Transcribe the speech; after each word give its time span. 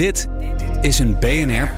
Dit 0.00 0.28
is 0.80 0.98
een 0.98 1.18
BNR 1.18 1.68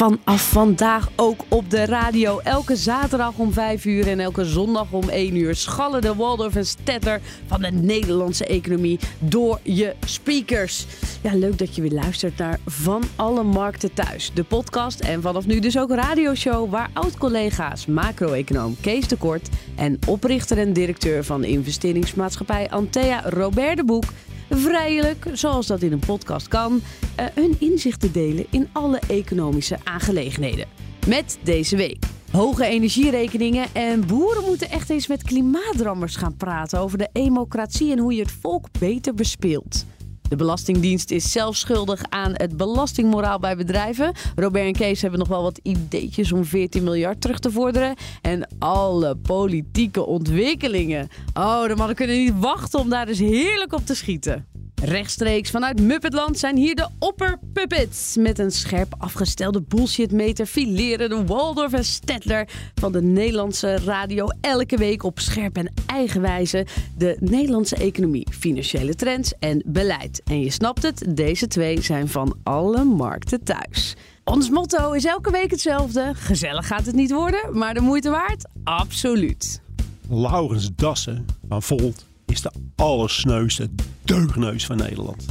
Vanaf 0.00 0.50
vandaag 0.50 1.10
ook 1.16 1.44
op 1.48 1.70
de 1.70 1.84
radio. 1.84 2.38
Elke 2.38 2.76
zaterdag 2.76 3.32
om 3.36 3.52
5 3.52 3.84
uur 3.84 4.08
en 4.08 4.20
elke 4.20 4.44
zondag 4.44 4.92
om 4.92 5.08
1 5.08 5.36
uur 5.36 5.54
schallen 5.54 6.00
de 6.00 6.14
Waldorf 6.14 6.56
en 6.56 6.66
Stetter 6.66 7.20
van 7.46 7.60
de 7.60 7.70
Nederlandse 7.70 8.46
economie 8.46 8.98
door 9.18 9.60
je 9.62 9.94
speakers. 10.06 10.86
Ja, 11.22 11.34
leuk 11.34 11.58
dat 11.58 11.76
je 11.76 11.82
weer 11.82 11.92
luistert 11.92 12.36
naar 12.36 12.58
Van 12.66 13.02
Alle 13.16 13.42
Markten 13.42 13.94
Thuis. 13.94 14.30
De 14.34 14.44
podcast 14.44 15.00
en 15.00 15.22
vanaf 15.22 15.46
nu 15.46 15.58
dus 15.58 15.78
ook 15.78 15.90
radioshow 15.90 16.70
waar 16.70 16.90
oud-collega's 16.92 17.86
macro-econoom 17.86 18.76
Kees 18.80 19.08
de 19.08 19.16
Kort 19.16 19.48
en 19.76 19.98
oprichter 20.06 20.58
en 20.58 20.72
directeur 20.72 21.24
van 21.24 21.44
investeringsmaatschappij 21.44 22.70
Antea 22.70 23.22
Robert 23.24 23.76
de 23.76 23.84
Boek 23.84 24.04
vrijelijk, 24.50 25.26
zoals 25.32 25.66
dat 25.66 25.82
in 25.82 25.92
een 25.92 25.98
podcast 25.98 26.48
kan, 26.48 26.80
uh, 27.20 27.26
hun 27.34 27.56
inzichten 27.58 28.12
delen 28.12 28.46
in 28.50 28.68
alle 28.72 29.00
economische 29.08 29.78
aangelegenheden. 29.84 30.66
Met 31.06 31.38
deze 31.42 31.76
week. 31.76 32.04
Hoge 32.32 32.64
energierekeningen 32.64 33.66
en 33.72 34.06
boeren 34.06 34.44
moeten 34.44 34.70
echt 34.70 34.90
eens 34.90 35.06
met 35.06 35.22
klimaatdrammers 35.22 36.16
gaan 36.16 36.36
praten 36.36 36.78
over 36.78 36.98
de 36.98 37.08
democratie 37.12 37.92
en 37.92 37.98
hoe 37.98 38.14
je 38.14 38.22
het 38.22 38.32
volk 38.40 38.66
beter 38.78 39.14
bespeelt. 39.14 39.84
De 40.30 40.36
Belastingdienst 40.36 41.10
is 41.10 41.32
zelf 41.32 41.56
schuldig 41.56 42.02
aan 42.08 42.32
het 42.34 42.56
belastingmoraal 42.56 43.38
bij 43.38 43.56
bedrijven. 43.56 44.12
Robert 44.36 44.64
en 44.64 44.72
Kees 44.72 45.02
hebben 45.02 45.18
nog 45.18 45.28
wel 45.28 45.42
wat 45.42 45.60
ideetjes 45.62 46.32
om 46.32 46.44
14 46.44 46.84
miljard 46.84 47.20
terug 47.20 47.38
te 47.38 47.50
vorderen. 47.50 47.94
En 48.22 48.48
alle 48.58 49.16
politieke 49.16 50.06
ontwikkelingen. 50.06 51.08
Oh, 51.34 51.66
de 51.66 51.76
mannen 51.76 51.96
kunnen 51.96 52.16
niet 52.16 52.38
wachten 52.38 52.80
om 52.80 52.88
daar 52.88 53.06
dus 53.06 53.18
heerlijk 53.18 53.72
op 53.72 53.86
te 53.86 53.94
schieten. 53.94 54.46
Rechtstreeks 54.82 55.50
vanuit 55.50 55.80
Muppetland 55.80 56.38
zijn 56.38 56.56
hier 56.56 56.74
de 56.74 56.88
opperpuppets. 56.98 58.16
Met 58.16 58.38
een 58.38 58.50
scherp 58.50 58.94
afgestelde 58.98 59.62
bullshitmeter 59.62 60.46
fileren 60.46 61.08
de 61.08 61.24
Waldorf 61.26 61.72
en 61.72 61.84
Stedtler 61.84 62.48
van 62.74 62.92
de 62.92 63.02
Nederlandse 63.02 63.76
radio 63.76 64.26
elke 64.40 64.76
week 64.76 65.02
op 65.02 65.18
scherp 65.18 65.56
en 65.56 65.72
eigen 65.86 66.20
wijze 66.20 66.66
de 66.96 67.16
Nederlandse 67.20 67.76
economie, 67.76 68.26
financiële 68.30 68.94
trends 68.94 69.32
en 69.38 69.62
beleid. 69.66 70.22
En 70.24 70.40
je 70.40 70.50
snapt 70.50 70.82
het, 70.82 71.04
deze 71.08 71.46
twee 71.46 71.82
zijn 71.82 72.08
van 72.08 72.36
alle 72.42 72.84
markten 72.84 73.44
thuis. 73.44 73.96
Ons 74.24 74.50
motto 74.50 74.92
is 74.92 75.04
elke 75.04 75.30
week 75.30 75.50
hetzelfde. 75.50 76.12
Gezellig 76.14 76.66
gaat 76.66 76.86
het 76.86 76.94
niet 76.94 77.12
worden, 77.12 77.58
maar 77.58 77.74
de 77.74 77.80
moeite 77.80 78.10
waard? 78.10 78.48
Absoluut. 78.64 79.60
Laurens 80.08 80.70
Dassen 80.74 81.26
van 81.48 81.62
Volt 81.62 82.08
is 82.30 82.42
de 82.42 82.50
allersneuste 82.76 83.68
deugneus 84.02 84.66
van 84.66 84.76
Nederland. 84.76 85.26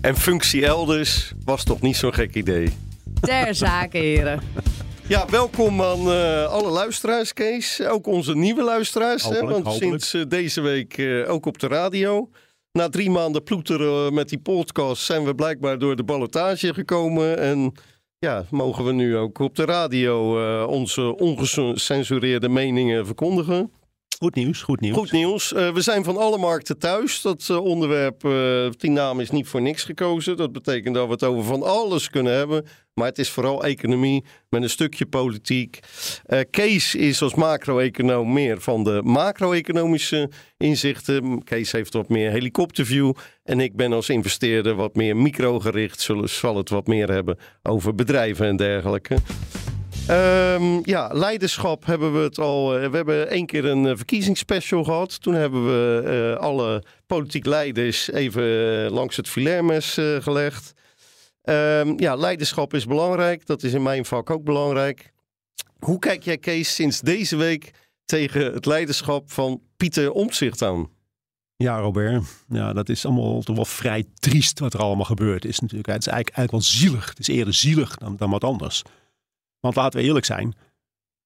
En 0.00 0.16
functie 0.16 0.66
elders 0.66 1.32
was 1.44 1.64
toch 1.64 1.80
niet 1.80 1.96
zo'n 1.96 2.14
gek 2.14 2.34
idee. 2.34 2.68
Ter 3.20 3.54
zake, 3.54 3.98
heren. 3.98 4.40
Ja, 5.06 5.26
welkom 5.30 5.82
aan 5.82 6.00
uh, 6.00 6.44
alle 6.44 6.70
luisteraars, 6.70 7.32
Kees. 7.32 7.82
Ook 7.82 8.06
onze 8.06 8.34
nieuwe 8.34 8.62
luisteraars. 8.62 9.22
Hopelijk, 9.22 9.46
hè, 9.46 9.52
want 9.52 9.66
hopelijk. 9.66 10.04
sinds 10.04 10.14
uh, 10.14 10.22
deze 10.28 10.60
week 10.60 10.96
uh, 10.96 11.30
ook 11.30 11.46
op 11.46 11.58
de 11.58 11.66
radio. 11.66 12.30
Na 12.72 12.88
drie 12.88 13.10
maanden 13.10 13.42
ploeteren 13.42 14.14
met 14.14 14.28
die 14.28 14.38
podcast 14.38 15.02
zijn 15.02 15.24
we 15.24 15.34
blijkbaar 15.34 15.78
door 15.78 15.96
de 15.96 16.04
ballotage 16.04 16.74
gekomen. 16.74 17.38
En 17.38 17.72
ja, 18.18 18.44
mogen 18.50 18.84
we 18.84 18.92
nu 18.92 19.16
ook 19.16 19.38
op 19.38 19.56
de 19.56 19.64
radio 19.64 20.66
onze 20.66 21.16
ongecensureerde 21.16 22.48
meningen 22.48 23.06
verkondigen. 23.06 23.70
Goed 24.18 24.34
nieuws, 24.34 24.62
goed 24.62 24.80
nieuws. 24.80 24.96
Goed 24.96 25.12
nieuws. 25.12 25.52
Uh, 25.52 25.72
we 25.72 25.80
zijn 25.80 26.04
van 26.04 26.16
alle 26.16 26.38
markten 26.38 26.78
thuis. 26.78 27.22
Dat 27.22 27.48
uh, 27.50 27.64
onderwerp, 27.64 28.24
uh, 28.24 28.68
die 28.70 28.90
naam 28.90 29.20
is 29.20 29.30
niet 29.30 29.48
voor 29.48 29.62
niks 29.62 29.84
gekozen. 29.84 30.36
Dat 30.36 30.52
betekent 30.52 30.94
dat 30.94 31.06
we 31.06 31.12
het 31.12 31.24
over 31.24 31.44
van 31.44 31.62
alles 31.62 32.10
kunnen 32.10 32.32
hebben. 32.32 32.66
Maar 32.94 33.06
het 33.06 33.18
is 33.18 33.30
vooral 33.30 33.64
economie 33.64 34.24
met 34.48 34.62
een 34.62 34.70
stukje 34.70 35.06
politiek. 35.06 35.78
Kees 36.50 36.94
is 36.94 37.22
als 37.22 37.34
macro-econoom 37.34 38.32
meer 38.32 38.60
van 38.60 38.84
de 38.84 39.00
macro-economische 39.04 40.30
inzichten. 40.56 41.44
Kees 41.44 41.72
heeft 41.72 41.92
wat 41.92 42.08
meer 42.08 42.30
helikopterview. 42.30 43.12
En 43.44 43.60
ik 43.60 43.76
ben 43.76 43.92
als 43.92 44.08
investeerder 44.08 44.74
wat 44.74 44.94
meer 44.94 45.16
microgericht. 45.16 46.00
Zullen, 46.00 46.28
zal 46.28 46.56
het 46.56 46.68
wat 46.68 46.86
meer 46.86 47.10
hebben 47.10 47.38
over 47.62 47.94
bedrijven 47.94 48.46
en 48.46 48.56
dergelijke. 48.56 49.16
Um, 50.10 50.80
ja, 50.84 51.10
leiderschap 51.12 51.86
hebben 51.86 52.12
we 52.12 52.18
het 52.18 52.38
al. 52.38 52.82
Uh, 52.82 52.90
we 52.90 52.96
hebben 52.96 53.28
één 53.28 53.46
keer 53.46 53.64
een 53.64 53.84
uh, 53.84 53.92
verkiezingsspecial 53.96 54.84
gehad. 54.84 55.22
Toen 55.22 55.34
hebben 55.34 55.64
we 55.66 56.02
uh, 56.36 56.40
alle 56.42 56.82
politiek 57.06 57.46
leiders 57.46 58.10
even 58.10 58.44
langs 58.90 59.16
het 59.16 59.28
filermes 59.28 59.94
gelegd. 60.20 60.72
Um, 61.42 62.00
ja, 62.00 62.14
leiderschap 62.14 62.74
is 62.74 62.86
belangrijk. 62.86 63.46
Dat 63.46 63.62
is 63.62 63.72
in 63.72 63.82
mijn 63.82 64.04
vak 64.04 64.30
ook 64.30 64.44
belangrijk. 64.44 65.12
Hoe 65.78 65.98
kijk 65.98 66.22
jij, 66.22 66.38
Kees, 66.38 66.74
sinds 66.74 67.00
deze 67.00 67.36
week 67.36 67.70
tegen 68.04 68.52
het 68.52 68.66
leiderschap 68.66 69.32
van 69.32 69.60
Pieter 69.76 70.12
Omtzigt 70.12 70.62
aan? 70.62 70.88
Ja, 71.56 71.78
Robert. 71.78 72.22
Ja, 72.48 72.72
dat 72.72 72.88
is 72.88 73.04
allemaal 73.04 73.42
toch 73.42 73.56
wel 73.56 73.64
vrij 73.64 74.04
triest 74.14 74.58
wat 74.58 74.74
er 74.74 74.80
allemaal 74.80 75.04
gebeurd 75.04 75.44
is 75.44 75.58
natuurlijk. 75.58 75.88
Het 75.88 76.06
is 76.06 76.12
eigenlijk, 76.12 76.36
eigenlijk 76.36 76.64
wel 76.64 76.80
zielig. 76.80 77.08
Het 77.08 77.18
is 77.18 77.28
eerder 77.28 77.54
zielig 77.54 77.96
dan, 77.96 78.16
dan 78.16 78.30
wat 78.30 78.44
anders. 78.44 78.82
Want 79.60 79.74
laten 79.76 80.00
we 80.00 80.06
eerlijk 80.06 80.24
zijn, 80.24 80.54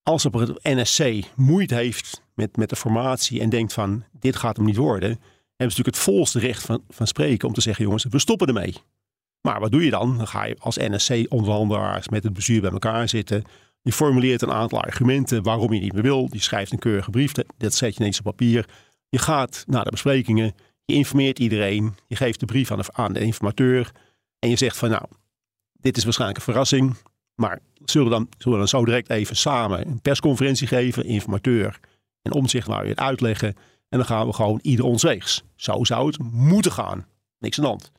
als 0.02 0.22
het 0.22 0.62
NSC 0.62 1.20
moeite 1.36 1.74
heeft 1.74 2.22
met, 2.34 2.56
met 2.56 2.68
de 2.68 2.76
formatie 2.76 3.40
en 3.40 3.48
denkt 3.48 3.72
van 3.72 4.04
dit 4.12 4.36
gaat 4.36 4.56
hem 4.56 4.64
niet 4.64 4.76
worden, 4.76 5.08
hebben 5.08 5.22
ze 5.56 5.64
natuurlijk 5.82 5.96
het 5.96 6.04
volste 6.04 6.38
recht 6.38 6.62
van, 6.62 6.84
van 6.88 7.06
spreken 7.06 7.48
om 7.48 7.54
te 7.54 7.60
zeggen 7.60 7.84
jongens, 7.84 8.04
we 8.04 8.18
stoppen 8.18 8.46
ermee. 8.46 8.74
Maar 9.40 9.60
wat 9.60 9.70
doe 9.70 9.84
je 9.84 9.90
dan? 9.90 10.16
Dan 10.16 10.28
ga 10.28 10.44
je 10.44 10.56
als 10.58 10.76
NSC-onderhandelaars 10.76 12.08
met 12.08 12.24
het 12.24 12.32
bestuur 12.32 12.60
bij 12.60 12.70
elkaar 12.70 13.08
zitten. 13.08 13.44
Je 13.82 13.92
formuleert 13.92 14.42
een 14.42 14.52
aantal 14.52 14.80
argumenten 14.80 15.42
waarom 15.42 15.72
je 15.72 15.80
niet 15.80 15.92
meer 15.92 16.02
wil. 16.02 16.28
Je 16.30 16.40
schrijft 16.40 16.72
een 16.72 16.78
keurige 16.78 17.10
brief, 17.10 17.32
dat 17.32 17.74
zet 17.74 17.94
je 17.94 18.00
ineens 18.00 18.18
op 18.18 18.24
papier. 18.24 18.68
Je 19.08 19.18
gaat 19.18 19.64
naar 19.66 19.84
de 19.84 19.90
besprekingen, 19.90 20.54
je 20.84 20.94
informeert 20.94 21.38
iedereen, 21.38 21.94
je 22.06 22.16
geeft 22.16 22.40
de 22.40 22.46
brief 22.46 22.70
aan 22.70 22.78
de, 22.78 22.84
aan 22.92 23.12
de 23.12 23.20
informateur 23.20 23.92
en 24.38 24.48
je 24.48 24.56
zegt 24.56 24.76
van 24.76 24.90
nou, 24.90 25.04
dit 25.72 25.96
is 25.96 26.04
waarschijnlijk 26.04 26.38
een 26.38 26.52
verrassing. 26.52 26.96
Maar 27.34 27.60
zullen 27.84 28.08
we, 28.08 28.14
dan, 28.14 28.28
zullen 28.38 28.58
dan 28.58 28.68
zo 28.68 28.84
direct 28.84 29.10
even 29.10 29.36
samen 29.36 29.86
een 29.86 30.00
persconferentie 30.00 30.66
geven, 30.66 31.04
informateur 31.04 31.80
en 32.22 32.32
omzicht 32.32 32.66
waar 32.66 32.82
we 32.82 32.88
het 32.88 32.98
uitleggen. 32.98 33.56
En 33.88 33.98
dan 33.98 34.04
gaan 34.04 34.26
we 34.26 34.32
gewoon 34.32 34.58
ieder 34.62 34.84
ons 34.84 35.02
weegs. 35.02 35.42
Zo 35.54 35.84
zou 35.84 36.06
het 36.06 36.18
moeten 36.32 36.72
gaan. 36.72 37.06
Niks 37.38 37.58
aan 37.58 37.64
de 37.64 37.70
hand. 37.70 37.92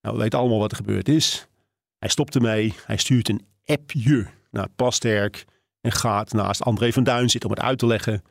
Nou, 0.00 0.16
we 0.16 0.22
weten 0.22 0.38
allemaal 0.38 0.58
wat 0.58 0.70
er 0.70 0.76
gebeurd 0.76 1.08
is. 1.08 1.48
Hij 1.98 2.08
stopt 2.08 2.34
ermee. 2.34 2.74
Hij 2.86 2.96
stuurt 2.96 3.28
een 3.28 3.46
appje 3.64 4.26
naar 4.50 4.68
Plasterk. 4.76 5.44
En 5.80 5.92
gaat 5.92 6.32
naast 6.32 6.62
André 6.62 6.92
van 6.92 7.04
Duin 7.04 7.30
zitten 7.30 7.50
om 7.50 7.56
het 7.56 7.64
uit 7.64 7.78
te 7.78 7.86
leggen. 7.86 8.22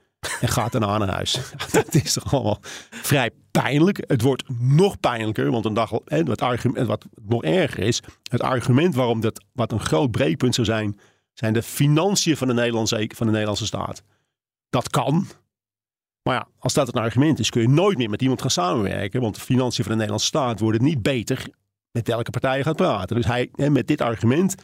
En 0.42 0.48
gaat 0.48 0.72
daarna 0.72 0.98
naar 0.98 1.14
huis. 1.14 1.40
Dat 1.72 1.94
is 1.94 2.14
toch 2.14 2.34
allemaal 2.34 2.60
vrij 2.90 3.31
pijnlijk. 3.52 4.04
Het 4.08 4.22
wordt 4.22 4.44
nog 4.60 5.00
pijnlijker, 5.00 5.52
want 5.52 5.66
een 5.66 5.74
dag, 5.74 5.92
en 6.06 6.25
wat, 6.25 6.42
argument, 6.42 6.88
wat 6.88 7.06
nog 7.25 7.44
erger 7.44 7.80
is, 7.80 8.02
het 8.30 8.42
argument 8.42 8.96
waarom 8.96 9.22
dat 9.22 9.44
wat 9.54 9.72
een 9.72 9.80
groot 9.80 10.12
breekpunt 10.12 10.56
zou 10.56 10.68
zijn, 10.68 11.00
zijn 11.34 11.54
de 11.54 11.64
financiën 11.64 12.38
van 12.38 12.48
de 12.48 12.54
Nederlandse, 12.54 13.10
van 13.16 13.25
de 13.25 13.31
Nederlandse 13.31 13.66
staat. 13.66 14.04
Dat 14.70 14.90
kan. 14.90 15.28
Maar 16.24 16.36
ja, 16.36 16.48
als 16.60 16.74
dat 16.74 16.88
een 16.88 17.02
argument 17.02 17.40
is, 17.40 17.50
kun 17.50 17.62
je 17.62 17.69
nooit 17.69 17.98
meer 17.98 18.10
met 18.10 18.22
iemand 18.22 18.42
gaan 18.42 18.50
samenwerken. 18.50 19.22
Want 19.22 19.36
de 19.36 19.42
financiën 19.42 19.84
van 19.84 19.92
de 19.92 19.98
Nederlandse 19.98 20.28
staat 20.28 20.60
worden 20.60 20.84
niet 20.84 21.02
beter 21.02 21.48
met 21.92 22.08
welke 22.08 22.31
partij 22.31 22.58
je 22.58 22.64
gaat 22.64 22.76
praten. 22.76 23.16
Dus 23.16 23.26
hij, 23.26 23.50
met 23.56 23.88
dit 23.88 24.02
argument 24.02 24.56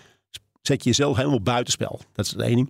zet 0.62 0.84
je 0.84 0.90
jezelf 0.90 1.18
helemaal 1.18 1.42
buitenspel. 1.42 2.02
Dat 2.14 2.26
is 2.26 2.32
het 2.32 2.42
ene. 2.42 2.68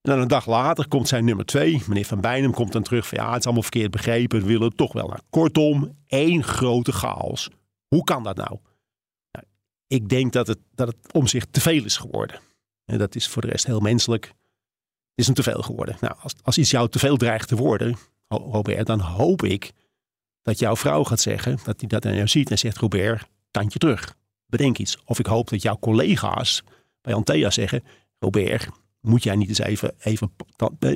En 0.00 0.10
dan 0.10 0.20
een 0.20 0.28
dag 0.28 0.46
later 0.46 0.88
komt 0.88 1.08
zijn 1.08 1.24
nummer 1.24 1.44
twee, 1.44 1.82
meneer 1.86 2.04
Van 2.04 2.20
Bijnem, 2.20 2.52
komt 2.52 2.72
dan 2.72 2.82
terug 2.82 3.06
van 3.08 3.18
ja, 3.18 3.28
het 3.28 3.38
is 3.38 3.44
allemaal 3.44 3.62
verkeerd 3.62 3.90
begrepen, 3.90 4.40
we 4.40 4.46
willen 4.46 4.68
het 4.68 4.76
toch 4.76 4.92
wel. 4.92 5.06
Nou, 5.06 5.20
kortom, 5.30 5.96
één 6.06 6.44
grote 6.44 6.92
chaos. 6.92 7.50
Hoe 7.88 8.04
kan 8.04 8.22
dat 8.22 8.36
nou? 8.36 8.58
nou 9.30 9.46
ik 9.86 10.08
denk 10.08 10.32
dat 10.32 10.46
het, 10.46 10.58
dat 10.74 10.88
het 10.88 11.12
om 11.12 11.26
zich 11.26 11.44
te 11.50 11.60
veel 11.60 11.84
is 11.84 11.96
geworden. 11.96 12.40
En 12.84 12.98
dat 12.98 13.14
is 13.14 13.28
voor 13.28 13.42
de 13.42 13.48
rest 13.48 13.66
heel 13.66 13.80
menselijk. 13.80 14.24
Het 14.24 14.34
is 15.14 15.26
hem 15.26 15.34
te 15.34 15.42
veel 15.42 15.62
geworden. 15.62 15.96
Nou, 16.00 16.14
als, 16.20 16.34
als 16.42 16.58
iets 16.58 16.70
jou 16.70 16.88
te 16.88 16.98
veel 16.98 17.16
dreigt 17.16 17.48
te 17.48 17.56
worden, 17.56 17.96
Robert, 18.28 18.86
dan 18.86 19.00
hoop 19.00 19.42
ik 19.42 19.72
dat 20.42 20.58
jouw 20.58 20.76
vrouw 20.76 21.04
gaat 21.04 21.20
zeggen, 21.20 21.58
dat 21.64 21.80
hij 21.80 21.88
dat 21.88 22.06
aan 22.06 22.14
jou 22.14 22.28
ziet 22.28 22.50
en 22.50 22.58
zegt, 22.58 22.76
Robert, 22.76 23.28
tandje 23.50 23.78
terug. 23.78 24.16
Bedenk 24.46 24.78
iets. 24.78 24.98
Of 25.04 25.18
ik 25.18 25.26
hoop 25.26 25.48
dat 25.48 25.62
jouw 25.62 25.78
collega's 25.78 26.62
bij 27.00 27.14
Antea 27.14 27.50
zeggen, 27.50 27.84
Robert, 28.18 28.68
moet 29.00 29.22
jij 29.22 29.36
niet 29.36 29.48
eens 29.48 29.58
even, 29.58 29.94
even, 29.98 30.32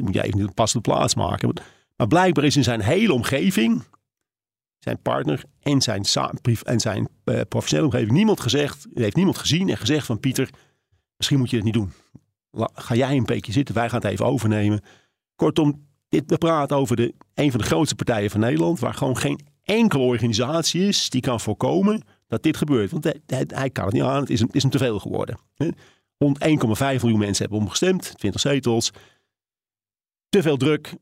moet 0.01 0.15
jij 0.15 0.25
even 0.25 0.41
een 0.41 0.55
passende 0.55 0.89
plaats 0.89 1.15
maken. 1.15 1.53
Maar 1.97 2.07
blijkbaar 2.07 2.45
is 2.45 2.57
in 2.57 2.63
zijn 2.63 2.81
hele 2.81 3.13
omgeving, 3.13 3.83
zijn 4.79 5.03
partner 5.03 5.45
en 5.61 5.83
zijn, 5.83 6.05
en 6.63 6.81
zijn 6.81 7.09
uh, 7.25 7.41
professionele 7.49 7.89
omgeving, 7.89 8.13
niemand 8.13 8.41
gezegd, 8.41 8.87
heeft 8.95 9.17
niemand 9.17 9.39
gezien 9.39 9.69
en 9.69 9.77
gezegd 9.77 10.07
van 10.07 10.21
Pieter, 10.21 10.51
misschien 11.17 11.39
moet 11.39 11.51
je 11.51 11.57
het 11.57 11.65
niet 11.65 11.75
doen. 11.75 11.93
Ga 12.75 12.95
jij 12.95 13.17
een 13.17 13.25
beetje 13.25 13.53
zitten, 13.53 13.75
wij 13.75 13.89
gaan 13.89 14.01
het 14.01 14.11
even 14.11 14.27
overnemen. 14.27 14.83
Kortom, 15.35 15.87
dit, 16.09 16.23
we 16.27 16.39
praten 16.39 16.77
over 16.77 16.97
de, 16.97 17.15
een 17.35 17.51
van 17.51 17.61
de 17.61 17.67
grootste 17.67 17.95
partijen 17.95 18.31
van 18.31 18.41
Nederland, 18.41 18.79
waar 18.79 18.95
gewoon 18.95 19.17
geen 19.17 19.41
enkele 19.63 20.03
organisatie 20.03 20.87
is 20.87 21.11
die 21.11 21.21
kan 21.21 21.41
voorkomen 21.41 22.03
dat 22.27 22.43
dit 22.43 22.57
gebeurt. 22.57 22.91
Want 22.91 23.13
hij, 23.27 23.71
kan 23.71 23.85
het 23.85 23.95
niet 23.95 24.03
aan, 24.03 24.21
het 24.21 24.31
is, 24.31 24.41
het 24.41 24.55
is 24.55 24.63
hem 24.63 24.71
te 24.71 24.79
veel 24.79 24.99
geworden. 24.99 25.39
Rond 26.19 26.39
1,5 26.45 26.49
miljoen 26.79 27.19
mensen 27.19 27.43
hebben 27.43 27.59
omgestemd, 27.59 28.19
20 28.19 28.41
zetels. 28.41 28.91
Te 30.29 30.43
veel 30.43 30.57
druk. 30.57 30.95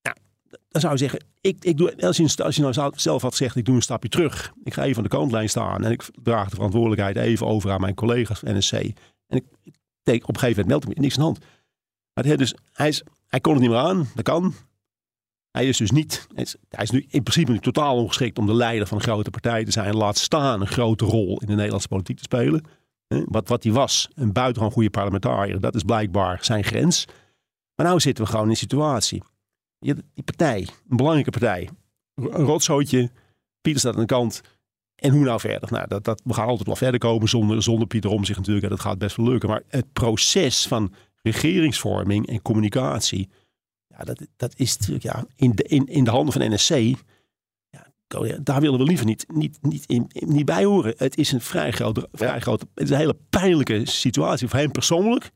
Ja, 0.00 0.16
dan 0.68 0.80
zou 0.80 0.92
je 0.92 0.98
zeggen, 0.98 1.24
ik, 1.40 1.64
ik 1.64 1.76
doe, 1.76 2.02
als, 2.02 2.16
je, 2.16 2.60
nou 2.60 2.92
zelf 2.94 3.22
had 3.22 3.30
gezegd, 3.30 3.56
ik 3.56 3.64
doe 3.64 3.74
een 3.74 3.82
stapje 3.82 4.08
terug. 4.08 4.52
Ik 4.64 4.74
ga 4.74 4.84
even 4.84 4.96
aan 4.96 5.02
de 5.02 5.08
kantlijn 5.08 5.48
staan 5.48 5.84
en 5.84 5.90
ik 5.90 6.08
draag 6.22 6.48
de 6.48 6.54
verantwoordelijkheid 6.54 7.16
even 7.16 7.46
over 7.46 7.70
aan 7.70 7.80
mijn 7.80 7.94
collega's 7.94 8.42
NSC. 8.42 8.72
En 8.72 9.36
ik, 9.36 9.44
op 10.04 10.34
een 10.34 10.40
gegeven 10.40 10.48
moment 10.48 10.66
meld 10.66 10.82
ik 10.82 10.88
me 10.88 11.02
niks 11.02 11.18
aan 11.18 11.20
de 11.20 11.26
hand. 11.26 11.44
Hij, 12.12 12.36
dus, 12.36 12.54
hij, 12.72 12.88
is, 12.88 13.02
hij 13.26 13.40
kon 13.40 13.52
het 13.52 13.62
niet 13.62 13.70
meer 13.70 13.78
aan, 13.78 14.08
dat 14.14 14.24
kan. 14.24 14.54
Hij 15.50 15.68
is 15.68 15.76
dus 15.76 15.90
niet, 15.90 16.26
hij 16.68 16.82
is 16.82 16.90
nu 16.90 17.06
in 17.08 17.22
principe 17.22 17.60
totaal 17.60 17.96
ongeschikt 17.96 18.38
om 18.38 18.46
de 18.46 18.54
leider 18.54 18.86
van 18.86 18.96
een 18.96 19.02
grote 19.02 19.30
partij 19.30 19.64
te 19.64 19.70
zijn. 19.70 19.96
Laat 19.96 20.18
staan 20.18 20.60
een 20.60 20.66
grote 20.66 21.04
rol 21.04 21.40
in 21.40 21.46
de 21.46 21.54
Nederlandse 21.54 21.88
politiek 21.88 22.16
te 22.16 22.22
spelen. 22.22 22.64
Wat, 23.24 23.48
wat 23.48 23.62
hij 23.62 23.72
was, 23.72 24.08
een 24.14 24.32
buitengewoon 24.32 24.72
goede 24.72 24.90
parlementariër, 24.90 25.60
dat 25.60 25.74
is 25.74 25.82
blijkbaar 25.82 26.44
zijn 26.44 26.64
grens. 26.64 27.04
Maar 27.74 27.92
nu 27.92 28.00
zitten 28.00 28.24
we 28.24 28.30
gewoon 28.30 28.44
in 28.44 28.50
een 28.50 28.56
situatie. 28.56 29.22
Die 29.78 30.24
partij, 30.24 30.68
een 30.88 30.96
belangrijke 30.96 31.30
partij, 31.30 31.68
een 32.14 32.44
rotzootje, 32.44 33.10
Pieter 33.60 33.80
staat 33.80 33.94
aan 33.94 34.00
de 34.00 34.06
kant. 34.06 34.40
En 34.94 35.12
hoe 35.12 35.24
nou 35.24 35.40
verder? 35.40 35.72
Nou, 35.72 35.88
dat, 35.88 36.04
dat, 36.04 36.22
we 36.24 36.34
gaan 36.34 36.46
altijd 36.46 36.66
wel 36.66 36.76
verder 36.76 37.00
komen 37.00 37.28
zonder, 37.28 37.62
zonder 37.62 37.86
Pieter 37.86 38.10
om 38.10 38.24
zich 38.24 38.36
natuurlijk. 38.36 38.68
Dat 38.68 38.80
gaat 38.80 38.98
best 38.98 39.16
wel 39.16 39.26
lukken. 39.26 39.48
Maar 39.48 39.62
het 39.68 39.92
proces 39.92 40.66
van 40.66 40.94
regeringsvorming 41.22 42.26
en 42.26 42.42
communicatie, 42.42 43.30
ja, 43.86 44.04
dat, 44.04 44.26
dat 44.36 44.54
is 44.56 44.76
natuurlijk 44.76 45.04
ja, 45.04 45.24
in, 45.36 45.52
de, 45.54 45.62
in, 45.62 45.86
in 45.86 46.04
de 46.04 46.10
handen 46.10 46.32
van 46.32 46.52
NSC 46.52 46.98
daar 48.42 48.60
willen 48.60 48.78
we 48.78 48.84
liever 48.84 49.06
niet, 49.06 49.24
niet, 49.28 49.58
niet, 49.62 49.86
in, 49.86 50.10
niet 50.12 50.44
bij 50.44 50.64
horen. 50.64 50.94
Het 50.96 51.16
is 51.16 51.32
een 51.32 51.40
vrij 51.40 51.70
grote, 51.70 52.08
vrij 52.12 52.40
grote, 52.40 52.66
het 52.74 52.84
is 52.84 52.90
een 52.90 52.96
hele 52.96 53.16
pijnlijke 53.30 53.80
situatie 53.84 54.48
voor 54.48 54.58
hem 54.58 54.70
persoonlijk. 54.70 55.30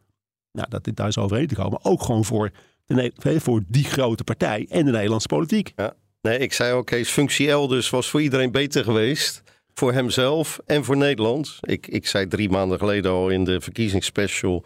Nou, 0.53 0.69
dat 0.69 0.85
dit 0.85 0.97
daar 0.97 1.09
is 1.09 1.19
overheen 1.19 1.47
te 1.47 1.55
komen. 1.55 1.71
Maar 1.71 1.93
ook 1.93 2.03
gewoon 2.03 2.25
voor, 2.25 2.50
de, 2.87 3.12
voor 3.41 3.62
die 3.69 3.85
grote 3.85 4.25
partij 4.25 4.67
en 4.71 4.85
de 4.85 4.91
Nederlandse 4.91 5.29
politiek. 5.29 5.73
Ja. 5.76 5.94
Nee, 6.21 6.38
ik 6.38 6.53
zei 6.53 6.73
ook, 6.73 6.87
Kees, 6.87 7.11
functie 7.11 7.49
elders 7.49 7.91
was 7.91 8.11
voor 8.11 8.23
iedereen 8.23 8.50
beter 8.50 8.85
geweest. 8.85 9.43
Voor 9.75 9.93
hemzelf 9.93 10.61
en 10.67 10.85
voor 10.85 10.97
Nederland. 10.97 11.59
Ik, 11.61 11.87
ik 11.87 12.06
zei 12.06 12.26
drie 12.26 12.50
maanden 12.50 12.79
geleden 12.79 13.11
al 13.11 13.29
in 13.29 13.44
de 13.44 13.61
verkiezingsspecial. 13.61 14.65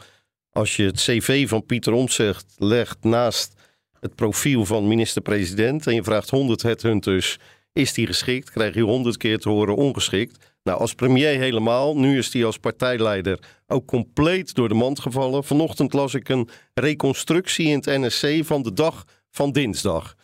Als 0.50 0.76
je 0.76 0.84
het 0.84 0.96
cv 0.96 1.48
van 1.48 1.66
Pieter 1.66 1.92
Omtzigt 1.92 2.54
legt 2.56 2.96
naast 3.04 3.54
het 4.00 4.14
profiel 4.14 4.64
van 4.64 4.88
minister-president. 4.88 5.86
En 5.86 5.94
je 5.94 6.02
vraagt 6.02 6.30
100 6.30 6.62
headhunters 6.62 7.38
is 7.72 7.92
die 7.92 8.06
geschikt? 8.06 8.50
Krijg 8.50 8.74
je 8.74 8.82
honderd 8.82 9.16
keer 9.16 9.38
te 9.38 9.48
horen 9.48 9.76
ongeschikt. 9.76 10.56
Nou, 10.62 10.80
als 10.80 10.94
premier 10.94 11.38
helemaal. 11.38 11.96
Nu 11.96 12.18
is 12.18 12.32
hij 12.32 12.44
als 12.44 12.58
partijleider 12.58 13.38
ook 13.66 13.86
compleet 13.86 14.54
door 14.54 14.68
de 14.68 14.74
mand 14.74 15.00
gevallen. 15.00 15.44
Vanochtend 15.44 15.92
las 15.92 16.14
ik 16.14 16.28
een 16.28 16.48
reconstructie 16.74 17.66
in 17.66 17.74
het 17.74 17.86
NSC 17.86 18.44
van 18.44 18.62
de 18.62 18.72
dag 18.72 19.04
van 19.30 19.52
dinsdag. 19.52 20.14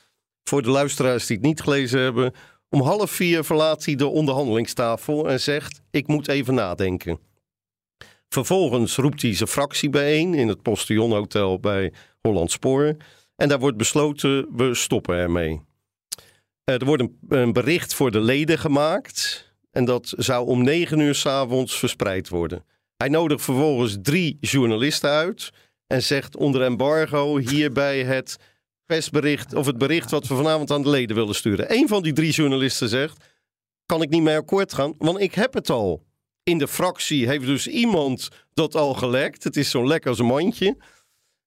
Voor 0.44 0.62
de 0.62 0.70
luisteraars 0.70 1.26
die 1.26 1.36
het 1.36 1.46
niet 1.46 1.60
gelezen 1.60 2.00
hebben. 2.00 2.32
Om 2.68 2.80
half 2.80 3.10
vier 3.10 3.44
verlaat 3.44 3.84
hij 3.84 3.94
de 3.94 4.06
onderhandelingstafel 4.06 5.28
en 5.28 5.40
zegt: 5.40 5.80
Ik 5.90 6.06
moet 6.06 6.28
even 6.28 6.54
nadenken. 6.54 7.18
Vervolgens 8.28 8.96
roept 8.96 9.22
hij 9.22 9.34
zijn 9.34 9.48
fractie 9.48 9.90
bijeen 9.90 10.34
in 10.34 10.48
het 10.48 10.62
Postillonhotel 10.62 11.60
bij 11.60 11.92
Holland 12.20 12.50
Spoor. 12.50 12.96
En 13.36 13.48
daar 13.48 13.58
wordt 13.58 13.76
besloten: 13.76 14.56
we 14.56 14.74
stoppen 14.74 15.16
ermee. 15.16 15.60
Eh, 16.64 16.74
er 16.74 16.84
wordt 16.84 17.02
een, 17.28 17.52
bericht 17.52 17.94
voor 17.94 18.10
de 18.10 18.20
leden 18.20 18.58
gemaakt. 18.58 19.52
En 19.70 19.84
dat 19.84 20.12
zou 20.16 20.46
om 20.46 20.62
negen 20.62 20.98
uur 20.98 21.14
s'avonds 21.14 21.78
verspreid 21.78 22.28
worden. 22.28 22.64
Hij 22.96 23.08
nodigt 23.08 23.42
vervolgens 23.42 23.96
drie 24.02 24.36
journalisten 24.40 25.10
uit. 25.10 25.50
En 25.86 26.02
zegt 26.02 26.36
onder 26.36 26.62
embargo 26.62 27.38
hierbij 27.38 28.04
het 28.04 28.36
persbericht. 28.86 29.54
of 29.54 29.66
het 29.66 29.78
bericht 29.78 30.10
wat 30.10 30.26
we 30.26 30.34
vanavond 30.34 30.70
aan 30.70 30.82
de 30.82 30.88
leden 30.88 31.16
willen 31.16 31.34
sturen. 31.34 31.72
Een 31.72 31.88
van 31.88 32.02
die 32.02 32.12
drie 32.12 32.32
journalisten 32.32 32.88
zegt. 32.88 33.24
Kan 33.86 34.02
ik 34.02 34.08
niet 34.08 34.22
mee 34.22 34.36
akkoord 34.36 34.74
gaan? 34.74 34.94
Want 34.98 35.20
ik 35.20 35.34
heb 35.34 35.54
het 35.54 35.70
al. 35.70 36.04
In 36.42 36.58
de 36.58 36.68
fractie 36.68 37.26
heeft 37.26 37.46
dus 37.46 37.66
iemand 37.66 38.28
dat 38.54 38.74
al 38.74 38.94
gelekt. 38.94 39.44
Het 39.44 39.56
is 39.56 39.70
zo'n 39.70 39.86
lek 39.86 40.06
als 40.06 40.18
een 40.18 40.26
mandje. 40.26 40.76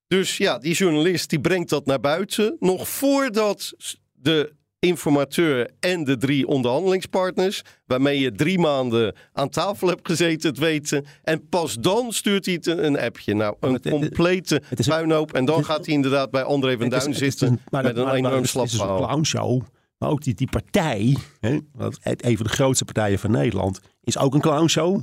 Dus 0.07 0.37
ja, 0.37 0.57
die 0.57 0.73
journalist 0.73 1.29
die 1.29 1.41
brengt 1.41 1.69
dat 1.69 1.85
naar 1.85 1.99
buiten. 1.99 2.55
Nog 2.59 2.89
voordat 2.89 3.73
de 4.13 4.56
informateur 4.79 5.69
en 5.79 6.03
de 6.03 6.17
drie 6.17 6.47
onderhandelingspartners, 6.47 7.61
waarmee 7.85 8.19
je 8.19 8.31
drie 8.31 8.59
maanden 8.59 9.15
aan 9.33 9.49
tafel 9.49 9.87
hebt 9.87 10.07
gezeten, 10.07 10.49
het 10.49 10.59
weten. 10.59 11.05
En 11.23 11.47
pas 11.49 11.75
dan 11.75 12.11
stuurt 12.11 12.45
hij 12.45 12.53
het 12.53 12.67
een 12.67 12.99
appje. 12.99 13.33
Nou, 13.33 13.55
een 13.59 13.81
complete 13.81 14.61
puinhoop. 14.87 15.33
En 15.33 15.45
dan 15.45 15.65
gaat 15.65 15.85
hij 15.85 15.95
inderdaad 15.95 16.31
bij 16.31 16.43
André 16.43 16.77
van 16.77 16.89
Duin 16.89 17.13
zitten 17.13 17.61
met 17.69 17.97
een 17.97 18.09
enorm 18.09 18.45
slap 18.45 18.63
Het 18.63 18.73
is 18.73 18.79
een 18.79 18.95
clownshow. 18.95 19.61
Maar 19.97 20.09
ook 20.09 20.23
die, 20.23 20.33
die 20.33 20.49
partij, 20.49 21.15
hè, 21.39 21.59
een 22.01 22.37
van 22.37 22.45
de 22.45 22.51
grootste 22.51 22.85
partijen 22.85 23.19
van 23.19 23.31
Nederland, 23.31 23.79
is 24.03 24.17
ook 24.17 24.33
een 24.33 24.41
clownshow. 24.41 25.01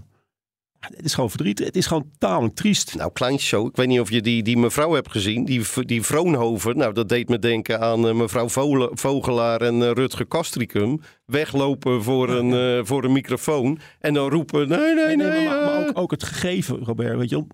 Het 0.97 1.05
is 1.05 1.15
gewoon 1.15 1.31
verdriet. 1.31 1.59
Het 1.59 1.77
is 1.77 1.87
gewoon 1.87 2.11
tamelijk 2.19 2.55
triest. 2.55 2.95
Nou, 2.95 3.13
klein 3.13 3.39
show. 3.39 3.67
Ik 3.67 3.77
weet 3.77 3.89
niet 3.89 4.01
of 4.01 4.11
je 4.11 4.23
die, 4.23 4.43
die 4.43 4.57
mevrouw 4.57 4.93
hebt 4.93 5.11
gezien. 5.11 5.45
Die, 5.45 5.63
die 5.81 6.03
Vroonhoven. 6.03 6.77
Nou, 6.77 6.93
dat 6.93 7.09
deed 7.09 7.29
me 7.29 7.39
denken 7.39 7.81
aan 7.81 8.07
uh, 8.07 8.15
mevrouw 8.15 8.49
Vogelaar 8.93 9.61
en 9.61 9.75
uh, 9.75 9.91
Rutger 9.91 10.27
Kastricum. 10.27 11.01
Weglopen 11.27 12.03
voor 12.03 12.29
een, 12.29 12.79
uh, 12.79 12.85
voor 12.85 13.05
een 13.05 13.13
microfoon. 13.13 13.79
En 13.99 14.15
dan 14.15 14.31
roepen: 14.31 14.69
nee, 14.69 14.95
nee, 14.95 15.17
nee. 15.17 15.29
nee, 15.29 15.49
maar, 15.49 15.65
maar 15.65 15.89
ook, 15.89 15.99
ook, 15.99 16.11
het 16.11 16.23
gegeven, 16.23 16.79
Robert. 16.79 17.19
Weet 17.19 17.31
je 17.31 17.37
wel. 17.37 17.47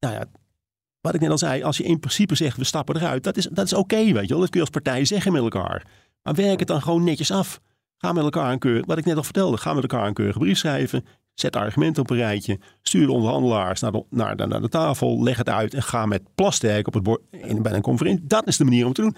Nou 0.00 0.14
ja, 0.14 0.24
wat 1.00 1.14
ik 1.14 1.20
net 1.20 1.30
al 1.30 1.38
zei. 1.38 1.62
Als 1.62 1.76
je 1.76 1.84
in 1.84 2.00
principe 2.00 2.34
zegt: 2.34 2.56
we 2.56 2.64
stappen 2.64 2.96
eruit. 2.96 3.22
Dat 3.22 3.36
is, 3.36 3.48
dat 3.52 3.64
is 3.64 3.72
oké, 3.72 3.96
weet 3.96 4.28
je 4.28 4.28
wel. 4.28 4.40
Dat 4.40 4.50
kun 4.50 4.60
je 4.60 4.66
als 4.66 4.82
partij 4.82 5.04
zeggen 5.04 5.32
met 5.32 5.42
elkaar. 5.42 5.86
Maar 6.22 6.34
werk 6.34 6.58
het 6.58 6.68
dan 6.68 6.82
gewoon 6.82 7.04
netjes 7.04 7.30
af. 7.30 7.60
Ga 7.98 8.12
met 8.12 8.24
elkaar 8.24 8.52
een 8.52 8.58
keur, 8.58 8.84
wat 8.86 8.98
ik 8.98 9.04
net 9.04 9.16
al 9.16 9.22
vertelde, 9.22 9.56
ga 9.56 9.72
met 9.72 9.82
elkaar 9.82 10.06
een 10.06 10.14
keurige 10.14 10.38
brief 10.38 10.58
schrijven. 10.58 11.04
Zet 11.34 11.56
argumenten 11.56 12.02
op 12.02 12.10
een 12.10 12.16
rijtje. 12.16 12.58
Stuur 12.82 13.06
de 13.06 13.12
onderhandelaars 13.12 13.80
naar 13.80 13.92
de, 13.92 14.04
naar, 14.10 14.36
naar 14.36 14.60
de 14.60 14.68
tafel. 14.68 15.22
Leg 15.22 15.36
het 15.36 15.48
uit 15.48 15.74
en 15.74 15.82
ga 15.82 16.06
met 16.06 16.22
plasterk 16.34 16.86
op 16.86 16.94
het 16.94 17.02
bord 17.02 17.20
in, 17.30 17.62
bij 17.62 17.72
een 17.72 17.82
conferentie. 17.82 18.26
Dat 18.26 18.46
is 18.46 18.56
de 18.56 18.64
manier 18.64 18.86
om 18.86 18.92
te 18.92 19.00
doen. 19.00 19.16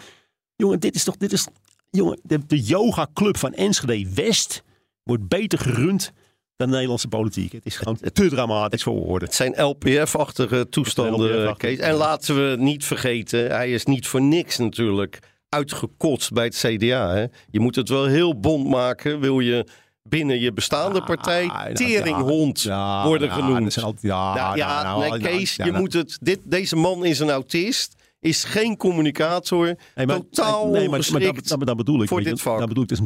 Jongen, 0.56 0.80
dit 0.80 0.94
is 0.94 1.04
toch. 1.04 1.16
Dit 1.16 1.32
is, 1.32 1.46
jongen, 1.90 2.20
de, 2.23 2.46
de 2.46 2.61
yoga 2.61 3.06
club 3.14 3.37
van 3.37 3.52
Enschede 3.52 4.11
West 4.14 4.62
wordt 5.02 5.28
beter 5.28 5.58
gerund 5.58 6.12
dan 6.56 6.66
de 6.66 6.73
Nederlandse 6.73 7.08
politiek. 7.08 7.52
Het 7.52 7.66
is 7.66 7.76
gewoon 7.76 7.99
te 8.12 8.28
dramatisch 8.28 8.82
voor 8.82 8.94
woorden. 8.94 9.28
Het 9.28 9.37
zijn 9.37 9.62
LPF-achtige 9.62 10.68
toestanden, 10.68 11.56
Kees. 11.56 11.78
En 11.78 11.94
laten 11.94 12.35
we 12.35 12.56
niet 12.58 12.85
vergeten, 12.85 13.50
hij 13.50 13.73
is 13.73 13.85
niet 13.85 14.06
voor 14.06 14.23
niks 14.23 14.58
natuurlijk 14.58 15.18
uitgekotst 15.49 16.32
bij 16.32 16.44
het 16.44 16.56
CDA. 16.56 17.14
Hè? 17.14 17.26
Je 17.50 17.61
moet 17.61 17.75
het 17.75 17.88
wel 17.88 18.06
heel 18.06 18.40
bond 18.40 18.68
maken, 18.68 19.20
wil 19.20 19.40
je 19.40 19.66
binnen 20.08 20.40
je 20.40 20.52
bestaande 20.52 21.02
partij 21.02 21.50
teringhond 21.72 22.62
worden 23.04 23.30
genoemd. 23.30 23.75
ja, 24.00 24.34
nou, 24.34 24.56
ja 24.56 24.82
nou, 24.82 25.10
nee, 25.10 25.20
Kees, 25.20 25.56
je 25.56 25.72
moet 25.72 25.92
het. 25.92 26.18
Dit, 26.20 26.40
deze 26.44 26.76
man 26.76 27.04
is 27.04 27.18
een 27.18 27.30
autist. 27.30 27.94
Is 28.20 28.44
geen 28.44 28.76
communicator. 28.76 29.75
Nee, 29.94 30.06
maar, 30.06 30.16
totaal 30.16 30.68
nee, 30.68 30.88
maar, 30.88 31.08
maar 31.12 31.20
dat, 31.20 31.66
dat, 31.66 31.76
bedoel 31.76 32.02
ik. 32.02 32.08
Voor 32.08 32.22
dit 32.22 32.40
vak. 32.40 32.58
Dat 32.58 32.68
bedoel 32.68 32.82
ik. 32.82 32.88
Dus 32.88 33.00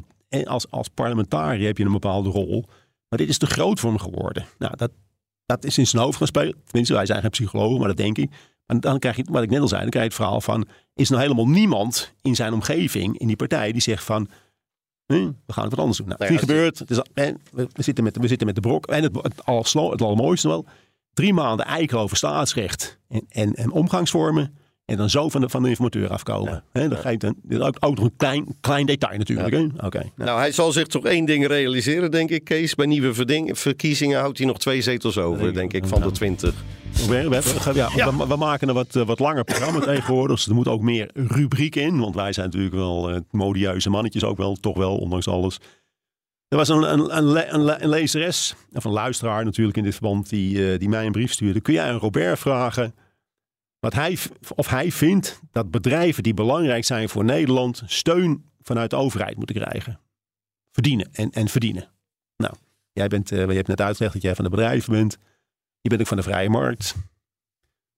als, 0.46 0.70
als 0.70 0.88
parlementariër 0.88 1.66
heb 1.66 1.78
je 1.78 1.84
een 1.84 1.92
bepaalde 1.92 2.28
rol. 2.28 2.64
Maar 3.08 3.18
dit 3.18 3.28
is 3.28 3.38
te 3.38 3.46
groot 3.46 3.80
voor 3.80 3.90
hem 3.90 3.98
geworden. 3.98 4.46
Nou, 4.58 4.76
dat, 4.76 4.90
dat 5.46 5.64
is 5.64 5.78
in 5.78 5.86
zijn 5.86 6.02
hoofd 6.02 6.18
gaan 6.18 6.26
spelen. 6.26 6.54
Tenminste, 6.64 6.94
wij 6.94 7.06
zijn 7.06 7.20
geen 7.20 7.30
psychologen, 7.30 7.78
maar 7.78 7.88
dat 7.88 7.96
denk 7.96 8.18
ik. 8.18 8.30
En 8.66 8.80
dan 8.80 8.98
krijg 8.98 9.16
je, 9.16 9.24
wat 9.30 9.42
ik 9.42 9.50
net 9.50 9.60
al 9.60 9.68
zei, 9.68 9.80
dan 9.80 9.90
krijg 9.90 10.04
je 10.04 10.12
het 10.12 10.20
verhaal 10.20 10.40
van... 10.40 10.66
is 10.94 11.10
er 11.10 11.16
nou 11.16 11.28
helemaal 11.28 11.48
niemand 11.48 12.14
in 12.22 12.34
zijn 12.34 12.52
omgeving, 12.52 13.18
in 13.18 13.26
die 13.26 13.36
partij, 13.36 13.72
die 13.72 13.80
zegt 13.80 14.04
van... 14.04 14.28
we 15.46 15.52
gaan 15.52 15.64
het 15.64 15.72
wat 15.72 15.80
anders 15.80 15.98
doen. 15.98 16.08
Nou, 16.08 16.24
nou 16.24 16.38
gebeurt. 16.38 16.78
Het 16.78 16.90
is, 16.90 17.00
we, 17.52 17.68
zitten 17.74 18.04
met, 18.04 18.16
we 18.16 18.28
zitten 18.28 18.46
met 18.46 18.54
de 18.54 18.60
brok. 18.60 18.86
En 18.86 19.02
het, 19.02 19.14
het, 19.22 19.34
het 19.44 20.02
allermooiste 20.02 20.48
wel. 20.48 20.66
Drie 21.12 21.34
maanden 21.34 21.66
eikel 21.66 22.00
over 22.00 22.16
staatsrecht 22.16 22.98
en, 23.08 23.24
en, 23.28 23.54
en 23.54 23.70
omgangsvormen. 23.70 24.54
En 24.90 24.96
dan 24.96 25.10
zo 25.10 25.28
van 25.28 25.40
de, 25.40 25.48
van 25.48 25.62
de 25.62 25.68
informateur 25.68 26.08
afkomen. 26.08 26.62
Hè, 26.72 26.88
dat 26.88 26.98
geeft 27.00 27.22
een, 27.24 27.62
ook, 27.62 27.76
ook 27.80 27.96
nog 27.96 28.04
een 28.04 28.16
klein, 28.16 28.46
klein 28.60 28.86
detail 28.86 29.18
natuurlijk. 29.18 29.54
Oké. 29.84 29.98
nou. 29.98 30.10
Nou, 30.16 30.38
hij 30.38 30.52
zal 30.52 30.72
zich 30.72 30.86
toch 30.86 31.04
één 31.04 31.24
ding 31.24 31.46
realiseren, 31.46 32.10
denk 32.10 32.30
ik, 32.30 32.44
Kees. 32.44 32.74
Bij 32.74 32.86
nieuwe 32.86 33.14
verding- 33.14 33.58
verkiezingen 33.58 34.20
houdt 34.20 34.38
hij 34.38 34.46
nog 34.46 34.58
twee 34.58 34.82
zetels 34.82 35.18
over, 35.18 35.54
denk 35.54 35.72
ik, 35.72 35.86
van 35.86 36.00
de 36.00 36.10
twintig. 36.10 36.54
We, 37.08 37.28
we, 37.28 37.28
we- 37.28 37.74
ja, 37.74 38.16
We, 38.16 38.26
we 38.26 38.36
maken 38.36 38.68
een 38.68 38.74
wat, 38.74 38.96
eh, 38.96 39.06
wat 39.06 39.18
langer 39.18 39.44
programma 39.44 39.80
tegenwoordig. 39.94 40.36
Dus 40.36 40.46
er 40.46 40.54
moet 40.54 40.68
ook 40.68 40.80
meer 40.82 41.10
rubriek 41.14 41.76
in. 41.76 41.98
Want 42.00 42.14
wij 42.14 42.32
zijn 42.32 42.46
natuurlijk 42.46 42.74
wel 42.74 43.10
eh, 43.10 43.16
modieuze 43.30 43.90
mannetjes 43.90 44.24
ook 44.24 44.36
wel. 44.36 44.54
Toch 44.54 44.76
wel, 44.76 44.96
ondanks 44.96 45.28
alles. 45.28 45.58
Er 46.48 46.56
was 46.56 46.68
een, 46.68 46.92
een, 46.92 47.16
een, 47.16 47.24
le- 47.24 47.46
een, 47.48 47.64
le- 47.64 47.76
een 47.80 47.88
lezeres, 47.88 48.54
of 48.72 48.84
een 48.84 48.92
luisteraar 48.92 49.44
natuurlijk 49.44 49.76
in 49.76 49.82
dit 49.82 49.92
verband, 49.94 50.28
die, 50.28 50.72
eh, 50.72 50.78
die 50.78 50.88
mij 50.88 51.06
een 51.06 51.12
brief 51.12 51.32
stuurde. 51.32 51.60
Kun 51.60 51.74
jij 51.74 51.84
aan 51.90 51.98
Robert 51.98 52.38
vragen 52.38 52.94
wat 53.80 53.94
hij, 53.94 54.18
of 54.54 54.68
hij 54.68 54.92
vindt 54.92 55.40
dat 55.52 55.70
bedrijven 55.70 56.22
die 56.22 56.34
belangrijk 56.34 56.84
zijn 56.84 57.08
voor 57.08 57.24
Nederland 57.24 57.82
steun 57.86 58.44
vanuit 58.62 58.90
de 58.90 58.96
overheid 58.96 59.36
moeten 59.36 59.56
krijgen? 59.56 60.00
Verdienen 60.72 61.08
en, 61.12 61.30
en 61.30 61.48
verdienen. 61.48 61.90
Nou, 62.36 62.54
jij 62.92 63.08
bent, 63.08 63.32
eh, 63.32 63.46
je 63.46 63.52
hebt 63.52 63.68
net 63.68 63.80
uitgelegd 63.80 64.14
dat 64.14 64.22
jij 64.22 64.34
van 64.34 64.44
de 64.44 64.50
bedrijven 64.50 64.92
bent. 64.92 65.18
Je 65.80 65.88
bent 65.88 66.00
ook 66.00 66.06
van 66.06 66.16
de 66.16 66.22
vrije 66.22 66.48
markt. 66.48 66.94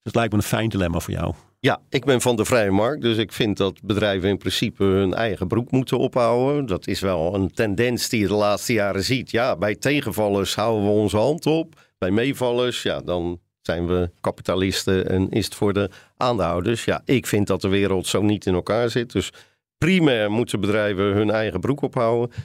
Dus 0.02 0.12
het 0.12 0.14
lijkt 0.14 0.32
me 0.32 0.38
een 0.38 0.44
fijn 0.44 0.68
dilemma 0.68 1.00
voor 1.00 1.14
jou. 1.14 1.34
Ja, 1.60 1.80
ik 1.88 2.04
ben 2.04 2.20
van 2.20 2.36
de 2.36 2.44
vrije 2.44 2.70
markt, 2.70 3.02
dus 3.02 3.16
ik 3.16 3.32
vind 3.32 3.56
dat 3.56 3.82
bedrijven 3.82 4.28
in 4.28 4.38
principe 4.38 4.84
hun 4.84 5.14
eigen 5.14 5.48
broek 5.48 5.70
moeten 5.70 5.98
ophouden. 5.98 6.66
Dat 6.66 6.86
is 6.86 7.00
wel 7.00 7.34
een 7.34 7.50
tendens 7.50 8.08
die 8.08 8.20
je 8.20 8.26
de 8.26 8.34
laatste 8.34 8.72
jaren 8.72 9.04
ziet. 9.04 9.30
Ja, 9.30 9.56
bij 9.56 9.74
tegenvallers 9.74 10.54
houden 10.54 10.84
we 10.84 10.90
onze 10.90 11.16
hand 11.16 11.46
op. 11.46 11.80
Bij 11.98 12.10
meevallers, 12.10 12.82
ja, 12.82 13.00
dan 13.00 13.40
zijn 13.62 13.86
we 13.86 14.10
kapitalisten 14.20 15.08
en 15.08 15.30
is 15.30 15.44
het 15.44 15.54
voor 15.54 15.72
de 15.72 15.90
aandeelhouders. 16.16 16.84
Ja, 16.84 17.02
ik 17.04 17.26
vind 17.26 17.46
dat 17.46 17.60
de 17.60 17.68
wereld 17.68 18.06
zo 18.06 18.22
niet 18.22 18.46
in 18.46 18.54
elkaar 18.54 18.90
zit. 18.90 19.12
Dus 19.12 19.30
primair 19.78 20.30
moeten 20.30 20.60
bedrijven 20.60 21.04
hun 21.04 21.30
eigen 21.30 21.60
broek 21.60 21.80
ophouden. 21.82 22.36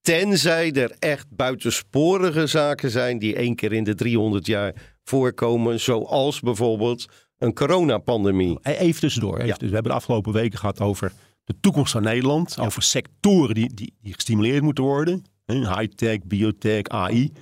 Tenzij 0.00 0.72
er 0.72 0.96
echt 0.98 1.26
buitensporige 1.30 2.46
zaken 2.46 2.90
zijn 2.90 3.18
die 3.18 3.34
één 3.36 3.54
keer 3.54 3.72
in 3.72 3.84
de 3.84 3.94
300 3.94 4.46
jaar 4.46 4.74
voorkomen. 5.04 5.80
Zoals 5.80 6.40
bijvoorbeeld 6.40 7.06
een 7.38 7.54
coronapandemie. 7.54 8.58
E- 8.62 8.72
Even 8.72 9.00
tussendoor. 9.00 9.34
Even 9.36 9.46
Ja. 9.46 9.54
dus 9.54 9.68
we 9.68 9.74
hebben 9.74 9.92
de 9.92 9.98
afgelopen 9.98 10.32
weken 10.32 10.58
gehad 10.58 10.80
over 10.80 11.12
de 11.44 11.54
toekomst 11.60 11.92
van 11.92 12.02
Nederland. 12.02 12.58
Over 12.60 12.82
sectoren 12.82 13.54
die, 13.54 13.74
die, 13.74 13.94
die 14.02 14.14
gestimuleerd 14.14 14.62
moeten 14.62 14.84
worden. 14.84 15.24
High-tech, 15.46 16.18
biotech, 16.24 16.82
AI. 16.88 17.32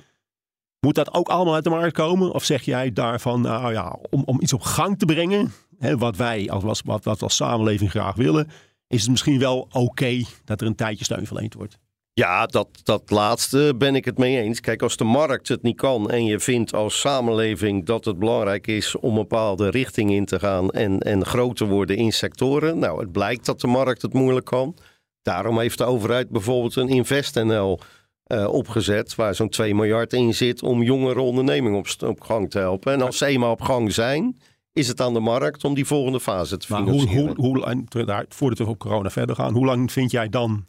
Moet 0.87 0.95
dat 0.95 1.15
ook 1.15 1.29
allemaal 1.29 1.55
uit 1.55 1.65
de 1.65 1.71
markt 1.71 1.97
komen? 1.97 2.33
Of 2.33 2.45
zeg 2.45 2.62
jij 2.62 2.93
daarvan, 2.93 3.41
nou 3.41 3.73
ja, 3.73 3.99
om, 4.11 4.23
om 4.25 4.41
iets 4.41 4.53
op 4.53 4.62
gang 4.62 4.99
te 4.99 5.05
brengen, 5.05 5.53
hè, 5.79 5.99
wat 5.99 6.17
wij 6.17 6.51
als, 6.51 6.81
wat, 6.85 7.05
wat, 7.05 7.23
als 7.23 7.37
samenleving 7.37 7.91
graag 7.91 8.15
willen, 8.15 8.51
is 8.87 9.01
het 9.01 9.11
misschien 9.11 9.39
wel 9.39 9.69
oké 9.73 10.23
dat 10.45 10.61
er 10.61 10.67
een 10.67 10.75
tijdje 10.75 11.05
steun 11.05 11.27
verleend 11.27 11.55
wordt? 11.55 11.79
Ja, 12.12 12.47
dat, 12.47 12.69
dat 12.83 13.11
laatste 13.11 13.75
ben 13.79 13.95
ik 13.95 14.05
het 14.05 14.19
mee 14.19 14.41
eens. 14.41 14.61
Kijk, 14.61 14.83
als 14.83 14.97
de 14.97 15.05
markt 15.05 15.49
het 15.49 15.62
niet 15.62 15.77
kan 15.77 16.11
en 16.11 16.25
je 16.25 16.41
vindt 16.41 16.75
als 16.75 17.01
samenleving 17.01 17.87
dat 17.87 18.05
het 18.05 18.19
belangrijk 18.19 18.67
is 18.67 18.97
om 18.97 19.11
een 19.11 19.15
bepaalde 19.15 19.71
richting 19.71 20.11
in 20.11 20.25
te 20.25 20.39
gaan 20.39 20.71
en, 20.71 20.99
en 20.99 21.25
groot 21.25 21.57
te 21.57 21.65
worden 21.65 21.97
in 21.97 22.12
sectoren. 22.12 22.79
Nou, 22.79 23.01
het 23.01 23.12
blijkt 23.12 23.47
dat 23.47 23.61
de 23.61 23.67
markt 23.67 24.03
het 24.03 24.12
moeilijk 24.12 24.47
kan. 24.47 24.77
Daarom 25.23 25.59
heeft 25.59 25.79
de 25.79 25.85
overheid 25.85 26.29
bijvoorbeeld 26.29 26.77
een 26.77 26.89
InvestNL 26.89 27.81
eh, 28.25 28.49
opgezet, 28.52 29.14
waar 29.14 29.35
zo'n 29.35 29.49
2 29.49 29.75
miljard 29.75 30.12
in 30.12 30.35
zit 30.35 30.62
om 30.62 30.83
jongere 30.83 31.21
ondernemingen 31.21 31.85
op, 32.07 32.21
gang 32.21 32.50
te 32.50 32.59
helpen. 32.59 32.93
En 32.93 33.02
als 33.02 33.19
ze 33.19 33.26
eenmaal 33.26 33.50
op 33.52 33.61
gang 33.62 33.93
zijn, 33.93 34.41
is 34.73 34.88
het 34.88 35.00
aan 35.00 35.12
de 35.12 35.21
markt 35.21 35.64
om 35.64 35.75
die 35.75 35.85
volgende 35.87 36.21
fase 36.21 36.57
te 36.57 36.67
Maar 36.69 36.81
hoe, 36.83 36.91
financieren. 37.00 37.35
hoe, 37.37 37.47
hoe, 37.47 37.64
en 37.67 37.87
daar- 38.07 38.25
voordat 38.29 38.59
we 38.59 38.67
op 38.67 38.79
corona 38.79 39.11
verder 39.11 39.35
gaan, 39.37 39.52
hoe 39.55 39.64
lang 39.64 39.93
vind 39.93 40.11
jij 40.11 40.29
dan 40.29 40.67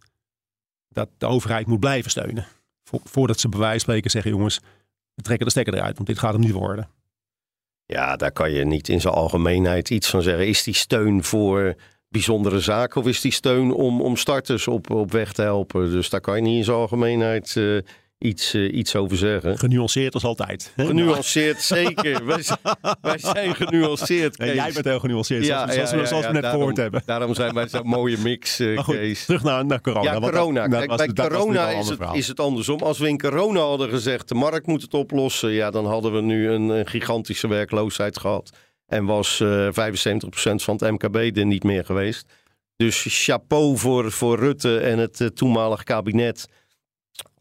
dat 0.90 1.10
de 1.18 1.26
overheid 1.26 1.68
moet 1.68 1.80
blijven 1.80 2.12
steunen? 2.12 2.46
Vo- 2.84 3.02
voordat 3.04 3.40
ze 3.40 3.50
bij 3.50 3.60
wijze 3.60 3.72
van 3.74 3.80
spreken 3.80 4.12
zeggen, 4.12 4.32
jongens, 4.32 4.60
we 5.14 5.22
trekken 5.22 5.46
de 5.46 5.52
stekker 5.52 5.74
eruit, 5.74 5.96
want 5.96 6.08
dit 6.08 6.20
gaat 6.20 6.32
hem 6.34 6.42
niet 6.42 6.52
worden. 6.52 6.90
Ja, 7.86 8.16
daar 8.16 8.32
kan 8.32 8.52
je 8.52 8.66
niet 8.66 8.90
in 8.90 9.02
zijn 9.02 9.14
algemeenheid 9.14 9.90
iets 9.90 10.10
van 10.10 10.22
zeggen. 10.22 10.48
Is 10.48 10.64
die 10.64 10.74
steun 10.74 11.24
voor 11.24 11.76
bijzondere 12.14 12.60
zaken 12.60 13.02
of 13.02 13.08
is 13.08 13.22
die 13.22 13.32
steun 13.32 13.72
om, 13.72 14.02
om 14.02 14.18
starters 14.18 14.68
op, 14.68 14.90
op 14.90 15.12
weg 15.12 15.34
te 15.34 15.42
helpen? 15.42 15.92
Dus 15.92 16.10
daar 16.10 16.22
kan 16.22 16.36
je 16.36 16.42
niet 16.42 16.58
in 16.58 16.64
zijn 16.64 16.78
algemeenheid 16.78 17.56
eh, 17.58 17.78
iets, 18.18 18.54
eh, 18.54 18.74
iets 18.74 18.96
over 18.96 19.18
zeggen. 19.18 19.58
Genuanceerd 19.58 20.14
als 20.14 20.24
altijd. 20.24 20.72
hè? 20.76 20.86
Genuanceerd, 20.86 21.62
zeker. 21.62 22.26
Wij, 22.26 22.42
zijn- 22.42 22.58
wij 23.02 23.18
zijn 23.18 23.56
genuanceerd, 23.56 24.38
En 24.38 24.54
jij 24.54 24.72
bent 24.74 24.86
heel 24.86 25.00
genuanceerd, 25.00 25.46
zoals, 25.46 25.66
we- 25.66 25.74
zoals, 25.74 25.90
ja, 25.92 26.06
zoals 26.06 26.10
ja, 26.24 26.28
we 26.28 26.34
net 26.34 26.42
daarom- 26.42 26.60
gehoord 26.60 26.78
hebben. 26.78 27.02
Daarom 27.06 27.34
zijn 27.34 27.54
wij 27.54 27.68
zo'n 27.68 27.88
mooie 27.88 28.18
mix, 28.18 28.58
Maar 28.60 28.84
goed, 28.84 28.96
Kees. 28.96 29.26
terug 29.26 29.44
naar, 29.44 29.66
naar 29.66 29.82
corona. 29.82 30.12
Ja, 30.14 30.20
dat- 30.20 30.30
corona. 30.32 30.68
dat 30.68 30.86
was- 30.86 30.98
bij 30.98 31.08
dat 31.08 31.28
corona 31.28 31.70
is 31.70 31.88
het, 31.88 31.98
verhaal. 31.98 32.16
is 32.16 32.28
het 32.28 32.40
andersom. 32.40 32.80
Als 32.80 32.98
we 33.00 33.08
in 33.08 33.20
corona 33.20 33.60
hadden 33.60 33.90
gezegd, 33.90 34.28
de 34.30 34.36
markt 34.36 34.68
moet 34.68 34.82
het 34.82 34.94
oplossen, 34.94 35.52
ja, 35.52 35.72
dan 35.72 35.86
hadden 35.86 36.14
we 36.14 36.22
nu 36.22 36.50
een, 36.50 36.70
een 36.70 36.88
gigantische 36.88 37.48
werkloosheid 37.48 38.20
gehad. 38.20 38.50
En 38.94 39.06
was 39.06 39.40
eh 39.40 39.68
75% 39.68 39.72
van 40.56 40.76
het 40.76 40.92
MKB 40.92 41.16
er 41.16 41.46
niet 41.46 41.64
meer 41.64 41.86
geweest. 41.86 42.26
Dus 42.76 43.06
chapeau 43.08 43.78
voor, 43.78 44.12
voor 44.12 44.40
Rutte 44.40 44.80
en 44.80 44.98
het 44.98 45.22
eh, 45.22 45.28
toenmalig 45.28 45.84
kabinet 45.84 46.48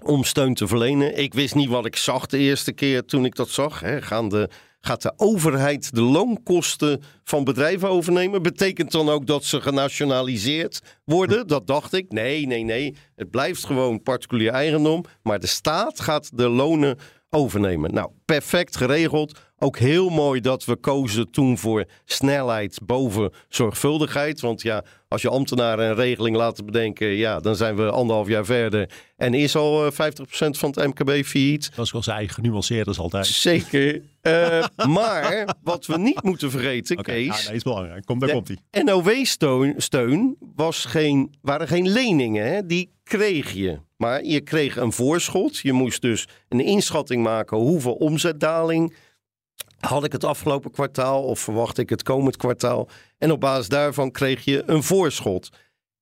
om 0.03 0.25
steun 0.25 0.55
te 0.55 0.67
verlenen. 0.67 1.19
Ik 1.19 1.35
wist 1.35 1.55
niet 1.55 1.69
wat 1.69 1.87
ik 1.87 1.97
zag 1.97 2.27
de 2.27 2.39
eerste 2.39 2.73
keer 2.73 3.05
toen 3.05 3.25
ik 3.25 3.35
dat 3.35 3.49
zag. 3.49 3.81
Hè. 3.81 4.03
Gaan 4.03 4.29
de, 4.29 4.49
gaat 4.81 5.03
de 5.03 5.13
overheid 5.17 5.95
de 5.95 6.01
loonkosten 6.01 7.03
van 7.25 7.45
bedrijven 7.45 7.89
overnemen? 7.89 8.43
Betekent 8.43 8.91
dan 8.91 9.09
ook 9.09 9.27
dat 9.27 9.45
ze 9.45 9.61
genationaliseerd 9.61 10.81
worden? 11.05 11.47
Dat 11.47 11.67
dacht 11.67 11.93
ik. 11.93 12.13
Nee, 12.13 12.47
nee, 12.47 12.63
nee. 12.63 12.97
Het 13.17 13.31
blijft 13.31 13.65
gewoon 13.65 14.03
particulier 14.03 14.51
eigendom. 14.51 15.05
Maar 15.23 15.41
de 15.41 15.47
staat 15.47 16.01
gaat 16.01 16.31
de 16.39 16.49
lonen 16.49 16.99
overnemen. 17.31 17.95
Nou, 17.95 18.11
perfect 18.25 18.77
geregeld. 18.77 19.41
Ook 19.63 19.79
heel 19.79 20.09
mooi 20.09 20.41
dat 20.41 20.65
we 20.65 20.77
kozen 20.77 21.31
toen 21.31 21.59
voor 21.59 21.85
snelheid 22.05 22.79
boven 22.87 23.33
zorgvuldigheid. 23.49 24.41
Want 24.41 24.63
ja, 24.63 24.85
als 25.09 25.23
je 25.23 25.29
ambtenaren 25.29 25.89
een 25.89 25.95
regeling 25.95 26.37
laten 26.37 26.65
bedenken, 26.65 27.07
ja, 27.07 27.41
dan 27.41 27.57
zijn 27.57 27.77
we 27.77 27.91
anderhalf 27.91 28.29
jaar 28.29 28.45
verder. 28.45 28.91
En 29.17 29.35
is 29.35 29.57
al 29.57 29.87
eh, 29.87 29.93
50% 29.93 29.95
van 30.51 30.71
het 30.75 30.87
MKB 30.87 31.25
failliet. 31.25 31.71
Zoals 31.75 31.89
ik 31.89 31.95
al 31.95 32.03
zei, 32.03 32.29
genuanceerd 32.29 32.87
als 32.87 32.99
altijd. 32.99 33.27
Zeker. 33.27 34.03
Eh, 34.21 34.65
maar 34.89 35.57
wat 35.63 35.87
we 35.87 35.99
niet 35.99 36.23
moeten 36.23 36.51
vergeten, 36.51 36.99
Oké, 36.99 37.13
Kees. 37.13 37.31
ah, 37.31 37.47
nee, 37.47 37.57
is 37.57 37.63
belangrijk. 37.63 38.05
Kom, 38.05 38.19
daar 38.19 38.31
komt 38.31 38.49
hij. 38.49 38.83
NOW-steun 38.83 39.75
steun 39.77 40.37
was 40.57 40.85
geen, 40.85 41.35
waren 41.43 41.69
geen 41.69 41.89
leningen, 41.89 42.47
hè? 42.47 42.67
die 42.67 42.93
kreeg 43.05 43.53
je. 43.53 43.79
Maar 43.97 44.25
je 44.25 44.41
kreeg 44.41 44.77
een 44.77 44.93
voorschot. 44.93 45.59
Je 45.59 45.73
moest 45.73 46.01
dus 46.01 46.29
een 46.49 46.61
inschatting 46.61 47.23
maken 47.23 47.57
hoeveel 47.57 47.95
omzetdaling 47.95 48.95
had 49.87 50.05
ik 50.05 50.13
het 50.13 50.25
afgelopen 50.25 50.71
kwartaal 50.71 51.23
of 51.25 51.41
verwacht 51.41 51.79
ik 51.79 51.91
het 51.91 52.03
komend 52.03 52.37
kwartaal. 52.37 52.89
En 53.19 53.31
op 53.31 53.41
basis 53.41 53.69
daarvan 53.69 54.11
kreeg 54.11 54.45
je 54.45 54.63
een 54.67 54.83
voorschot. 54.83 55.49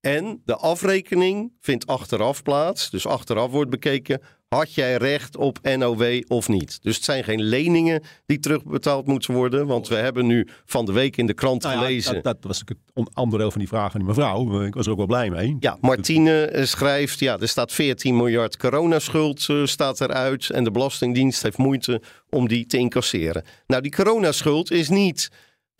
En 0.01 0.43
de 0.45 0.57
afrekening 0.57 1.53
vindt 1.61 1.87
achteraf 1.87 2.43
plaats. 2.43 2.91
Dus 2.91 3.07
achteraf 3.07 3.51
wordt 3.51 3.71
bekeken, 3.71 4.21
had 4.55 4.75
jij 4.75 4.97
recht 4.97 5.37
op 5.37 5.59
NOW 5.77 6.23
of 6.29 6.49
niet? 6.49 6.79
Dus 6.83 6.95
het 6.97 7.05
zijn 7.05 7.25
geen 7.25 7.43
leningen 7.43 8.03
die 8.27 8.39
terugbetaald 8.39 9.07
moeten 9.07 9.35
worden. 9.35 9.67
Want 9.67 9.89
we 9.89 9.95
hebben 9.95 10.27
nu 10.27 10.49
van 10.67 10.85
de 10.85 10.93
week 10.93 11.17
in 11.17 11.27
de 11.27 11.35
krant 11.35 11.63
Nou 11.63 11.75
ja, 11.75 11.81
gelezen. 11.81 12.15
dat, 12.15 12.23
dat 12.23 12.37
was 12.41 12.59
het 12.59 12.75
on- 12.95 13.09
andere 13.13 13.43
deel 13.43 13.51
van 13.51 13.61
die 13.61 13.69
vraag 13.69 13.91
van 13.91 14.01
die 14.01 14.09
mevrouw. 14.09 14.63
Ik 14.63 14.75
was 14.75 14.87
er 14.87 14.93
ook 14.93 14.99
wel 14.99 15.07
blij 15.07 15.31
mee. 15.31 15.57
Ja, 15.61 15.77
Martine 15.81 16.45
eh, 16.45 16.65
schrijft, 16.65 17.19
ja, 17.19 17.39
er 17.39 17.49
staat 17.49 17.73
14 17.73 18.17
miljard 18.17 18.57
coronaschuld 18.57 19.47
eh, 19.49 19.65
staat 19.65 20.01
eruit 20.01 20.51
en 20.51 20.65
de 20.65 20.71
Belastingdienst 20.71 21.43
heeft 21.43 21.59
moeite 21.59 22.03
om 22.31 22.49
die 22.49 22.67
te 22.67 22.77
incasseren. 22.77 23.45
Nou, 23.67 23.83
die 23.83 23.93
coronaschuld 23.93 24.71
is 24.71 24.89
niet 24.89 25.31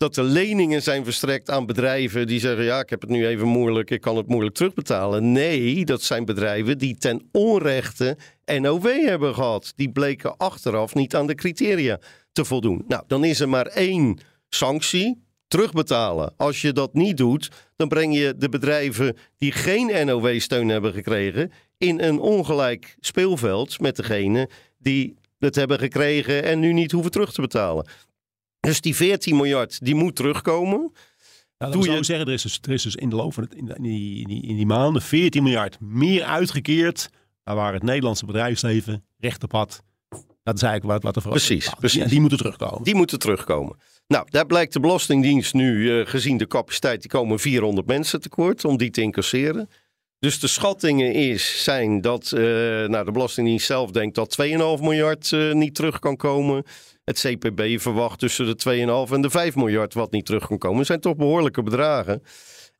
dat 0.01 0.17
er 0.17 0.23
leningen 0.23 0.81
zijn 0.81 1.03
verstrekt 1.03 1.49
aan 1.49 1.65
bedrijven 1.65 2.27
die 2.27 2.39
zeggen, 2.39 2.63
ja, 2.63 2.79
ik 2.79 2.89
heb 2.89 3.01
het 3.01 3.09
nu 3.09 3.27
even 3.27 3.47
moeilijk, 3.47 3.89
ik 3.89 4.01
kan 4.01 4.17
het 4.17 4.27
moeilijk 4.27 4.55
terugbetalen. 4.55 5.31
Nee, 5.31 5.85
dat 5.85 6.01
zijn 6.01 6.25
bedrijven 6.25 6.77
die 6.77 6.97
ten 6.97 7.29
onrechte 7.31 8.17
NOW 8.45 9.05
hebben 9.05 9.33
gehad. 9.33 9.73
Die 9.75 9.91
bleken 9.91 10.37
achteraf 10.37 10.93
niet 10.93 11.15
aan 11.15 11.27
de 11.27 11.35
criteria 11.35 11.99
te 12.31 12.45
voldoen. 12.45 12.83
Nou, 12.87 13.03
dan 13.07 13.23
is 13.23 13.39
er 13.39 13.49
maar 13.49 13.65
één 13.65 14.19
sanctie, 14.49 15.23
terugbetalen. 15.47 16.33
Als 16.37 16.61
je 16.61 16.73
dat 16.73 16.93
niet 16.93 17.17
doet, 17.17 17.49
dan 17.75 17.87
breng 17.87 18.15
je 18.15 18.33
de 18.37 18.49
bedrijven 18.49 19.17
die 19.37 19.51
geen 19.51 20.05
NOW-steun 20.05 20.69
hebben 20.69 20.93
gekregen 20.93 21.51
in 21.77 21.99
een 21.99 22.19
ongelijk 22.19 22.95
speelveld 22.99 23.79
met 23.79 23.95
degene 23.95 24.49
die 24.77 25.15
het 25.39 25.55
hebben 25.55 25.79
gekregen 25.79 26.43
en 26.43 26.59
nu 26.59 26.73
niet 26.73 26.91
hoeven 26.91 27.11
terug 27.11 27.33
te 27.33 27.41
betalen. 27.41 27.87
Dus 28.61 28.81
die 28.81 28.95
14 28.95 29.35
miljard, 29.35 29.85
die 29.85 29.95
moet 29.95 30.15
terugkomen. 30.15 30.79
Nou, 30.79 30.91
dat 31.57 31.73
wil 31.73 31.91
je- 31.91 31.97
ik 31.97 32.05
zeggen, 32.05 32.25
er 32.27 32.33
is, 32.33 32.41
dus, 32.41 32.59
er 32.61 32.71
is 32.71 32.83
dus 32.83 32.95
in 32.95 33.09
de 33.09 33.15
loop 33.15 33.33
van 33.33 33.43
het, 33.43 33.53
in, 33.53 33.65
die, 33.81 34.19
in, 34.21 34.27
die, 34.27 34.43
in 34.47 34.55
die 34.55 34.65
maanden 34.65 35.01
14 35.01 35.43
miljard 35.43 35.79
meer 35.79 36.23
uitgekeerd. 36.23 37.09
waar 37.43 37.73
het 37.73 37.83
Nederlandse 37.83 38.25
bedrijfsleven 38.25 39.03
recht 39.17 39.43
op 39.43 39.51
had 39.51 39.83
Dat 40.43 40.55
is 40.55 40.61
eigenlijk 40.61 40.93
wat, 40.93 41.03
wat 41.03 41.15
er 41.15 41.21
voor 41.21 41.31
Precies, 41.31 41.69
precies. 41.79 41.99
Die, 41.99 42.09
die 42.09 42.19
moeten 42.19 42.37
terugkomen. 42.37 42.83
Die 42.83 42.95
moeten 42.95 43.19
terugkomen. 43.19 43.75
Nou, 44.07 44.25
daar 44.29 44.45
blijkt 44.45 44.73
de 44.73 44.79
Belastingdienst 44.79 45.53
nu, 45.53 45.99
eh, 45.99 46.07
gezien 46.07 46.37
de 46.37 46.47
capaciteit, 46.47 47.01
die 47.01 47.09
komen 47.09 47.39
400 47.39 47.87
mensen 47.87 48.21
tekort 48.21 48.65
om 48.65 48.77
die 48.77 48.89
te 48.89 49.01
incasseren. 49.01 49.69
Dus 50.19 50.39
de 50.39 50.47
schattingen 50.47 51.13
is, 51.13 51.63
zijn 51.63 52.01
dat 52.01 52.31
eh, 52.31 52.41
nou, 52.87 53.05
de 53.05 53.11
Belastingdienst 53.11 53.65
zelf 53.65 53.91
denkt 53.91 54.15
dat 54.15 54.37
2,5 54.41 54.81
miljard 54.81 55.31
eh, 55.31 55.51
niet 55.53 55.75
terug 55.75 55.99
kan 55.99 56.15
komen. 56.17 56.63
Het 57.11 57.37
CPB 57.39 57.79
verwacht 57.79 58.19
tussen 58.19 58.45
de 58.45 59.05
2,5 59.07 59.13
en 59.13 59.21
de 59.21 59.29
5 59.29 59.55
miljard 59.55 59.93
wat 59.93 60.11
niet 60.11 60.25
terug 60.25 60.47
kan 60.47 60.57
komen. 60.57 60.77
Dat 60.77 60.85
zijn 60.85 60.99
toch 60.99 61.15
behoorlijke 61.15 61.63
bedragen. 61.63 62.23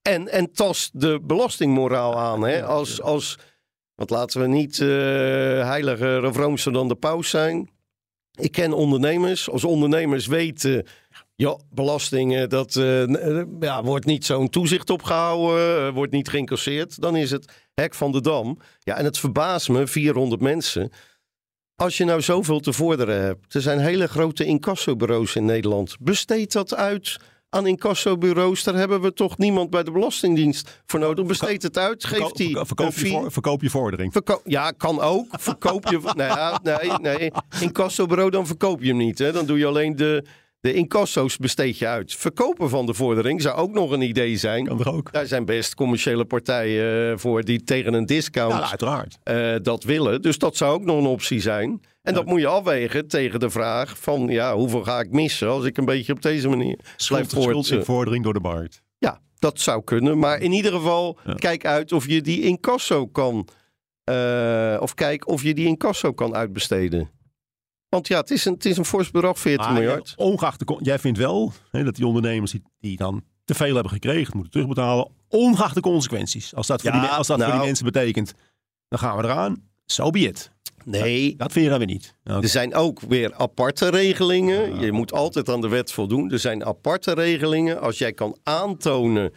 En, 0.02 0.28
en 0.28 0.52
tast 0.52 1.02
de 1.02 1.20
belastingmoraal 1.24 2.20
aan. 2.20 2.42
Hè? 2.42 2.66
Als, 2.66 3.02
als, 3.02 3.38
want 3.96 4.10
laten 4.10 4.42
we 4.42 4.48
niet 4.48 4.80
eh 4.80 4.88
heiliger 5.68 6.26
of 6.26 6.36
roomser 6.36 6.74
dan 6.74 6.88
de 6.88 6.96
paus 6.96 7.30
zijn. 7.30 7.70
Ik 8.32 8.52
ken 8.52 8.74
ondernemers. 8.74 9.50
Als 9.50 9.64
ondernemers 9.64 10.28
weten, 10.28 10.86
ja, 11.36 11.58
belastingen, 11.70 12.50
dat 12.50 12.76
eh, 12.76 13.40
eh, 13.40 13.46
ja, 13.60 13.84
wordt 13.84 14.06
niet 14.06 14.26
zo'n 14.26 14.50
toezicht 14.50 14.90
opgehouden, 14.90 15.88
eh, 15.88 15.94
wordt 15.94 16.12
niet 16.12 16.30
geïncasseerd. 16.30 17.02
Dan 17.02 17.16
is 17.16 17.32
het 17.32 17.70
hek 17.74 17.94
van 17.94 18.12
de 18.12 18.22
dam. 18.22 18.60
Ja, 18.80 18.98
en 18.98 19.06
het 19.06 19.18
verbaast 19.18 19.70
me, 19.70 19.88
400 19.88 20.42
mensen. 20.42 20.92
Als 21.82 21.98
je 21.98 22.06
nou 22.06 22.22
zoveel 22.22 22.60
te 22.60 22.74
vorderen 22.74 23.22
hebt, 23.22 23.54
er 23.54 23.62
zijn 23.62 23.80
hele 23.80 24.08
grote 24.08 24.46
incassobureaus 24.46 25.36
in 25.36 25.46
Nederland. 25.46 25.96
Besteed 26.00 26.52
dat 26.52 26.76
uit 26.76 27.18
aan 27.50 27.68
incassobureaus. 27.68 28.64
Daar 28.64 28.76
hebben 28.76 29.02
we 29.02 29.14
toch 29.14 29.38
niemand 29.38 29.70
bij 29.70 29.84
de 29.84 29.92
Belastingdienst 29.92 30.82
voor 30.86 31.00
nodig. 31.00 31.26
Besteed 31.26 31.64
het 31.64 31.78
uit, 31.78 32.06
geef 32.06 32.18
Verko- 32.18 32.34
die 32.36 32.46
verko- 32.48 32.66
verkoop, 32.66 32.86
een 32.88 32.94
je 32.94 33.00
fee. 33.00 33.12
voor- 33.12 33.32
verkoop 33.32 33.62
je 33.62 33.70
vordering. 33.70 34.12
Verko- 34.12 34.42
ja, 34.46 34.72
kan 34.72 35.00
ook. 35.02 35.26
Verkoop 35.32 35.88
je. 35.88 36.00
nee, 36.16 36.28
ja, 36.28 36.60
nee, 36.64 36.92
nee. 37.02 37.32
Incassobureau, 37.62 38.30
dan 38.30 38.48
verkoop 38.48 38.82
je 38.82 38.88
hem 38.88 38.98
niet. 38.98 39.18
Hè. 39.20 39.32
Dan 39.32 39.46
doe 39.46 39.58
je 39.58 39.66
alleen 39.66 39.96
de, 39.96 40.26
de 40.62 40.74
incasso's 40.74 41.38
besteed 41.38 41.78
je 41.78 41.88
uit. 41.88 42.16
Verkopen 42.16 42.70
van 42.70 42.86
de 42.86 42.94
vordering 42.94 43.42
zou 43.42 43.56
ook 43.58 43.72
nog 43.72 43.92
een 43.92 44.02
idee 44.02 44.38
zijn. 44.38 44.66
Kan 44.66 44.80
er 44.80 44.92
ook. 44.94 45.12
Daar 45.12 45.26
zijn 45.26 45.46
best 45.46 45.76
commerciële 45.76 46.26
partijen 46.26 47.12
eh, 47.12 47.18
voor 47.18 47.44
die 47.44 47.64
tegen 47.64 47.94
een 47.94 48.06
discount 48.06 48.54
Ja, 48.54 48.70
uiteraard. 48.70 49.18
eh, 49.24 49.56
dat 49.62 49.84
willen. 49.84 50.22
Dus 50.22 50.38
dat 50.38 50.58
zou 50.58 50.74
ook 50.74 50.84
nog 50.86 50.98
een 50.98 51.06
optie 51.06 51.40
zijn. 51.40 51.82
En 52.02 52.14
dat 52.14 52.26
moet 52.26 52.40
je 52.40 52.48
afwegen 52.48 53.08
tegen 53.08 53.40
de 53.40 53.50
vraag 53.50 53.98
van 54.00 54.28
ja, 54.28 54.56
hoeveel 54.56 54.84
ga 54.84 55.00
ik 55.00 55.12
missen 55.12 55.48
als 55.50 55.66
ik 55.66 55.78
een 55.78 55.86
beetje 55.86 56.14
op 56.14 56.22
deze 56.22 56.50
manier 56.50 56.80
Schuld, 56.96 57.30
schuld 57.32 57.70
in 57.72 57.84
vordering 57.84 58.24
door 58.24 58.34
de 58.34 58.40
markt. 58.40 58.82
ja, 58.98 59.20
dat 59.40 59.60
zou 59.60 59.84
kunnen. 59.84 60.20
Maar 60.20 60.40
in 60.42 60.52
ieder 60.52 60.72
geval, 60.72 61.18
Ja. 61.26 61.34
kijk 61.34 61.66
uit 61.66 61.92
of 61.92 62.08
je 62.08 62.22
die 62.22 62.42
incasso 62.42 63.08
kan. 63.08 63.48
eh, 64.04 64.78
of 64.80 64.94
kijk 64.94 65.28
of 65.28 65.44
je 65.44 65.54
die 65.54 65.66
incasso 65.68 66.14
kan 66.14 66.36
uitbesteden. 66.36 67.10
Want 67.92 68.08
ja, 68.08 68.20
het 68.20 68.32
is 68.32 68.46
een, 68.46 68.54
het 68.54 68.66
is 68.66 68.78
een 68.78 68.86
fors 68.86 69.12
bedrag, 69.12 69.40
14 69.40 69.66
Maar 69.66 69.74
miljard. 69.74 70.14
Ongeacht 70.18 70.60
de, 70.60 70.78
jij 70.82 71.00
vindt 71.00 71.18
wel 71.18 71.54
hè, 71.72 71.84
dat 71.84 71.96
die 71.96 72.06
ondernemers 72.08 72.52
die, 72.52 72.62
die 72.80 72.98
dan 72.98 73.24
te 73.46 73.54
veel 73.54 73.74
hebben 73.74 73.92
gekregen, 73.92 74.34
moeten 74.34 74.52
terugbetalen. 74.52 75.10
Ongeacht 75.28 75.76
de 75.76 75.82
consequenties. 75.82 76.56
Als 76.56 76.68
dat, 76.68 76.82
voor, 76.82 76.92
Ja, 76.92 77.00
die, 77.00 77.10
als 77.10 77.28
dat 77.28 77.38
voor 77.38 77.48
nou. 77.48 77.58
die 77.60 77.66
mensen 77.68 77.86
betekent, 77.86 78.34
dan 78.88 79.00
gaan 79.00 79.18
we 79.18 79.24
eraan. 79.24 79.64
So 79.86 80.10
be 80.10 80.20
it. 80.20 80.52
Nee, 80.86 81.36
Dat 81.36 81.52
vind 81.52 81.64
je 81.64 81.70
dan 81.70 81.80
weer 81.80 81.88
niet. 81.88 82.16
Er 82.24 82.48
zijn 82.48 82.76
ook 82.76 83.00
weer 83.00 83.34
aparte 83.34 83.90
regelingen. 83.90 84.80
Je 84.80 84.92
moet 84.92 85.14
altijd 85.14 85.50
aan 85.50 85.62
de 85.62 85.68
wet 85.68 85.92
voldoen. 85.92 86.32
Er 86.32 86.40
zijn 86.40 86.66
aparte 86.66 87.14
regelingen. 87.14 87.82
Als 87.82 87.98
jij 87.98 88.14
kan 88.14 88.38
aantonen, 88.44 89.34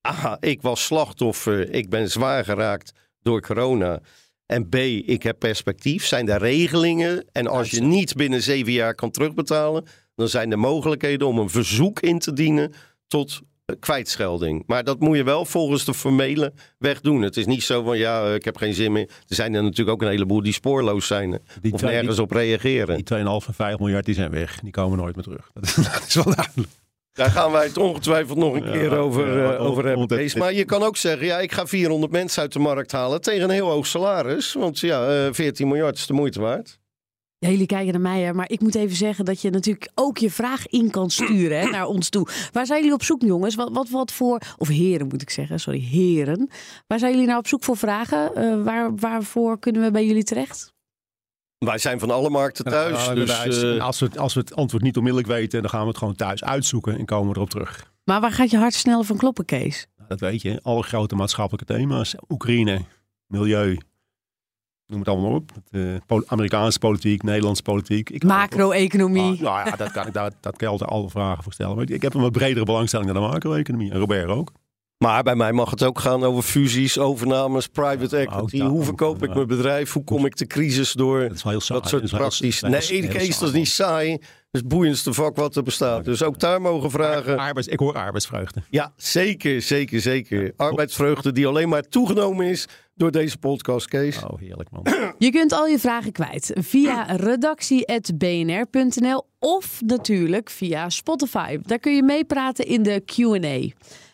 ah, 0.00 0.34
ik 0.40 0.62
was 0.62 0.84
slachtoffer, 0.84 1.70
ik 1.70 1.88
ben 1.90 2.10
zwaar 2.10 2.44
geraakt 2.44 2.92
door 3.22 3.40
corona. 3.40 4.00
En 4.52 4.68
B, 4.68 4.74
ik 5.08 5.22
heb 5.22 5.38
perspectief, 5.38 6.06
zijn 6.06 6.28
er 6.28 6.38
regelingen. 6.38 7.24
En 7.32 7.46
als 7.46 7.70
je 7.70 7.82
niet 7.82 8.14
binnen 8.14 8.42
zeven 8.42 8.72
jaar 8.72 8.94
kan 8.94 9.10
terugbetalen, 9.10 9.84
dan 10.14 10.28
zijn 10.28 10.50
er 10.50 10.58
mogelijkheden 10.58 11.26
om 11.26 11.38
een 11.38 11.50
verzoek 11.50 12.00
in 12.00 12.18
te 12.18 12.32
dienen 12.32 12.72
tot 13.06 13.40
eh, 13.64 13.76
kwijtschelding. 13.80 14.62
Maar 14.66 14.84
dat 14.84 15.00
moet 15.00 15.16
je 15.16 15.24
wel 15.24 15.44
volgens 15.44 15.84
de 15.84 15.94
formele 15.94 16.52
weg 16.78 17.00
doen. 17.00 17.22
Het 17.22 17.36
is 17.36 17.46
niet 17.46 17.62
zo 17.62 17.82
van, 17.82 17.98
ja, 17.98 18.26
eh, 18.26 18.34
ik 18.34 18.44
heb 18.44 18.56
geen 18.56 18.74
zin 18.74 18.92
meer. 18.92 19.08
Er 19.28 19.34
zijn 19.34 19.54
er 19.54 19.62
natuurlijk 19.62 19.96
ook 19.96 20.02
een 20.02 20.14
heleboel 20.14 20.42
die 20.42 20.52
spoorloos 20.52 21.06
zijn. 21.06 21.40
Die 21.60 21.72
of 21.72 21.82
nergens 21.82 22.18
op 22.18 22.30
reageren. 22.30 22.96
Die 22.96 23.04
2,5 23.04 23.46
en 23.46 23.54
5 23.54 23.78
miljard 23.78 24.04
die 24.04 24.14
zijn 24.14 24.30
weg. 24.30 24.60
Die 24.60 24.70
komen 24.70 24.98
nooit 24.98 25.14
meer 25.14 25.24
terug. 25.24 25.50
Dat 25.54 25.64
is, 25.64 25.74
dat 25.92 26.04
is 26.06 26.14
wel 26.14 26.34
duidelijk. 26.34 26.81
Daar 27.12 27.30
gaan 27.30 27.52
wij 27.52 27.64
het 27.66 27.78
ongetwijfeld 27.78 28.38
nog 28.38 28.54
een 28.54 28.64
Ja, 28.64 28.72
keer 28.72 28.96
over, 28.98 29.38
ja, 29.42 29.52
eh, 29.54 29.64
over 29.64 29.86
hebben. 29.86 30.18
het-. 30.18 30.36
Maar 30.36 30.52
je 30.52 30.64
kan 30.64 30.82
ook 30.82 30.96
zeggen, 30.96 31.26
ja, 31.26 31.38
ik 31.38 31.52
ga 31.52 31.66
400 31.66 32.12
mensen 32.12 32.42
uit 32.42 32.52
de 32.52 32.58
markt 32.58 32.92
halen 32.92 33.20
tegen 33.20 33.42
een 33.42 33.50
heel 33.50 33.68
hoog 33.70 33.86
salaris. 33.86 34.52
Want 34.52 34.78
ja, 34.80 35.26
eh 35.26 35.32
14 35.32 35.68
miljard 35.68 35.96
is 35.96 36.06
de 36.06 36.12
moeite 36.12 36.40
waard. 36.40 36.80
Ja, 37.38 37.48
jullie 37.48 37.66
kijken 37.66 37.92
naar 37.92 38.00
mij, 38.00 38.20
hè, 38.20 38.32
maar 38.32 38.50
ik 38.50 38.60
moet 38.60 38.74
even 38.74 38.96
zeggen 38.96 39.24
dat 39.24 39.40
je 39.42 39.50
natuurlijk 39.50 39.90
ook 39.94 40.18
je 40.18 40.30
vraag 40.30 40.66
in 40.66 40.90
kan 40.90 41.10
sturen 41.10 41.60
hè, 41.60 41.70
naar 41.70 41.86
ons 41.86 42.08
toe. 42.08 42.26
Waar 42.52 42.66
zijn 42.66 42.80
jullie 42.80 42.94
op 42.94 43.02
zoek, 43.02 43.22
jongens? 43.22 43.54
Wat, 43.54 43.70
wat, 43.72 43.88
wat 43.88 44.12
voor, 44.12 44.40
of 44.58 44.68
heren 44.68 45.06
moet 45.06 45.22
ik 45.22 45.30
zeggen, 45.30 45.60
sorry, 45.60 45.80
heren. 45.80 46.50
Waar 46.86 46.98
zijn 46.98 47.12
jullie 47.12 47.26
nou 47.26 47.38
op 47.38 47.46
zoek 47.46 47.64
voor 47.64 47.76
vragen? 47.76 48.34
Eh, 48.34 48.62
waar, 48.62 48.94
waarvoor 48.96 49.58
kunnen 49.58 49.82
we 49.82 49.90
bij 49.90 50.06
jullie 50.06 50.24
terecht? 50.24 50.72
Wij 51.64 51.78
zijn 51.78 51.98
van 51.98 52.10
alle 52.10 52.30
markten 52.30 52.64
thuis. 52.64 53.04
Ja, 53.06 53.14
dus, 53.14 53.62
eh, 53.62 53.84
als, 53.84 53.98
we, 54.00 54.06
het- 54.06 54.18
als 54.18 54.34
we 54.34 54.40
het 54.40 54.54
antwoord 54.54 54.82
niet 54.82 54.96
onmiddellijk 54.96 55.32
weten, 55.32 55.60
dan 55.60 55.70
gaan 55.70 55.82
we 55.82 55.88
het 55.88 55.96
gewoon 55.98 56.14
thuis 56.14 56.44
uitzoeken 56.44 56.98
en 56.98 57.04
komen 57.04 57.28
we 57.28 57.36
erop 57.36 57.50
terug. 57.50 57.90
Maar 58.04 58.20
waar 58.20 58.32
gaat 58.32 58.50
je 58.50 58.58
hart 58.58 58.74
sneller 58.74 59.04
van 59.04 59.16
kloppen, 59.16 59.44
Kees? 59.44 59.86
Nou, 59.96 60.08
Dat 60.08 60.20
weet 60.20 60.42
je. 60.42 60.60
Alle 60.62 60.82
grote 60.82 61.14
maatschappelijke 61.14 61.74
thema's. 61.74 62.14
Oekraïne, 62.28 62.80
milieu. 63.26 63.78
Noem 64.86 64.98
het 65.00 65.08
allemaal 65.08 65.34
op. 65.34 65.50
Het, 65.54 66.00
eh, 66.08 66.18
Amerikaanse 66.26 66.78
politiek, 66.78 67.22
Nederlandse 67.22 67.62
politiek. 67.62 68.22
Macro-economie. 68.24 69.22
Ah, 69.32 69.40
nou 69.40 69.68
ja, 69.68 69.76
dat 69.76 69.90
kan, 69.90 70.06
ik, 70.06 70.12
dat, 70.12 70.34
dat 70.40 70.56
kan 70.56 70.66
je 70.68 70.72
altijd 70.72 70.90
alle 70.90 71.10
vragen 71.10 71.42
voor 71.42 71.52
stellen. 71.52 71.76
Maar 71.76 71.90
ik 71.90 72.02
heb 72.02 72.14
een 72.14 72.20
wat 72.20 72.32
bredere 72.32 72.64
belangstelling 72.64 73.12
dan 73.12 73.22
de 73.22 73.28
macro-economie. 73.28 73.90
En 73.90 73.98
Robert 73.98 74.28
ook. 74.28 74.52
Maar 75.02 75.22
bij 75.22 75.34
mij 75.34 75.52
mag 75.52 75.70
het 75.70 75.82
ook 75.82 76.00
gaan 76.00 76.24
over 76.24 76.42
fusies, 76.42 76.98
overnames, 76.98 77.66
private 77.66 78.16
Ja, 78.16 78.22
equity. 78.22 78.60
Hoe 78.60 78.84
verkoop 78.84 79.22
ik 79.22 79.28
Ja. 79.28 79.34
mijn 79.34 79.46
bedrijf? 79.46 79.92
Hoe 79.92 80.04
kom 80.04 80.26
ik 80.26 80.36
de 80.36 80.46
crisis 80.46 80.92
door? 80.92 81.20
Dat 81.20 81.32
is 81.32 81.42
wel 81.42 81.52
heel 81.52 81.60
saai. 81.60 81.80
Dat 81.80 81.88
soort 81.88 82.02
is 82.02 82.10
wel 82.10 82.20
heel- 82.20 82.28
praktisch. 82.28 82.60
dat 82.60 82.72
is 82.74 82.90
Nee, 82.90 83.00
heel 83.00 83.10
Kees, 83.10 83.26
dat 83.28 83.34
saai. 83.34 83.50
is 83.50 83.56
niet 83.56 83.68
saai. 83.68 84.10
Dat 84.10 84.20
is 84.50 84.60
het 84.60 84.68
boeiendste 84.68 85.12
vak 85.12 85.36
wat 85.36 85.56
er 85.56 85.62
bestaat. 85.62 86.04
Dus 86.04 86.22
ook 86.22 86.38
daar 86.38 86.60
mogen 86.60 86.90
vragen. 86.90 87.38
Arbeids, 87.38 87.68
ik 87.68 87.78
hoor 87.78 87.94
arbeidsvreugde. 87.94 88.62
Ja, 88.70 88.92
zeker, 88.96 89.62
zeker, 89.62 90.00
zeker. 90.00 90.52
Arbeidsvreugde 90.56 91.32
die 91.32 91.46
alleen 91.46 91.68
maar 91.68 91.82
toegenomen 91.82 92.46
is 92.46 92.66
door 92.94 93.10
deze 93.10 93.38
podcast, 93.38 93.88
Kees. 93.88 94.22
Oh, 94.24 94.38
heerlijk 94.40 94.70
man. 94.70 94.86
Je 95.18 95.30
kunt 95.30 95.52
al 95.52 95.66
je 95.66 95.78
vragen 95.78 96.12
kwijt 96.12 96.52
via 96.60 97.02
redactie.bnr.nl 97.16 99.26
of 99.38 99.80
natuurlijk 99.86 100.50
via 100.50 100.88
Spotify. 100.88 101.58
Daar 101.62 101.78
kun 101.78 101.94
je 101.94 102.02
meepraten 102.02 102.66
in 102.66 102.82
de 102.82 103.02
Q&A. 103.06 103.70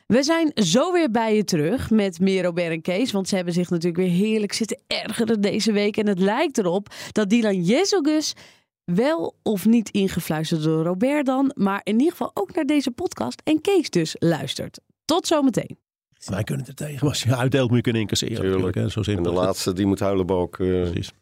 We 0.08 0.22
zijn 0.22 0.50
zo 0.54 0.92
weer 0.92 1.10
bij 1.10 1.36
je 1.36 1.44
terug 1.44 1.90
met 1.90 2.20
meer 2.20 2.42
Robert 2.42 2.70
en 2.70 2.80
Kees. 2.80 3.12
Want 3.12 3.28
ze 3.28 3.36
hebben 3.36 3.54
zich 3.54 3.70
natuurlijk 3.70 4.02
weer 4.02 4.16
heerlijk 4.28 4.52
zitten 4.52 4.78
ergeren 4.86 5.40
deze 5.40 5.72
week. 5.72 5.96
En 5.96 6.06
het 6.06 6.18
lijkt 6.18 6.58
erop 6.58 6.88
dat 7.12 7.30
Dylan 7.30 7.62
Jezogus 7.62 8.32
wel 8.84 9.36
of 9.42 9.66
niet 9.66 9.90
ingefluisterd 9.90 10.62
door 10.62 10.84
Robert 10.84 11.26
dan. 11.26 11.52
Maar 11.54 11.80
in 11.84 11.92
ieder 11.94 12.10
geval 12.10 12.30
ook 12.34 12.54
naar 12.54 12.64
deze 12.64 12.90
podcast 12.90 13.40
en 13.44 13.60
Kees 13.60 13.90
dus 13.90 14.16
luistert. 14.18 14.80
Tot 15.04 15.26
zometeen. 15.26 15.78
Wij 16.24 16.44
kunnen 16.44 16.66
er 16.66 16.74
tegen. 16.74 16.94
Maar 17.00 17.08
als 17.08 17.22
je 17.22 17.36
uitdeelt 17.36 17.68
moet 17.68 17.76
je 17.76 17.82
kunnen 17.82 18.02
incasseren. 18.02 18.34
Tuurlijk. 18.34 18.54
natuurlijk, 18.74 18.94
hè. 18.94 19.02
Zo 19.02 19.10
En 19.10 19.22
de 19.22 19.32
laatste 19.32 19.72
die 19.72 19.86
moet 19.86 20.00
huilen 20.00 20.26
balk. 20.26 20.58
eh, 20.58 20.66
Precies. 20.82 21.12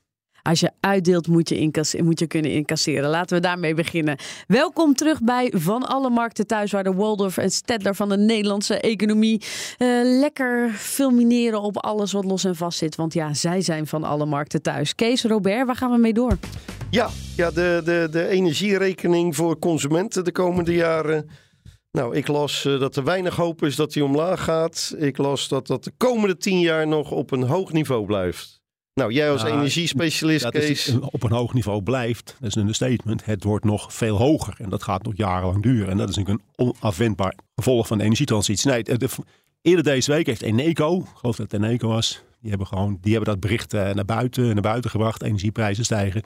Als 0.46 0.60
je 0.60 0.70
uitdeelt, 0.80 1.28
moet 1.28 1.48
je, 1.48 2.00
moet 2.02 2.18
je 2.18 2.26
kunnen 2.26 2.50
incasseren. 2.50 3.10
Laten 3.10 3.36
we 3.36 3.42
daarmee 3.42 3.74
beginnen. 3.74 4.18
Welkom 4.46 4.94
terug 4.94 5.22
bij 5.22 5.52
Van 5.54 5.86
Alle 5.86 6.10
Markten 6.10 6.46
Thuis, 6.46 6.72
waar 6.72 6.84
de 6.84 6.94
Waldorf 6.94 7.36
en 7.36 7.50
Stedtler 7.50 7.94
van 7.94 8.08
de 8.08 8.16
Nederlandse 8.16 8.80
economie 8.80 9.42
eh, 9.78 9.88
lekker 10.02 10.70
fulmineren 10.70 11.62
op 11.62 11.76
alles 11.76 12.12
wat 12.12 12.24
los 12.24 12.44
en 12.44 12.56
vast 12.56 12.78
zit. 12.78 12.96
Want 12.96 13.14
ja, 13.14 13.34
zij 13.34 13.60
zijn 13.60 13.86
van 13.86 14.04
alle 14.04 14.26
markten 14.26 14.62
thuis. 14.62 14.94
Kees, 14.94 15.24
Robert, 15.24 15.66
waar 15.66 15.76
gaan 15.76 15.90
we 15.90 15.98
mee 15.98 16.12
door? 16.12 16.38
Ja, 16.90 17.08
ja 17.36 17.50
de, 17.50 17.82
de, 17.84 18.08
de 18.10 18.28
energierekening 18.28 19.36
voor 19.36 19.58
consumenten 19.58 20.24
de 20.24 20.32
komende 20.32 20.74
jaren. 20.74 21.30
Nou, 21.90 22.16
ik 22.16 22.26
las 22.26 22.64
eh, 22.64 22.80
dat 22.80 22.96
er 22.96 23.04
weinig 23.04 23.36
hoop 23.36 23.62
is 23.62 23.76
dat 23.76 23.92
die 23.92 24.04
omlaag 24.04 24.44
gaat. 24.44 24.94
Ik 24.98 25.16
las 25.16 25.48
dat 25.48 25.66
dat 25.66 25.84
de 25.84 25.92
komende 25.96 26.36
tien 26.36 26.60
jaar 26.60 26.88
nog 26.88 27.10
op 27.10 27.30
een 27.30 27.42
hoog 27.42 27.72
niveau 27.72 28.06
blijft. 28.06 28.64
Nou, 29.00 29.12
jij 29.12 29.30
als 29.30 29.42
energiespecialist, 29.42 30.42
Dat 30.42 30.52
Kees. 30.52 30.98
op 31.00 31.22
een 31.22 31.32
hoog 31.32 31.52
niveau 31.54 31.82
blijft. 31.82 32.36
Dat 32.40 32.48
is 32.48 32.54
een 32.54 32.74
statement. 32.74 33.24
Het 33.24 33.44
wordt 33.44 33.64
nog 33.64 33.92
veel 33.94 34.16
hoger. 34.16 34.54
En 34.60 34.68
dat 34.70 34.82
gaat 34.82 35.02
nog 35.02 35.16
jarenlang 35.16 35.62
duren. 35.62 35.88
En 35.88 35.96
dat 35.96 36.08
is 36.08 36.16
natuurlijk 36.16 36.44
een 36.56 36.66
onafwendbaar 36.66 37.34
gevolg 37.54 37.86
van 37.86 37.98
de 37.98 38.04
energietransitie. 38.04 38.70
Nee, 38.70 38.82
de- 38.82 38.98
de- 38.98 39.08
eerder 39.62 39.84
deze 39.84 40.10
week 40.12 40.26
heeft 40.26 40.42
Eneco, 40.42 40.98
ik 41.00 41.06
geloof 41.14 41.36
dat 41.36 41.50
het 41.52 41.62
Eneco 41.62 41.88
was, 41.88 42.22
die 42.40 42.48
hebben, 42.48 42.66
gewoon, 42.68 42.98
die 43.00 43.12
hebben 43.14 43.30
dat 43.32 43.40
bericht 43.40 43.74
eh, 43.74 43.90
naar, 43.94 44.04
buiten, 44.04 44.44
naar 44.52 44.62
buiten 44.62 44.90
gebracht. 44.90 45.22
Energieprijzen 45.22 45.84
stijgen. 45.84 46.22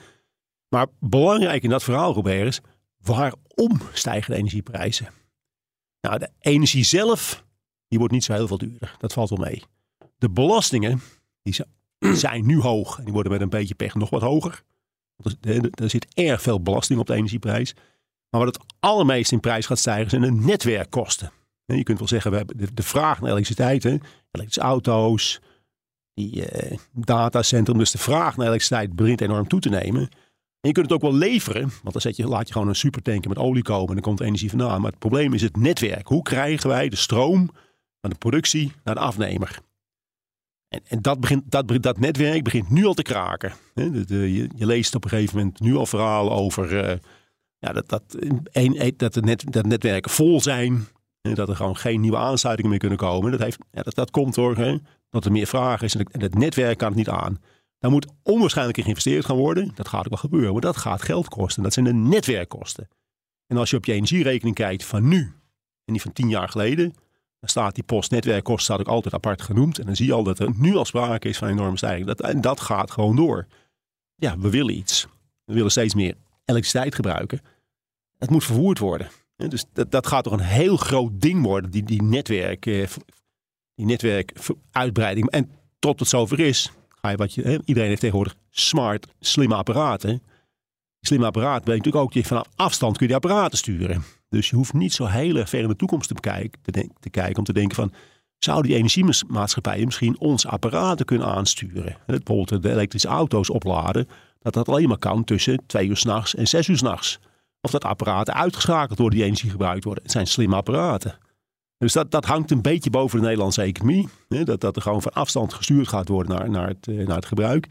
Maar 0.69 0.87
belangrijk 0.99 1.63
in 1.63 1.71
dat 1.71 1.83
verhaal, 1.83 2.15
Robert, 2.15 2.47
is 2.47 2.61
waarom 3.01 3.81
stijgen 3.93 4.31
de 4.33 4.39
energieprijzen? 4.39 5.09
Nou, 6.01 6.19
de 6.19 6.29
energie 6.41 6.85
zelf, 6.85 7.45
die 7.89 7.99
wordt 7.99 8.15
niet 8.15 8.25
zo 8.25 8.33
heel 8.33 8.47
veel 8.47 8.59
duurder. 8.59 8.95
Dat 8.99 9.13
valt 9.13 9.29
wel 9.31 9.39
mee. 9.39 9.63
De 10.19 10.31
belastingen, 10.31 11.01
die 11.43 11.55
zijn 11.55 11.69
zijn 12.15 12.47
nu 12.47 12.61
hoog 12.61 12.99
en 12.99 13.05
die 13.05 13.13
worden 13.13 13.33
met 13.33 13.41
een 13.41 13.49
beetje 13.49 13.75
pech 13.75 13.95
nog 13.95 14.11
wat 14.11 14.23
hoger. 14.23 14.63
Want 15.17 15.37
er, 15.81 15.91
zit 15.91 16.07
erg 16.15 16.43
veel 16.43 16.63
belasting 16.63 16.99
op 16.99 17.07
de 17.07 17.15
energieprijs. 17.15 17.75
Maar 18.31 18.45
wat 18.45 18.55
het 18.55 18.65
allermeest 18.81 19.33
in 19.33 19.41
prijs 19.41 19.67
gaat 19.67 19.79
stijgen 19.79 20.11
zijn 20.11 20.23
de 20.23 20.31
netwerkkosten. 20.33 21.33
En 21.67 21.77
je 21.77 21.83
kunt 21.83 21.99
wel 21.99 22.09
zeggen, 22.09 22.31
we 22.31 22.37
hebben 22.37 22.57
de, 22.57 22.75
de 22.75 22.83
vraag 22.83 23.21
naar 23.21 23.31
elektriciteit, 23.31 23.83
hè, 23.83 23.97
elektrische 24.31 24.61
auto's, 24.61 25.41
die 26.15 26.47
eh, 26.47 26.79
datacentrum, 26.93 27.79
dus 27.79 27.91
de 27.91 27.99
vraag 27.99 28.37
naar 28.37 28.47
elektriciteit 28.47 28.97
begint 28.97 29.21
enorm 29.21 29.49
toe 29.49 29.61
te 29.61 29.69
nemen. 29.69 30.03
En 30.61 30.69
je 30.69 30.73
kunt 30.73 30.91
het 30.91 30.95
ook 30.95 31.11
wel 31.11 31.19
leveren, 31.19 31.63
want 31.63 31.93
dan 31.93 32.01
zet 32.01 32.17
je, 32.17 32.27
laat 32.27 32.47
je 32.47 32.53
gewoon 32.53 32.69
een 32.69 32.75
supertanker 32.75 33.29
met 33.29 33.39
olie 33.39 33.63
komen 33.63 33.89
en 33.89 33.95
dan 33.95 34.03
komt 34.03 34.21
energie 34.21 34.49
vandaan. 34.49 34.81
Maar 34.81 34.91
het 34.91 34.99
probleem 34.99 35.35
is 35.35 35.43
het 35.43 35.57
netwerk. 35.57 36.07
Hoe 36.07 36.23
krijgen 36.23 36.69
wij 36.69 36.89
de 36.89 36.97
stroom 36.97 37.51
van 38.01 38.11
de 38.11 38.17
productie 38.17 38.73
naar 38.85 38.95
de 38.95 39.01
afnemer? 39.01 39.59
En, 40.71 40.81
en 40.89 41.03
dat, 41.03 41.21
begint, 41.21 41.51
dat, 41.51 41.83
dat 41.83 41.99
netwerk 41.99 42.43
begint 42.45 42.71
nu 42.71 42.85
al 42.85 42.95
te 42.95 43.03
kraken. 43.03 43.53
de- 43.75 44.33
je, 44.33 44.49
je 44.57 44.67
leest 44.67 44.95
op 44.95 45.05
een 45.05 45.11
gegeven 45.11 45.37
moment 45.37 45.61
nu 45.61 45.77
al 45.77 45.87
verhalen 45.87 46.33
over 46.33 46.85
eh, 46.85 46.99
ja, 47.59 47.73
dat, 47.73 47.89
dat, 47.89 48.03
dat, 48.97 49.25
net, 49.25 49.53
dat 49.53 49.67
netwerken 49.67 50.11
vol 50.11 50.41
zijn. 50.41 50.87
En 51.21 51.35
dat 51.35 51.49
er 51.49 51.57
gewoon 51.57 51.77
geen 51.77 52.01
nieuwe 52.01 52.17
aansluitingen 52.17 52.71
meer 52.71 52.81
kunnen 52.81 52.99
komen. 52.99 53.31
Dat, 53.31 53.41
heeft, 53.41 53.59
ja, 53.71 53.83
dat, 53.83 53.95
dat 53.95 54.11
komt 54.11 54.35
door 54.35 54.81
dat 55.11 55.25
er 55.25 55.33
meer 55.33 55.47
vraag 55.47 55.83
is 55.83 55.95
en 55.95 56.01
het- 56.01 56.11
en 56.13 56.21
het 56.21 56.35
netwerk 56.35 56.79
kan 56.79 56.89
het 56.89 56.97
niet 56.97 57.09
aan. 57.09 57.39
Daar 57.79 57.91
moet 57.91 58.07
onwaarschijnlijk 58.23 58.77
in 58.79 58.83
geïnvesteerd 58.85 59.25
gaan 59.25 59.37
worden. 59.37 59.71
Dat 59.75 59.89
gaat 59.89 60.01
ook 60.05 60.09
wel 60.09 60.19
gebeuren, 60.19 60.53
maar 60.53 60.61
dat 60.61 60.77
gaat 60.77 61.03
geld 61.03 61.29
kosten. 61.29 61.63
Dat 61.63 61.73
zijn 61.73 61.85
de 61.85 61.93
netwerkkosten. 61.93 62.89
En 63.47 63.57
als 63.57 63.71
je 63.71 63.77
op 63.77 63.85
je 63.85 63.93
energierekening 63.93 64.57
kijkt 64.57 64.85
van 64.85 65.09
nu 65.09 65.19
en 65.85 65.93
die 65.93 66.01
van 66.01 66.13
tien 66.13 66.29
jaar 66.29 66.49
geleden, 66.49 66.95
staat 67.49 67.75
die 67.75 67.85
post 67.85 68.11
netwerkkosten 68.11 68.65
staat 68.65 68.81
ook 68.81 68.95
altijd 68.95 69.15
apart 69.15 69.43
genoemd. 69.43 69.79
En 69.79 69.87
dan 69.87 69.97
zie 69.97 70.07
je 70.07 70.13
al 70.13 70.23
dat 70.23 70.39
er 70.39 70.51
nu 70.57 70.77
al 70.77 70.85
sprake 70.85 71.29
is 71.29 71.39
van 71.39 71.49
een 71.49 71.55
enorme 71.55 71.77
stijging. 71.77 72.07
Dat, 72.07 72.21
en 72.21 72.41
dat 72.41 72.61
gaat 72.61 72.91
gewoon 72.91 73.17
door. 73.17 73.47
Ja, 74.15 74.39
we 74.39 74.51
willen 74.51 74.77
iets. 74.77 75.07
We 75.45 75.55
willen 75.55 75.71
steeds 75.71 75.95
meer 75.95 76.17
elektriciteit 76.45 76.95
gebruiken. 76.95 77.41
Het 78.19 78.31
moet 78.31 78.45
vervoerd 78.45 78.79
worden. 78.79 79.11
Dus 79.37 79.65
dat, 79.73 79.91
dat 79.91 80.07
gaat 80.07 80.25
toch 80.25 80.33
een 80.33 80.41
heel 80.41 80.77
groot 80.77 81.21
ding 81.21 81.43
worden, 81.43 81.71
die, 81.71 81.83
die, 81.83 82.03
netwerk, 82.03 82.67
eh, 82.67 82.89
die 83.75 83.87
netwerkuitbreiding. 83.87 85.31
En 85.31 85.51
tot 85.79 86.01
het 86.01 86.09
zover 86.09 86.41
is, 86.41 86.73
ga 86.89 87.09
je 87.09 87.17
wat 87.17 87.35
je, 87.35 87.61
iedereen 87.65 87.89
heeft 87.89 88.01
tegenwoordig 88.01 88.37
smart, 88.51 89.07
slimme 89.21 89.55
apparaten. 89.55 90.11
Die 90.11 91.09
slimme 91.09 91.27
apparaat 91.27 91.65
betekent 91.65 91.85
natuurlijk 91.85 92.05
ook, 92.05 92.13
je 92.13 92.29
vanaf 92.29 92.49
afstand 92.57 92.97
kun 92.97 93.07
je 93.07 93.13
die 93.13 93.23
apparaten 93.23 93.59
sturen. 93.59 94.05
Dus 94.31 94.51
je 94.51 94.57
hoeft 94.57 94.73
niet 94.73 94.93
zo 94.93 95.07
heel 95.07 95.37
erg 95.37 95.49
ver 95.49 95.63
in 95.63 95.69
de 95.69 95.77
toekomst 95.77 96.09
te, 96.09 96.51
te, 97.01 97.11
kijken 97.11 97.39
om 97.39 97.45
te 97.45 97.53
denken 97.53 97.75
van, 97.75 97.93
zou 98.39 98.63
die 98.63 98.75
energiemaatschappijen 98.75 99.85
misschien 99.85 100.21
onze 100.21 100.49
apparaten 100.49 101.07
kunnen 101.07 101.27
aansturen? 101.27 101.97
Bijvoorbeeld 102.07 102.63
de 102.63 102.71
elektrische 102.71 103.09
auto's 103.09 103.51
opladen, 103.51 104.09
dat 104.39 104.55
dat 104.55 104.69
alleen 104.69 104.89
maar 104.89 104.99
kan 104.99 105.25
tussen 105.25 105.63
twee 105.67 105.89
uur 105.89 105.97
s'nachts 105.97 106.35
en 106.35 106.49
zes 106.49 106.69
uur 106.69 106.77
s'nachts. 106.77 107.19
Of 107.61 107.71
dat 107.71 107.85
apparaten 107.85 108.35
uitgeschakeld 108.35 108.99
worden 108.99 109.19
die 109.19 109.27
energie 109.27 109.51
gebruikt 109.51 109.85
worden. 109.85 110.03
Het 110.03 110.13
zijn 110.13 110.27
slimme 110.27 110.57
apparaten. 110.57 111.19
Dus 111.79 111.93
dat, 111.93 112.11
dat 112.11 112.25
hangt 112.25 112.51
een 112.51 112.63
beetje 112.63 112.91
boven 112.91 113.19
de 113.19 113.25
Nederlandse 113.25 113.63
economie. 113.63 114.09
Dat, 114.29 114.61
dat 114.61 114.77
er 114.77 114.83
gewoon 114.83 115.03
van 115.03 115.13
afstand 115.13 115.55
gestuurd 115.55 115.89
gaat 115.89 116.09
worden 116.09 116.37
naar, 116.37 116.51
naar, 116.51 116.69
het, 116.69 116.89
eh, 116.89 117.07
naar 117.07 117.17
het 117.17 117.27
gebruik. 117.27 117.69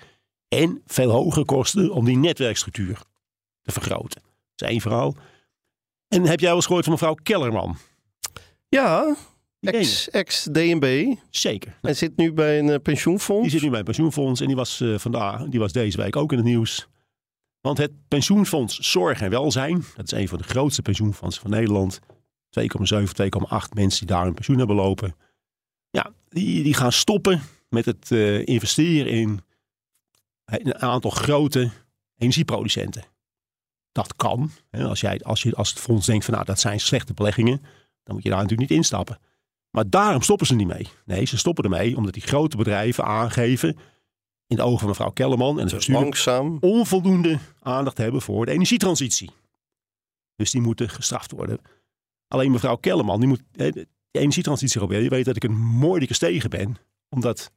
En 0.47 0.81
veel 0.85 1.09
hogere 1.09 1.45
kosten 1.45 1.91
om 1.91 2.05
die 2.05 2.17
netwerkstructuur 2.17 3.01
te 3.61 3.71
vergroten. 3.71 4.21
Dat 4.55 4.67
is 4.67 4.67
één 4.67 4.81
verhaal. 4.81 5.15
En 6.09 6.23
heb 6.25 6.39
jij 6.39 6.47
wel 6.47 6.55
eens 6.55 6.65
gehoord 6.65 6.83
van 6.83 6.93
mevrouw 6.93 7.13
Kellerman? 7.23 7.77
Ja, 8.69 9.15
ex- 9.59 10.09
ex-DNB. 10.09 11.15
Zeker. 11.29 11.77
Hij 11.81 11.93
zit 11.93 12.17
nu 12.17 12.33
bij 12.33 12.59
een 12.59 12.69
eh, 12.69 12.81
pensioenfonds. 12.81 13.41
Die 13.41 13.51
zit 13.51 13.61
nu 13.61 13.67
bij 13.67 13.77
het 13.77 13.85
pensioenfonds 13.85 14.41
en 14.41 14.47
die 14.47 14.55
was, 14.55 14.81
eh, 14.81 14.97
vandaag, 14.97 15.43
die 15.43 15.59
was 15.59 15.71
deze 15.71 15.97
week 15.97 16.15
ook 16.15 16.31
in 16.31 16.37
het 16.37 16.47
nieuws. 16.47 16.87
Want 17.61 17.77
het 17.77 17.91
pensioenfonds 18.07 18.79
Zorg 18.79 19.21
en 19.21 19.29
Welzijn, 19.29 19.83
dat 19.95 20.11
is 20.11 20.19
een 20.19 20.27
van 20.27 20.37
de 20.37 20.43
grootste 20.43 20.81
pensioenfondsen 20.81 21.41
van 21.41 21.51
Nederland. 21.51 21.99
2,7, 22.49 23.13
2,8 23.13 23.73
mensen 23.73 23.99
die 24.05 24.15
daar 24.15 24.23
hun 24.23 24.33
pensioen 24.33 24.57
hebben 24.57 24.75
lopen. 24.75 25.15
Ja, 25.89 26.11
die, 26.29 26.63
die 26.63 26.73
gaan 26.73 26.91
stoppen 26.91 27.41
met 27.69 27.85
het 27.85 28.11
eh, 28.11 28.45
investeren 28.45 29.11
in 29.11 29.41
een 30.45 30.81
aantal 30.81 31.11
grote 31.11 31.71
energieproducenten. 32.17 33.03
Dat 33.91 34.15
kan. 34.15 34.51
Als, 34.71 35.01
jij, 35.01 35.19
als, 35.19 35.43
je, 35.43 35.55
als 35.55 35.69
het 35.69 35.79
fonds 35.79 36.05
denkt 36.05 36.25
van 36.25 36.33
nou 36.33 36.45
dat 36.45 36.59
zijn 36.59 36.79
slechte 36.79 37.13
beleggingen, 37.13 37.61
dan 38.03 38.15
moet 38.15 38.23
je 38.23 38.29
daar 38.29 38.41
natuurlijk 38.41 38.69
niet 38.69 38.77
instappen. 38.77 39.19
Maar 39.71 39.89
daarom 39.89 40.21
stoppen 40.21 40.47
ze 40.47 40.55
niet 40.55 40.67
mee. 40.67 40.87
Nee, 41.05 41.25
ze 41.25 41.37
stoppen 41.37 41.63
ermee 41.63 41.97
omdat 41.97 42.13
die 42.13 42.21
grote 42.21 42.57
bedrijven 42.57 43.05
aangeven 43.05 43.77
in 44.47 44.55
de 44.55 44.61
ogen 44.61 44.79
van 44.79 44.87
mevrouw 44.87 45.09
Kellerman 45.09 45.59
en 45.59 45.65
het 45.65 45.75
bestuur 45.75 45.95
Langzaam. 45.95 46.57
onvoldoende 46.59 47.39
aandacht 47.59 47.97
hebben 47.97 48.21
voor 48.21 48.45
de 48.45 48.51
energietransitie. 48.51 49.31
Dus 50.35 50.51
die 50.51 50.61
moeten 50.61 50.89
gestraft 50.89 51.31
worden. 51.31 51.59
Alleen 52.27 52.51
mevrouw 52.51 52.75
Kellerman, 52.75 53.19
die 53.19 53.29
moet 53.29 53.43
de 53.51 53.87
energietransitie 54.11 54.77
proberen. 54.77 55.03
Je 55.03 55.09
weet 55.09 55.25
dat 55.25 55.35
ik 55.35 55.43
een 55.43 55.57
mooi 55.57 55.99
dikke 55.99 56.17
tegen 56.17 56.49
ben, 56.49 56.77
omdat 57.09 57.51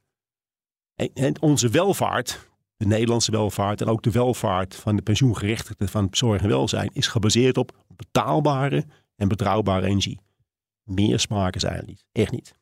onze 1.40 1.68
welvaart, 1.68 2.50
de 2.82 2.88
Nederlandse 2.88 3.30
welvaart 3.30 3.80
en 3.80 3.86
ook 3.86 4.02
de 4.02 4.10
welvaart 4.10 4.74
van 4.74 4.96
de 4.96 5.02
pensioengerechtigden 5.02 5.88
van 5.88 6.08
zorg 6.10 6.42
en 6.42 6.48
welzijn, 6.48 6.90
is 6.92 7.06
gebaseerd 7.06 7.56
op 7.56 7.84
betaalbare 7.96 8.84
en 9.16 9.28
betrouwbare 9.28 9.86
energie. 9.86 10.20
Meer 10.82 11.20
smaken 11.20 11.60
zijn 11.60 11.76
er 11.76 11.84
niet. 11.86 12.04
Echt 12.12 12.30
niet. 12.32 12.54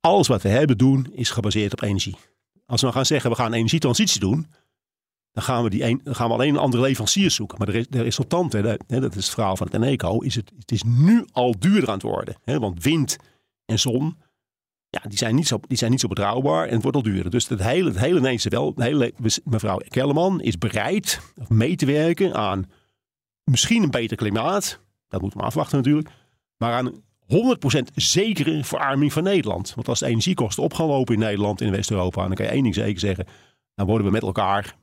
Alles 0.00 0.28
wat 0.28 0.42
we 0.42 0.48
hebben 0.48 0.78
doen 0.78 1.06
is 1.12 1.30
gebaseerd 1.30 1.72
op 1.72 1.82
energie. 1.82 2.16
Als 2.66 2.80
we 2.80 2.86
nou 2.86 2.92
gaan 2.92 3.06
zeggen 3.06 3.30
we 3.30 3.36
gaan 3.36 3.46
een 3.46 3.58
energietransitie 3.58 4.20
doen, 4.20 4.46
dan 5.32 5.42
gaan 5.42 5.62
we, 5.62 5.70
die 5.70 6.00
gaan 6.04 6.28
we 6.28 6.34
alleen 6.34 6.54
een 6.54 6.60
andere 6.60 6.82
leverancier 6.82 7.30
zoeken. 7.30 7.58
Maar 7.58 7.66
de, 7.66 7.72
re- 7.72 7.86
de 7.88 8.02
resultante, 8.02 8.78
hè, 8.86 9.00
dat 9.00 9.16
is 9.16 9.24
het 9.24 9.34
verhaal 9.34 9.56
van 9.56 9.66
het 9.66 9.76
Eneco, 9.76 10.18
is 10.18 10.34
het, 10.34 10.52
het 10.58 10.72
is 10.72 10.82
nu 10.82 11.26
al 11.32 11.58
duurder 11.58 11.88
aan 11.88 11.94
het 11.94 12.02
worden. 12.02 12.36
Hè? 12.44 12.58
Want 12.58 12.82
wind 12.82 13.16
en 13.64 13.78
zon, 13.78 14.18
ja, 14.90 15.00
die, 15.08 15.18
zijn 15.18 15.34
niet 15.34 15.46
zo, 15.46 15.60
die 15.66 15.78
zijn 15.78 15.90
niet 15.90 16.00
zo 16.00 16.08
betrouwbaar 16.08 16.66
en 16.66 16.72
het 16.72 16.82
wordt 16.82 16.96
al 16.96 17.02
duurder. 17.02 17.30
Dus 17.30 17.48
het 17.48 17.62
hele, 17.62 17.88
het 17.88 17.98
hele 17.98 18.20
Nederlandse 18.20 18.48
wel, 18.48 18.74
mevrouw 19.44 19.80
Kellerman 19.88 20.40
is 20.40 20.58
bereid 20.58 21.20
mee 21.48 21.76
te 21.76 21.86
werken 21.86 22.34
aan 22.34 22.70
misschien 23.44 23.82
een 23.82 23.90
beter 23.90 24.16
klimaat. 24.16 24.80
Dat 25.08 25.20
moeten 25.20 25.40
we 25.40 25.46
afwachten 25.46 25.76
natuurlijk. 25.76 26.08
Maar 26.56 26.72
aan 26.72 26.92
100% 26.94 27.94
zekere 27.94 28.64
verarming 28.64 29.12
van 29.12 29.22
Nederland. 29.22 29.74
Want 29.74 29.88
als 29.88 29.98
de 29.98 30.06
energiekosten 30.06 30.62
op 30.62 30.74
gaan 30.74 30.86
lopen 30.86 31.14
in 31.14 31.20
Nederland 31.20 31.60
in 31.60 31.70
West-Europa, 31.70 32.26
dan 32.26 32.34
kan 32.34 32.44
je 32.44 32.50
één 32.50 32.62
ding 32.62 32.74
zeker 32.74 33.00
zeggen. 33.00 33.26
Dan 33.74 33.86
worden 33.86 34.06
we 34.06 34.12
met 34.12 34.22
elkaar 34.22 34.76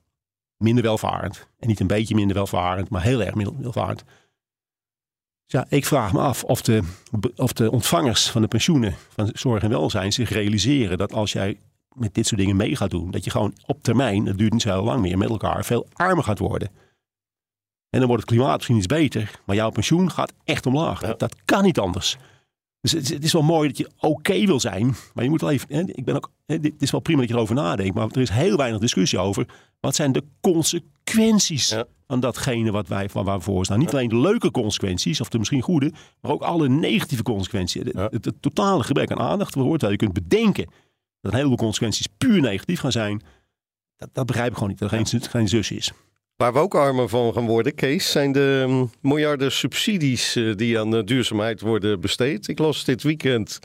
minder 0.57 0.83
welvarend. 0.83 1.47
En 1.59 1.67
niet 1.67 1.79
een 1.79 1.87
beetje 1.87 2.15
minder 2.15 2.35
welvarend, 2.35 2.89
maar 2.89 3.01
heel 3.01 3.23
erg 3.23 3.35
minder 3.35 3.61
welvarend. 3.61 4.03
Ja, 5.49 5.65
ik 5.69 5.85
vraag 5.85 6.13
me 6.13 6.19
af 6.19 6.43
of 6.43 6.61
de, 6.61 6.83
of 7.35 7.53
de 7.53 7.71
ontvangers 7.71 8.29
van 8.29 8.41
de 8.41 8.47
pensioenen 8.47 8.95
van 9.09 9.29
zorg 9.33 9.63
en 9.63 9.69
welzijn 9.69 10.13
zich 10.13 10.29
realiseren 10.29 10.97
dat 10.97 11.13
als 11.13 11.31
jij 11.31 11.57
met 11.93 12.13
dit 12.13 12.27
soort 12.27 12.39
dingen 12.39 12.55
mee 12.55 12.75
gaat 12.75 12.89
doen, 12.89 13.11
dat 13.11 13.23
je 13.23 13.29
gewoon 13.29 13.53
op 13.65 13.83
termijn, 13.83 14.25
dat 14.25 14.37
duurt 14.37 14.51
niet 14.51 14.61
zo 14.61 14.69
heel 14.69 14.83
lang 14.83 15.01
meer, 15.01 15.17
met 15.17 15.29
elkaar 15.29 15.65
veel 15.65 15.87
armer 15.93 16.23
gaat 16.23 16.39
worden. 16.39 16.69
En 17.89 17.99
dan 17.99 18.07
wordt 18.07 18.23
het 18.23 18.31
klimaat 18.31 18.55
misschien 18.55 18.77
iets 18.77 18.85
beter, 18.85 19.39
maar 19.45 19.55
jouw 19.55 19.69
pensioen 19.69 20.11
gaat 20.11 20.33
echt 20.43 20.65
omlaag. 20.65 21.01
Ja. 21.01 21.13
Dat 21.13 21.35
kan 21.45 21.63
niet 21.63 21.79
anders. 21.79 22.17
Dus 22.91 22.99
het, 22.99 23.09
is- 23.09 23.15
het 23.15 23.23
is 23.23 23.33
wel 23.33 23.41
mooi 23.41 23.67
dat 23.67 23.77
je 23.77 23.89
oké 23.97 24.45
wil 24.45 24.59
zijn, 24.59 24.95
maar 25.13 25.23
je 25.23 25.29
moet 25.29 25.41
wel 25.41 25.49
even. 25.51 25.67
Hè, 25.75 25.81
ik 25.81 26.05
ben 26.05 26.15
ook. 26.15 26.31
Hè, 26.45 26.59
dit 26.59 26.73
is 26.81 26.91
wel 26.91 26.99
prima 26.99 27.19
dat 27.19 27.29
je 27.29 27.35
erover 27.35 27.55
nadenkt, 27.55 27.95
maar 27.95 28.07
er 28.11 28.21
is 28.21 28.29
heel 28.29 28.57
weinig 28.57 28.79
discussie 28.79 29.19
over. 29.19 29.45
Wat 29.79 29.95
zijn 29.95 30.11
de 30.11 30.23
consequenties 30.41 31.69
Ja. 31.69 31.85
van 32.07 32.19
datgene 32.19 32.71
wat 32.71 32.87
wij 32.87 33.09
waar 33.13 33.37
we 33.37 33.43
voor 33.43 33.65
staan? 33.65 33.79
Niet 33.79 33.91
alleen 33.93 34.09
de 34.09 34.17
leuke 34.17 34.51
consequenties, 34.51 35.21
of 35.21 35.29
de 35.29 35.37
misschien 35.37 35.61
goede, 35.61 35.91
maar 36.21 36.31
ook 36.31 36.41
alle 36.41 36.69
negatieve 36.69 37.23
consequenties. 37.23 37.83
Het, 37.83 37.93
Ja. 37.93 38.07
het, 38.11 38.25
het 38.25 38.41
totale 38.41 38.83
gebrek 38.83 39.11
aan 39.11 39.19
aandacht 39.19 39.55
wordt. 39.55 39.81
Je 39.81 39.95
kunt 39.95 40.13
bedenken 40.13 40.65
dat 41.21 41.31
een 41.31 41.37
heleboel 41.37 41.57
consequenties 41.57 42.07
puur 42.17 42.41
negatief 42.41 42.79
gaan 42.79 42.91
zijn. 42.91 43.21
Dat, 43.95 44.09
dat 44.13 44.25
begrijp 44.25 44.47
ik 44.47 44.53
gewoon 44.53 44.69
niet. 44.69 44.79
Dat 44.79 44.91
er 44.91 45.05
geen, 45.05 45.21
geen 45.21 45.47
zus 45.47 45.71
is. 45.71 45.91
Waar 46.37 46.53
we 46.53 46.59
ook 46.59 46.75
armer 46.75 47.09
van 47.09 47.33
gaan 47.33 47.45
worden, 47.45 47.75
Kees, 47.75 48.11
zijn 48.11 48.31
de 48.31 48.63
mm, 48.67 48.89
miljarden 49.01 49.51
subsidies 49.51 50.35
eh, 50.35 50.55
die 50.55 50.79
aan 50.79 50.91
de 50.91 51.03
duurzaamheid 51.03 51.61
worden 51.61 51.99
besteed. 51.99 52.47
Ik 52.47 52.59
las 52.59 52.83
dit 52.83 53.03
weekend 53.03 53.59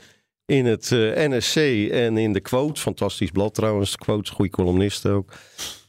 in 0.45 0.65
het 0.65 0.91
eh, 0.91 0.99
NSC 1.29 1.55
en 1.91 2.17
in 2.17 2.33
de 2.33 2.39
Quote, 2.39 2.81
fantastisch 2.81 3.31
blad 3.31 3.53
trouwens, 3.53 3.91
de 3.91 3.97
Quote, 3.97 4.31
goede 4.31 4.51
columnist 4.51 5.05
ook. 5.05 5.33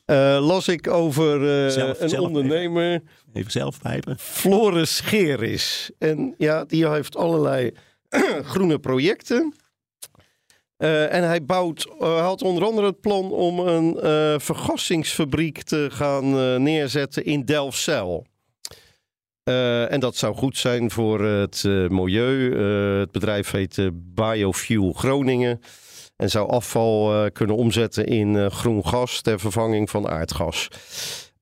Eh, 0.04 0.38
las 0.46 0.68
ik 0.68 0.88
over 0.88 1.64
eh, 1.64 1.70
Zelf- 1.70 2.00
een 2.00 2.08
zelf 2.08 2.26
ondernemer, 2.26 3.02
Even 3.32 3.50
zelf 3.50 3.80
pijpen. 3.80 4.18
Floris 4.18 5.00
Geris. 5.00 5.90
En 5.98 6.34
ja, 6.38 6.64
die 6.64 6.88
heeft 6.88 7.16
allerlei 7.16 7.70
groene 8.52 8.78
projecten. 8.78 9.54
Eh, 10.76 11.12
en 11.12 11.22
hij 11.26 11.44
bouwt, 11.44 11.86
eh, 12.00 12.20
had 12.20 12.42
onder 12.42 12.64
andere 12.64 12.86
het 12.86 13.00
plan 13.00 13.30
om 13.30 13.58
een 13.58 14.00
eh, 14.00 14.34
vergassingsfabriek 14.38 15.62
te 15.62 15.88
gaan 15.90 16.62
neerzetten 16.62 17.24
in 17.24 17.44
Delfzijl. 17.44 18.26
En 19.88 20.00
dat 20.00 20.16
zou 20.16 20.34
goed 20.34 20.56
zijn 20.58 20.90
voor 20.90 21.24
het 21.24 21.62
milieu. 21.88 22.56
Het 22.98 23.10
bedrijf 23.10 23.50
heet 23.50 23.90
Biofuel 23.92 24.92
Groningen. 24.92 25.60
En 26.16 26.30
zou 26.30 26.48
afval 26.48 27.30
kunnen 27.30 27.56
omzetten 27.56 28.06
in 28.06 28.50
groen 28.50 28.86
gas 28.86 29.20
ter 29.20 29.40
vervanging 29.40 29.90
van 29.90 30.08
aardgas. 30.08 30.68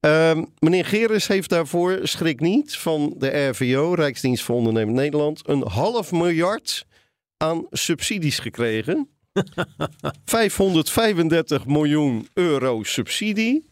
Ehm, 0.00 0.44
meneer 0.58 0.84
Geres 0.84 1.26
heeft 1.26 1.50
daarvoor, 1.50 1.98
schrik 2.02 2.40
niet, 2.40 2.76
van 2.76 3.14
de 3.18 3.48
RVO, 3.48 3.94
Rijksdienst 3.94 4.44
voor 4.44 4.56
Ondernemend 4.56 4.96
Nederland, 4.96 5.48
een 5.48 5.68
half 5.68 6.12
miljard 6.12 6.86
aan 7.36 7.66
subsidies 7.70 8.38
gekregen. 8.38 9.08
535 10.24 11.66
miljoen 11.66 12.28
euro 12.34 12.82
subsidie. 12.82 13.70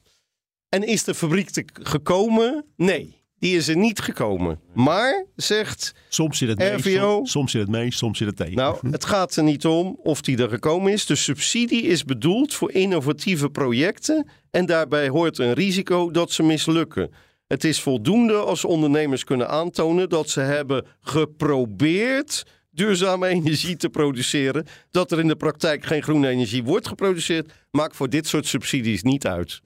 En 0.69 0.87
is 0.87 1.05
de 1.05 1.15
fabriek 1.15 1.51
te 1.51 1.65
gekomen? 1.73 2.65
Nee, 2.77 3.21
die 3.39 3.57
is 3.57 3.69
er 3.69 3.77
niet 3.77 4.01
gekomen. 4.01 4.61
Maar, 4.75 5.27
zegt 5.37 5.95
Soms 6.09 6.39
zit 6.39 6.49
het 6.49 6.59
mee, 6.59 6.73
RVO. 6.73 7.15
soms, 7.15 7.31
soms 7.31 7.51
zit 7.51 7.61
het 7.61 7.71
mee, 7.71 7.93
soms 7.93 8.19
zit 8.19 8.27
het 8.27 8.37
tegen. 8.37 8.55
Nou, 8.55 8.91
het 8.91 9.05
gaat 9.05 9.37
er 9.37 9.43
niet 9.43 9.67
om 9.67 9.99
of 10.03 10.21
die 10.21 10.43
er 10.43 10.49
gekomen 10.49 10.93
is. 10.93 11.07
De 11.07 11.15
subsidie 11.15 11.83
is 11.83 12.05
bedoeld 12.05 12.55
voor 12.55 12.73
innovatieve 12.73 13.51
projecten 13.51 14.29
en 14.51 14.67
daarbij 14.67 15.09
hoort 15.09 15.39
een 15.39 15.53
risico 15.53 16.11
dat 16.11 16.33
ze 16.33 16.43
mislukken. 16.43 17.11
Het 17.47 17.65
is 17.65 17.81
voldoende 17.81 18.35
als 18.35 18.65
ondernemers 18.65 19.25
kunnen 19.25 19.49
aantonen 19.49 20.09
dat 20.09 20.31
ze 20.31 20.41
hebben 20.41 20.87
geprobeerd 21.01 22.45
duurzame 22.81 23.27
energie 23.27 23.77
te 23.77 23.89
produceren. 23.89 24.67
Dat 24.91 25.13
er 25.13 25.19
in 25.19 25.29
de 25.29 25.37
praktijk 25.37 25.85
geen 25.85 26.03
groene 26.03 26.29
energie 26.29 26.65
wordt 26.65 26.89
geproduceerd, 26.89 27.53
maakt 27.71 27.97
voor 27.97 28.09
dit 28.09 28.27
soort 28.27 28.47
subsidies 28.47 29.03
niet 29.03 29.27
uit. 29.27 29.61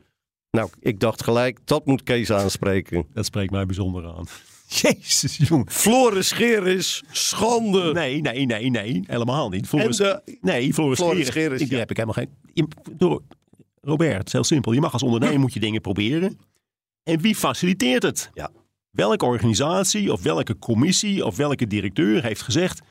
Nou, 0.51 0.69
ik 0.81 1.01
dacht 1.01 1.23
gelijk, 1.23 1.59
dat 1.65 1.87
moet 1.87 2.03
Kees 2.03 2.31
aanspreken. 2.31 3.07
Dat 3.13 3.25
spreekt 3.25 3.51
mij 3.51 3.67
bijzonder 3.67 4.07
aan. 4.07 4.27
Jezus, 4.83 5.37
jongen. 5.37 5.71
Floris 5.71 6.33
Geris, 6.33 7.03
schande. 7.11 7.93
Nee, 7.93 8.21
nee, 8.21 8.47
nee, 8.47 8.71
nee. 8.71 9.03
Helemaal 9.07 9.49
niet. 9.49 9.61
En 9.61 9.69
Floris, 9.69 9.97
de, 9.97 10.39
nee, 10.41 10.75
Floris, 10.75 10.99
Floris 10.99 11.29
Geris, 11.29 11.61
ik, 11.61 11.67
die 11.67 11.75
ja. 11.75 11.79
heb 11.79 11.91
ik 11.91 11.97
helemaal 11.97 12.25
geen... 12.25 12.31
Je- 12.53 12.93
door, 12.97 13.23
Robert, 13.81 14.33
heel 14.33 14.45
simpel. 14.45 14.73
Je 14.73 14.81
mag 14.81 14.93
als 14.93 15.03
ondernemer 15.03 15.41
moet 15.45 15.55
je 15.55 15.61
dingen 15.61 15.81
proberen. 15.81 16.39
En 17.03 17.21
wie 17.21 17.35
faciliteert 17.35 18.03
het? 18.03 18.31
Ja. 18.35 18.51
Welke 18.91 19.25
organisatie 19.25 20.13
of 20.13 20.23
welke 20.23 20.59
commissie 20.59 21.25
of 21.25 21.37
welke 21.37 21.67
directeur 21.67 22.23
heeft 22.23 22.43
gezegd... 22.43 22.83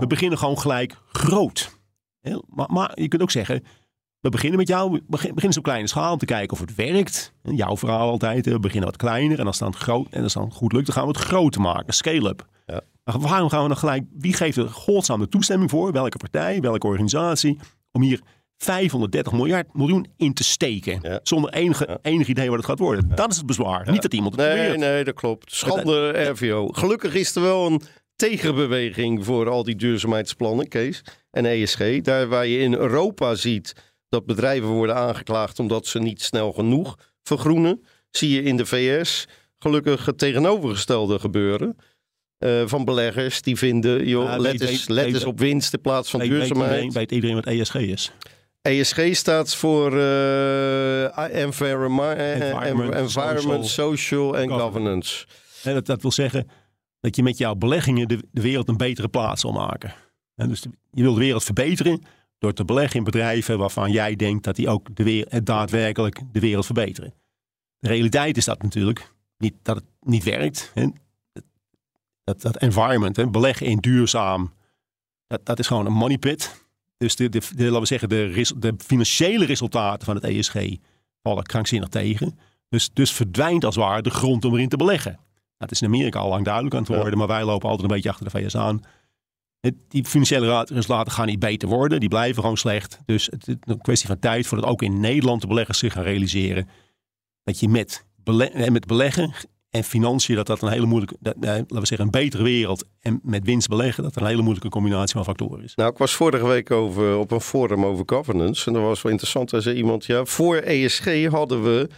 we 0.00 0.06
beginnen 0.06 0.38
gewoon 0.38 0.58
gelijk 0.58 0.94
groot. 1.12 1.78
Maar, 2.48 2.68
maar 2.72 3.00
je 3.00 3.08
kunt 3.08 3.22
ook 3.22 3.30
zeggen... 3.30 3.64
We 4.20 4.28
beginnen 4.28 4.58
met 4.58 4.68
jou, 4.68 4.90
we 4.92 5.02
begin- 5.06 5.34
beginnen 5.34 5.58
op 5.58 5.64
kleine 5.64 5.86
schaal 5.88 6.12
om 6.12 6.18
te 6.18 6.24
kijken 6.24 6.52
of 6.52 6.60
het 6.60 6.74
werkt. 6.74 7.32
En 7.42 7.56
jouw 7.56 7.76
verhaal 7.76 8.10
altijd, 8.10 8.46
we 8.46 8.58
beginnen 8.60 8.88
wat 8.88 8.96
kleiner 8.98 9.38
en 9.38 9.46
als 9.46 9.60
het 9.60 9.76
groot 9.76 10.06
en 10.10 10.22
als 10.22 10.34
het 10.34 10.42
dan 10.42 10.52
goed 10.52 10.72
lukt, 10.72 10.86
dan 10.86 10.94
gaan 10.94 11.04
we 11.06 11.10
het 11.10 11.20
groter 11.20 11.60
maken, 11.60 11.94
scale-up. 11.94 12.46
Ja. 12.66 12.80
Maar 13.04 13.18
waarom 13.18 13.48
gaan 13.48 13.62
we 13.62 13.68
dan 13.68 13.76
gelijk, 13.76 14.04
wie 14.18 14.32
geeft 14.32 14.56
er 14.56 14.68
godsnaam 14.68 15.20
de 15.20 15.28
toestemming 15.28 15.70
voor, 15.70 15.92
welke 15.92 16.16
partij, 16.16 16.60
welke 16.60 16.86
organisatie, 16.86 17.58
om 17.92 18.02
hier 18.02 18.20
530 18.56 19.32
miljard 19.32 19.74
miljoen 19.74 20.06
in 20.16 20.34
te 20.34 20.44
steken. 20.44 20.98
Ja. 21.02 21.20
Zonder 21.22 21.52
enige, 21.52 21.98
enig 22.02 22.26
idee 22.28 22.48
wat 22.48 22.56
het 22.56 22.66
gaat 22.66 22.78
worden. 22.78 23.12
Dat 23.14 23.30
is 23.30 23.36
het 23.36 23.46
bezwaar. 23.46 23.90
Niet 23.90 24.02
dat 24.02 24.14
iemand 24.14 24.36
het 24.36 24.44
Nee, 24.46 24.56
probeert. 24.58 24.78
nee, 24.78 25.04
dat 25.04 25.14
klopt. 25.14 25.54
Schande 25.54 26.08
RVO. 26.30 26.68
Gelukkig 26.68 27.14
is 27.14 27.34
er 27.36 27.42
wel 27.42 27.66
een 27.66 27.82
tegenbeweging 28.20 29.24
voor 29.24 29.48
al 29.48 29.62
die 29.62 29.76
duurzaamheidsplannen, 29.76 30.68
Kees. 30.68 31.02
En 31.30 31.44
ESG. 31.46 32.00
Daar 32.00 32.28
waar 32.28 32.46
je 32.46 32.58
in 32.58 32.74
Europa 32.74 33.34
ziet 33.34 33.72
dat 34.08 34.26
bedrijven 34.26 34.68
worden 34.68 34.96
aangeklaagd 34.96 35.58
omdat 35.58 35.86
ze 35.86 35.98
niet 35.98 36.22
snel 36.22 36.52
genoeg 36.52 36.96
vergroenen, 37.22 37.82
zie 38.10 38.30
je 38.30 38.42
in 38.42 38.56
de 38.56 38.66
VS 38.66 39.26
gelukkig 39.58 40.06
het 40.06 40.18
tegenovergestelde 40.18 41.18
gebeuren. 41.18 41.76
Eh, 42.38 42.62
van 42.66 42.84
beleggers 42.84 43.42
die 43.42 43.56
vinden, 43.56 44.06
joh, 44.06 44.24
Ja, 44.24 44.36
let, 44.36 44.52
weet- 44.52 44.60
eens, 44.70 44.70
weet- 44.86 44.88
let 44.96 45.04
weet- 45.04 45.14
eens 45.14 45.24
op 45.24 45.38
winst 45.38 45.72
in 45.72 45.80
plaats 45.80 46.10
van 46.10 46.20
Weet, 46.20 46.28
weet, 46.28 46.38
duurzaamheid. 46.38 46.70
iedereen, 46.72 46.92
weet 46.92 47.12
iedereen 47.12 47.34
wat 47.36 47.46
ESG 47.46 47.74
is? 47.74 48.12
ESG 48.62 49.00
staat 49.16 49.54
voor 49.54 49.98
eh, 49.98 51.42
environment, 51.42 52.18
Environment, 52.18 52.94
environment, 52.94 53.66
social 53.66 54.36
en 54.36 54.48
governance. 54.48 54.62
governance. 54.62 55.26
En 55.62 55.74
dat, 55.74 55.86
dat 55.86 56.02
wil 56.02 56.12
zeggen 56.12 56.48
dat 57.00 57.16
je 57.16 57.22
met 57.22 57.38
jouw 57.38 57.54
beleggingen 57.54 58.08
de, 58.08 58.18
de 58.32 58.40
wereld 58.40 58.68
een 58.68 58.76
betere 58.76 59.08
plaats 59.08 59.40
zal 59.40 59.52
maken. 59.52 59.94
En 60.34 60.48
dus 60.48 60.66
je 60.90 61.02
wil 61.02 61.14
de 61.14 61.20
wereld 61.20 61.44
verbeteren 61.44 62.02
door 62.38 62.52
te 62.52 62.64
beleggen 62.64 62.98
in 62.98 63.04
bedrijven 63.04 63.58
waarvan 63.58 63.90
jij 63.90 64.16
denkt 64.16 64.44
dat 64.44 64.56
die 64.56 64.68
ook 64.68 64.96
de 64.96 65.04
weer, 65.04 65.26
eh, 65.26 65.40
daadwerkelijk 65.44 66.20
de 66.32 66.40
wereld 66.40 66.64
verbeteren. 66.64 67.14
De 67.78 67.88
realiteit 67.88 68.36
is 68.36 68.44
dat 68.44 68.62
natuurlijk 68.62 69.12
niet, 69.36 69.54
dat 69.62 69.76
het 69.76 69.84
niet 70.00 70.24
werkt. 70.24 70.70
Hè. 70.74 70.86
Dat, 72.24 72.40
dat 72.40 72.56
environment, 72.56 73.16
hè, 73.16 73.30
beleggen 73.30 73.66
in 73.66 73.78
duurzaam, 73.78 74.52
dat, 75.26 75.46
dat 75.46 75.58
is 75.58 75.66
gewoon 75.66 75.86
een 75.86 75.92
money 75.92 76.18
pit. 76.18 76.64
Dus 76.96 77.16
de, 77.16 77.28
laten 77.56 77.80
we 77.80 77.86
zeggen, 77.86 78.08
de, 78.08 78.52
de 78.56 78.74
financiële 78.78 79.44
resultaten 79.44 80.06
van 80.06 80.14
het 80.14 80.24
ESG 80.24 80.76
vallen 81.22 81.42
krankzinnig 81.42 81.88
tegen. 81.88 82.38
Dus, 82.68 82.90
dus 82.92 83.12
verdwijnt 83.12 83.64
als 83.64 83.74
het 83.74 83.84
ware 83.84 84.02
de 84.02 84.10
grond 84.10 84.44
om 84.44 84.54
erin 84.54 84.68
te 84.68 84.76
beleggen. 84.76 85.18
Nou, 85.60 85.72
het 85.72 85.80
is 85.80 85.80
in 85.80 85.86
Amerika 85.94 86.18
al 86.18 86.28
lang 86.28 86.44
duidelijk 86.44 86.74
aan 86.74 86.82
het 86.82 86.90
worden, 86.96 87.18
maar 87.18 87.26
wij 87.26 87.44
lopen 87.44 87.68
altijd 87.68 87.88
een 87.88 87.94
beetje 87.94 88.08
achter 88.10 88.24
de 88.24 88.30
VS 88.38 88.56
aan. 88.56 88.80
Het- 89.60 89.74
Die 89.88 90.04
financiële 90.04 90.64
resultaten 90.68 91.12
gaan 91.12 91.26
niet 91.26 91.38
beter 91.38 91.68
worden, 91.68 92.00
die 92.00 92.08
blijven 92.08 92.42
gewoon 92.42 92.56
slecht. 92.56 92.98
Dus 93.06 93.26
het 93.26 93.48
is 93.48 93.54
een 93.60 93.80
kwestie 93.80 94.08
van 94.08 94.18
tijd 94.18 94.46
voordat 94.46 94.70
ook 94.70 94.82
in 94.82 95.00
Nederland 95.00 95.40
de 95.40 95.46
beleggers 95.46 95.78
zich 95.78 95.92
gaan 95.92 96.02
realiseren 96.02 96.68
dat 97.44 97.60
je 97.60 97.68
met, 97.68 98.04
eh, 98.24 98.68
met 98.68 98.86
beleggen 98.86 99.32
en 99.70 99.84
financiën, 99.84 100.34
dat 100.36 100.46
dat 100.46 100.62
een 100.62 100.68
hele 100.68 100.86
moeilijke, 100.86 101.16
dat, 101.20 101.34
eh, 101.40 101.40
laten 101.50 101.80
we 101.80 101.86
zeggen, 101.86 102.06
een 102.06 102.10
betere 102.10 102.42
wereld 102.42 102.84
en 103.00 103.20
met 103.22 103.44
winst 103.44 103.68
beleggen, 103.68 104.02
dat 104.02 104.16
een 104.16 104.26
hele 104.26 104.42
moeilijke 104.42 104.68
combinatie 104.68 105.14
van 105.14 105.24
factoren 105.24 105.64
is. 105.64 105.74
Nou, 105.74 105.90
ik 105.90 105.98
was 105.98 106.12
vorige 106.14 106.46
week 106.46 106.70
over, 106.70 107.16
op 107.18 107.30
een 107.30 107.40
forum 107.40 107.84
over 107.84 108.02
governance. 108.06 108.66
En 108.66 108.72
dat 108.72 108.82
was 108.82 109.02
wel 109.02 109.12
interessant. 109.12 109.50
Daar 109.50 109.62
zei 109.62 109.76
iemand, 109.76 110.04
ja, 110.04 110.24
voor 110.24 110.56
ESG 110.56 111.26
hadden 111.28 111.62
we 111.62 111.88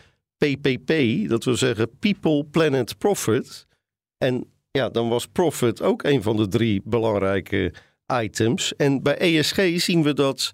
PPP. 0.47 0.93
Dat 1.29 1.45
wil 1.45 1.57
zeggen 1.57 1.91
People, 1.99 2.45
Planet, 2.45 2.99
Profit. 2.99 3.67
En 4.19 4.45
ja, 4.71 4.89
dan 4.89 5.09
was 5.09 5.27
profit 5.27 5.83
ook 5.83 6.03
een 6.03 6.23
van 6.23 6.37
de 6.37 6.49
drie 6.49 6.81
belangrijke 6.85 7.75
items. 8.23 8.77
En 8.77 9.03
bij 9.03 9.17
ESG 9.19 9.61
zien 9.81 10.03
we 10.03 10.15
dat 10.15 10.51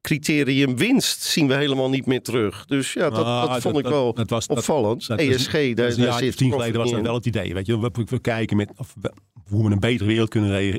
criterium 0.00 0.76
winst 0.76 1.22
zien 1.22 1.48
we 1.48 1.54
helemaal 1.54 1.90
niet 1.90 2.06
meer 2.06 2.22
terug. 2.22 2.64
Dus 2.64 2.92
ja, 2.92 3.10
dat, 3.10 3.24
Ah, 3.24 3.52
dat 3.52 3.62
vond 3.62 3.74
dat- 3.74 3.84
ik 3.84 3.90
wel 3.90 4.14
dat- 4.14 4.30
was- 4.30 4.46
opvallend. 4.46 5.08
ESG, 5.08 5.74
daar, 5.74 5.86
of 6.08 6.18
zit 6.18 6.36
tien 6.36 6.50
geleden 6.50 6.80
was 6.80 6.90
dat 6.90 7.00
wel 7.00 7.14
het 7.14 7.26
idee. 7.26 7.54
Weet 7.54 7.66
je, 7.66 7.80
we, 7.80 7.90
we 8.08 8.18
kijken 8.20 8.56
met 8.56 8.70
of 8.76 8.94
we- 9.00 9.12
hoe 9.48 9.66
we 9.66 9.72
een 9.72 9.80
betere 9.80 10.08
wereld 10.08 10.28
kunnen 10.28 10.50
re- 10.50 10.78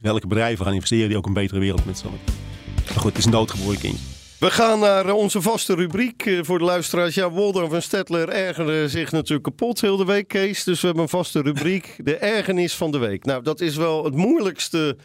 welke 0.00 0.26
bedrijven 0.26 0.64
gaan 0.64 0.74
investeren 0.74 1.08
die 1.08 1.16
ook 1.16 1.26
een 1.26 1.32
betere 1.32 1.60
wereld 1.60 1.86
met 1.86 1.98
z'n. 1.98 2.06
Maar 2.06 2.94
goed, 2.96 3.10
het 3.10 3.18
is 3.18 3.24
een 3.24 3.30
doodgeboren 3.30 3.78
kindje. 3.78 4.04
We 4.38 4.50
gaan 4.50 4.78
naar 4.78 5.06
eh, 5.06 5.14
onze 5.14 5.42
vaste 5.42 5.74
rubriek 5.74 6.26
eh, 6.26 6.38
voor 6.42 6.58
de 6.58 6.64
luisteraars. 6.64 7.14
Ja, 7.14 7.30
Wolder 7.30 7.68
van 7.68 7.82
Stettler 7.82 8.28
ergerde 8.28 8.88
zich 8.88 9.12
natuurlijk 9.12 9.42
kapot 9.42 9.80
heel 9.80 9.96
de 9.96 10.04
week, 10.04 10.28
Kees. 10.28 10.64
Dus 10.64 10.80
we 10.80 10.86
hebben 10.86 11.04
een 11.04 11.10
vaste 11.10 11.42
rubriek, 11.42 11.94
de 12.02 12.16
ergernis 12.16 12.74
van 12.74 12.90
de 12.90 12.98
week. 12.98 13.24
Nou, 13.24 13.42
dat 13.42 13.60
is 13.60 13.76
wel 13.76 14.04
het 14.04 14.14
moeilijkste 14.14 14.96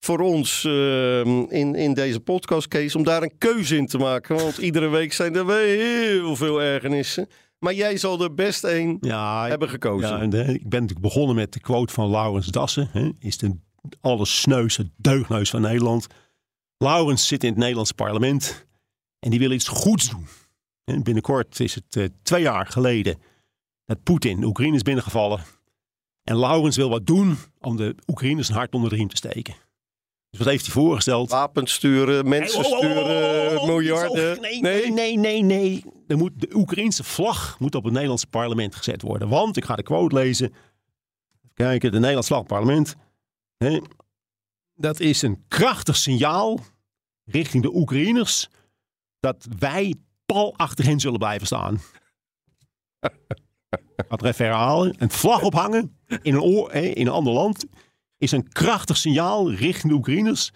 voor 0.00 0.18
ons 0.18 0.64
eh, 0.64 1.18
in, 1.20 1.74
in 1.74 1.94
deze 1.94 2.20
podcast, 2.20 2.68
Kees, 2.68 2.96
om 2.96 3.04
daar 3.04 3.22
een 3.22 3.38
keuze 3.38 3.76
in 3.76 3.86
te 3.86 3.98
maken. 3.98 4.36
Want 4.36 4.58
iedere 4.58 4.88
week 4.88 5.12
zijn 5.12 5.36
er 5.36 5.46
weer 5.46 5.78
heel 5.78 6.36
veel 6.36 6.62
ergernissen. 6.62 7.28
Maar 7.58 7.74
jij 7.74 7.96
zal 7.96 8.22
er 8.22 8.34
best 8.34 8.64
één 8.64 8.96
Ja, 9.00 9.48
hebben 9.48 9.68
gekozen. 9.68 10.08
ja, 10.08 10.20
en, 10.20 10.54
ik 10.54 10.68
ben 10.68 10.80
natuurlijk 10.80 11.00
begonnen 11.00 11.36
met 11.36 11.52
de 11.52 11.60
quote 11.60 11.92
van 11.92 12.10
Laurens 12.10 12.46
Dassen. 12.46 12.88
Hè, 12.92 13.10
is 13.18 13.38
de 13.38 13.56
allersneuze 14.00 14.90
deugneus 14.96 15.50
van 15.50 15.60
Nederland. 15.60 16.06
Laurens 16.78 17.26
zit 17.26 17.42
in 17.42 17.48
het 17.50 17.58
Nederlandse 17.58 17.94
parlement 17.94 18.65
en 19.26 19.32
die 19.32 19.40
wil 19.40 19.50
iets 19.50 19.68
goeds 19.68 20.10
doen. 20.10 20.26
En 20.84 21.02
binnenkort 21.02 21.60
is 21.60 21.74
het 21.74 21.96
eh, 21.96 22.04
twee 22.22 22.42
jaar 22.42 22.66
geleden 22.66 23.18
dat 23.84 24.02
Poetin 24.02 24.40
de 24.40 24.46
Oekraïne 24.46 24.76
is 24.76 24.82
binnengevallen. 24.82 25.40
En 26.22 26.36
Laurens 26.36 26.76
wil 26.76 26.88
wat 26.88 27.06
doen 27.06 27.36
om 27.60 27.76
de 27.76 27.94
Oekraïners 28.06 28.48
een 28.48 28.54
hart 28.54 28.74
onder 28.74 28.90
de 28.90 28.96
riem 28.96 29.08
te 29.08 29.16
steken. 29.16 29.54
Dus 30.30 30.38
wat 30.38 30.48
heeft 30.48 30.64
hij 30.64 30.74
voorgesteld? 30.74 31.30
Wapens 31.30 31.72
sturen, 31.72 32.28
mensen 32.28 32.60
Hey, 32.60 32.70
oh, 32.70 32.78
oh, 32.78 32.84
oh, 32.84 32.90
sturen, 32.90 33.56
oh, 33.56 33.62
oh, 33.62 33.66
miljarden. 33.66 34.40
Nee, 34.40 34.60
nee, 34.60 34.92
nee, 34.92 35.16
nee, 35.16 35.42
nee. 35.42 35.84
Er 36.06 36.16
moet, 36.16 36.40
de 36.40 36.54
Oekraïnse 36.54 37.04
vlag 37.04 37.58
moet 37.58 37.74
op 37.74 37.84
het 37.84 37.92
Nederlandse 37.92 38.26
parlement 38.26 38.74
gezet 38.74 39.02
worden. 39.02 39.28
Want, 39.28 39.56
ik 39.56 39.64
ga 39.64 39.76
de 39.76 39.82
quote 39.82 40.14
lezen. 40.14 40.46
Even 40.46 41.54
kijken, 41.54 41.90
de 41.90 41.98
Nederlandse 41.98 42.32
vlag 42.32 42.42
op 42.42 42.48
het 42.48 42.58
parlement. 42.58 42.94
Hè, 43.56 43.80
dat 44.74 45.00
is 45.00 45.22
een 45.22 45.44
krachtig 45.48 45.96
signaal 45.96 46.60
richting 47.24 47.62
de 47.62 47.74
Oekraïners 47.74 48.48
dat 49.20 49.46
wij 49.58 49.94
pal 50.26 50.54
achter 50.56 50.84
hen 50.84 51.00
zullen 51.00 51.18
blijven 51.18 51.46
staan. 51.46 51.80
Het 54.08 54.20
er 54.20 54.26
even 54.26 54.44
herhalen. 54.44 54.94
Een 54.98 55.10
vlag 55.10 55.42
ophangen 55.42 55.96
in 56.06 56.34
een, 56.34 56.40
oor, 56.40 56.72
hè, 56.72 56.80
in 56.80 57.06
een 57.06 57.12
ander 57.12 57.32
land 57.32 57.66
is 58.18 58.32
een 58.32 58.48
krachtig 58.48 58.96
signaal 58.96 59.52
richting 59.52 59.92
de 59.92 59.98
Oekraïners 59.98 60.50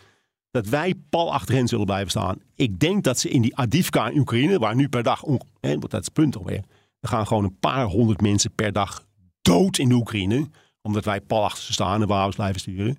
dat 0.51 0.67
wij 0.67 0.95
pal 1.11 1.33
achter 1.33 1.55
hen 1.55 1.69
zullen 1.69 1.87
blijven 1.87 2.11
staan. 2.11 2.39
Ik 2.55 2.79
denk 2.79 3.05
dat 3.05 3.19
ze 3.19 3.29
in 3.29 3.43
die 3.43 3.57
Adivka 3.57 4.09
in 4.09 4.19
Oekraïne, 4.19 4.59
waar 4.59 4.75
nu 4.75 4.89
per 4.89 5.03
dag, 5.03 5.21
want 5.21 5.45
dat 5.61 5.93
is 5.93 5.99
het 5.99 6.13
punt 6.13 6.37
alweer, 6.37 6.65
er 7.01 7.09
gaan 7.09 7.27
gewoon 7.27 7.45
een 7.45 7.59
paar 7.59 7.85
honderd 7.85 8.21
mensen 8.21 8.55
per 8.55 8.73
dag 8.73 9.05
dood 9.43 9.79
in 9.79 9.89
de 9.89 9.95
Oekraïne, 9.95 10.49
omdat 10.83 11.05
wij 11.05 11.21
pal 11.21 11.45
achter 11.45 11.63
ze 11.63 11.73
staan 11.73 12.03
en 12.03 12.09
wapens 12.09 12.37
blijven 12.37 12.61
sturen. 12.61 12.99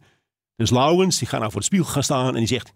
Dus 0.56 0.70
Laurens, 0.70 1.18
die 1.18 1.28
gaat 1.28 1.40
nou 1.40 1.52
voor 1.52 1.60
de 1.60 1.66
spiegel 1.66 1.92
gaan 1.92 2.04
staan 2.04 2.28
en 2.28 2.34
die 2.34 2.48
zegt, 2.48 2.72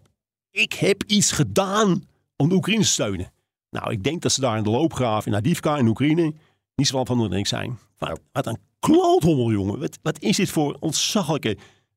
ik 0.50 0.72
heb 0.72 1.02
iets 1.06 1.32
gedaan 1.32 2.02
om 2.36 2.48
de 2.48 2.54
Oekraïners 2.54 2.88
te 2.88 2.92
steunen. 2.92 3.32
Nou, 3.70 3.92
ik 3.92 4.04
denk 4.04 4.22
dat 4.22 4.32
ze 4.32 4.40
daar 4.40 4.56
in 4.56 4.62
de 4.62 4.70
loopgraaf 4.70 5.26
in 5.26 5.34
Adivka 5.34 5.76
in 5.76 5.86
Oekraïne 5.86 6.34
niet 6.74 6.86
zo 6.86 7.04
van 7.04 7.20
onder 7.20 7.46
zijn. 7.46 7.78
Wat, 7.98 8.20
wat 8.32 8.46
een 8.46 8.58
kloothommel, 8.78 9.50
jongen. 9.50 9.78
Wat, 9.78 9.98
wat 10.02 10.20
is 10.20 10.36
dit 10.36 10.50
voor 10.50 10.76
ontzaglijke 10.80 11.56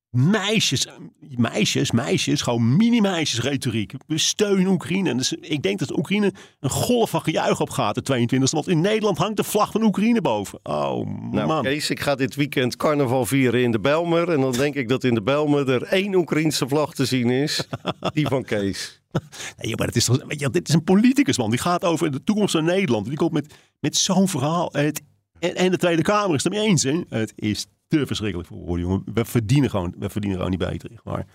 meisjes, 0.10 0.88
meisjes, 1.20 1.92
meisjes, 1.92 2.42
gewoon 2.42 2.78
mini-meisjes 2.78 3.42
retoriek. 3.42 3.94
We 4.08 4.18
steunen 4.18 4.68
Oekraïne. 4.68 5.16
Dus 5.16 5.34
ik 5.34 5.62
denk 5.62 5.80
dat 5.80 5.98
Oekraïne 5.98 6.34
een 6.60 6.70
golf 6.70 7.10
van 7.10 7.22
gejuich 7.22 7.62
op 7.62 7.70
gaat, 7.70 8.06
de 8.06 8.28
22e. 8.28 8.52
Want 8.52 8.68
in 8.68 8.82
Nederland 8.82 9.18
hangt 9.18 9.38
de 9.38 9.44
vlag 9.44 9.72
van 9.72 9.84
Oekraïne 9.84 10.22
boven. 10.22 10.60
Oh, 10.64 11.08
Nou, 11.32 11.48
man. 11.48 11.64
Kees, 11.64 11.90
ik 11.90 12.00
ga 12.00 12.16
dit 12.16 12.36
weekend 12.36 12.76
carnaval 12.76 13.26
vieren 13.26 13.62
in 13.62 13.72
de 13.72 13.80
Belmer. 13.80 14.30
En 14.30 14.42
dan 14.42 14.52
denk 14.52 14.76
ik 14.76 14.90
dat 14.90 15.04
in 15.04 15.14
de 15.14 15.22
Belmer 15.22 15.70
er 15.70 15.84
één 15.84 16.16
Oekraïense 16.16 16.68
vlag 16.68 16.94
te 16.94 17.06
zien 17.06 17.30
is. 17.30 17.68
Die 18.14 18.28
van 18.28 18.44
Kees. 18.44 18.99
Nee, 19.58 19.76
maar 19.76 19.88
het 19.88 19.96
is, 19.96 20.06
toch- 20.06 20.24
weet 20.28 20.40
je, 20.40 20.50
dit 20.50 20.68
is 20.68 20.74
een 20.74 20.84
politicus, 20.84 21.38
man. 21.38 21.50
Die 21.50 21.60
gaat 21.60 21.84
over 21.84 22.12
de 22.12 22.24
toekomst 22.24 22.52
van 22.52 22.64
Nederland. 22.64 23.06
Die 23.06 23.18
komt 23.18 23.32
met, 23.32 23.54
met 23.80 23.96
zo'n 23.98 24.28
verhaal. 24.28 24.70
Het, 24.72 25.02
en, 25.40 25.56
en 25.56 25.72
de 25.72 25.78
Tweede 25.78 26.02
Kamer 26.02 26.36
is 26.36 26.44
het 26.44 26.54
ermee 26.54 26.68
eens, 26.70 26.84
hè? 26.84 27.02
Het 27.10 27.34
is 27.36 27.66
te 27.88 28.06
verschrikkelijk 28.08 28.48
voor 28.50 28.58
woorden, 28.58 28.86
jongen. 28.86 29.04
We 29.14 29.26
verdienen 29.26 29.70
gewoon, 29.70 29.94
we 29.98 30.10
verdienen 30.10 30.38
gewoon 30.40 30.58
niet 30.58 30.70
beter. 30.70 30.90
waar. 31.04 31.26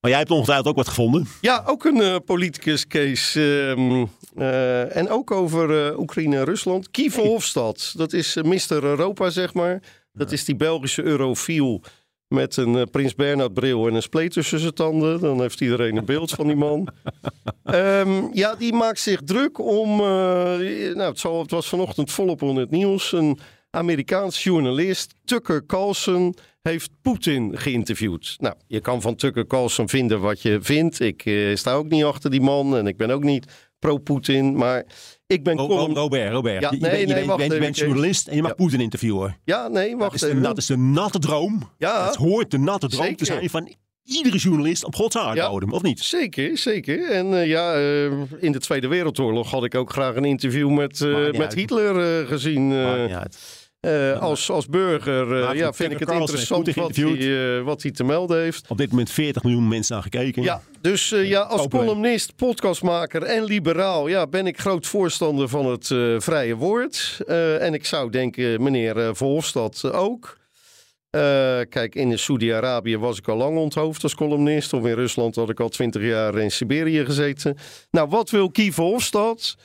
Maar 0.00 0.10
jij 0.12 0.18
hebt 0.22 0.32
ongetwijfeld 0.32 0.68
ook 0.68 0.76
wat 0.76 0.88
gevonden. 0.88 1.26
Ja, 1.40 1.62
ook 1.66 1.84
een 1.84 2.00
eh, 2.00 2.16
politicus, 2.24 2.86
Kees. 2.86 3.34
Ehm, 3.34 4.04
eh, 4.36 4.96
en 4.96 5.08
ook 5.08 5.30
over 5.30 5.86
eh, 5.92 5.98
Oekraïne 5.98 6.36
en 6.36 6.44
Rusland. 6.44 6.90
Kiefer 6.90 7.22
Hofstad, 7.22 7.92
dat 7.96 8.12
is 8.12 8.34
Mr. 8.42 8.84
Europa, 8.84 9.30
zeg 9.30 9.54
maar. 9.54 9.82
Dat 10.12 10.32
is 10.32 10.44
die 10.44 10.56
Belgische 10.56 11.02
eurofiel 11.02 11.82
met 12.34 12.56
een 12.56 12.76
eh, 12.76 12.82
Prins 12.90 13.14
Bernhard 13.14 13.54
bril 13.54 13.88
en 13.88 13.94
een 13.94 14.02
spleet 14.02 14.32
tussen 14.32 14.58
zijn 14.58 14.74
tanden. 14.74 15.20
Dan 15.20 15.40
heeft 15.40 15.60
iedereen 15.60 15.96
een 15.96 16.04
beeld 16.04 16.30
van 16.30 16.46
die 16.46 16.56
man. 16.56 16.88
Ehm, 17.64 18.22
ja, 18.32 18.54
die 18.54 18.72
maakt 18.72 19.00
zich 19.00 19.20
druk 19.24 19.58
om... 19.58 20.00
eh, 20.00 20.06
nou, 20.94 21.00
het, 21.00 21.18
zal, 21.18 21.40
het 21.40 21.50
was 21.50 21.68
vanochtend 21.68 22.10
volop 22.10 22.42
in 22.42 22.56
het 22.56 22.70
nieuws. 22.70 23.12
Een 23.12 23.38
Amerikaans 23.70 24.42
journalist, 24.42 25.14
Tucker 25.24 25.66
Carlson, 25.66 26.34
heeft 26.62 26.90
Poetin 27.02 27.58
geïnterviewd. 27.58 28.36
Nou, 28.38 28.54
je 28.66 28.80
kan 28.80 29.00
van 29.02 29.14
Tucker 29.14 29.46
Carlson 29.46 29.88
vinden 29.88 30.20
wat 30.20 30.42
je 30.42 30.58
vindt. 30.62 31.00
Ik 31.00 31.24
eh, 31.24 31.56
sta 31.56 31.72
ook 31.72 31.88
niet 31.88 32.04
achter 32.04 32.30
die 32.30 32.40
man 32.40 32.76
en 32.76 32.86
ik 32.86 32.96
ben 32.96 33.10
ook 33.10 33.22
niet 33.24 33.46
pro-Poetin. 33.78 34.56
Maar 34.56 34.84
ik 35.26 35.44
ben... 35.44 35.56
Column- 35.56 35.94
Ro- 35.94 36.00
Robert, 36.00 36.32
Robert. 36.32 36.60
Ja, 36.60 36.70
je, 36.70 36.76
nee, 36.80 37.00
je 37.00 37.06
nee, 37.06 37.14
bent, 37.14 37.26
wacht 37.26 37.42
je 37.42 37.58
bent, 37.58 37.76
je 37.76 37.84
journalist 37.84 38.26
en 38.28 38.34
je 38.36 38.40
mag 38.42 38.50
Ja. 38.50 38.56
Poetin 38.56 38.80
interviewen. 38.80 39.36
Ja, 39.44 39.68
nee, 39.68 39.90
Dat 39.90 39.98
wacht 39.98 40.14
is, 40.14 40.20
de, 40.20 40.28
even. 40.28 40.42
dat 40.42 40.56
is 40.56 40.66
de 40.66 40.76
natte 40.76 41.18
droom. 41.18 41.70
Ja. 41.78 42.06
Het 42.06 42.14
hoort 42.16 42.50
de 42.50 42.58
natte 42.58 42.88
droom 42.88 43.02
Zeker. 43.04 43.18
te 43.18 43.24
zijn 43.24 43.50
van 43.50 43.74
iedere 44.04 44.36
journalist 44.36 44.84
op 44.84 44.94
Gods 44.94 45.16
aardbodem, 45.16 45.72
of 45.72 45.82
niet? 45.82 46.00
Zeker, 46.00 46.58
zeker. 46.58 47.10
En 47.10 47.34
eh, 47.40 47.46
ja, 47.46 47.74
eh, 47.74 48.04
in 48.40 48.52
de 48.52 48.58
Tweede 48.58 48.86
Wereldoorlog 48.88 49.50
had 49.50 49.64
ik 49.64 49.74
ook 49.74 49.90
graag 49.92 50.14
een 50.16 50.24
interview 50.24 50.70
met, 50.70 51.00
eh, 51.00 51.14
met 51.14 51.40
uit. 51.40 51.54
Hitler 51.54 52.26
gezien. 52.26 52.72
Eh, 53.84 54.20
als, 54.20 54.50
als 54.50 54.66
burger 54.66 55.42
eh, 55.42 55.54
ja, 55.54 55.72
vind 55.72 55.92
ik 55.92 55.98
het 55.98 56.10
interessant 56.10 56.74
wat 56.74 56.96
hij, 56.96 57.56
eh, 57.56 57.62
wat 57.62 57.82
hij 57.82 57.90
te 57.90 58.04
melden 58.04 58.40
heeft. 58.40 58.64
Op 58.68 58.76
dit 58.78 58.90
moment 58.90 59.10
40 59.10 59.42
miljoen 59.42 59.68
mensen 59.68 59.94
naar 59.94 60.02
gekeken. 60.02 60.42
Ja, 60.42 60.62
dus 60.80 61.08
ja, 61.08 61.40
als 61.40 61.68
columnist, 61.68 62.36
podcastmaker 62.36 63.22
en 63.22 63.44
liberaal 63.44 64.08
ja, 64.08 64.26
ben 64.26 64.46
ik 64.46 64.60
groot 64.60 64.86
voorstander 64.86 65.48
van 65.48 65.66
het 65.66 65.86
vrije 66.18 66.54
woord. 66.54 67.20
En 67.60 67.74
ik 67.74 67.84
zou 67.84 68.10
denken, 68.10 68.62
meneer 68.62 69.16
Verhofstadt 69.16 69.92
ook. 69.92 70.36
Kijk, 71.68 71.94
in 71.94 72.18
Saudi-Arabië 72.18 72.98
was 72.98 73.18
ik 73.18 73.28
al 73.28 73.36
lang 73.36 73.58
onthoofd 73.58 74.02
als 74.02 74.14
columnist. 74.14 74.72
Of 74.72 74.86
in 74.86 74.94
Rusland 74.94 75.34
had 75.34 75.50
ik 75.50 75.60
al 75.60 75.68
twintig 75.68 76.02
jaar 76.02 76.38
in 76.38 76.50
Siberië 76.50 77.04
gezeten. 77.04 77.56
Nou, 77.90 78.08
wat 78.08 78.30
wil 78.30 78.48
Guy 78.52 78.72
Verhofstadt? 78.72 79.56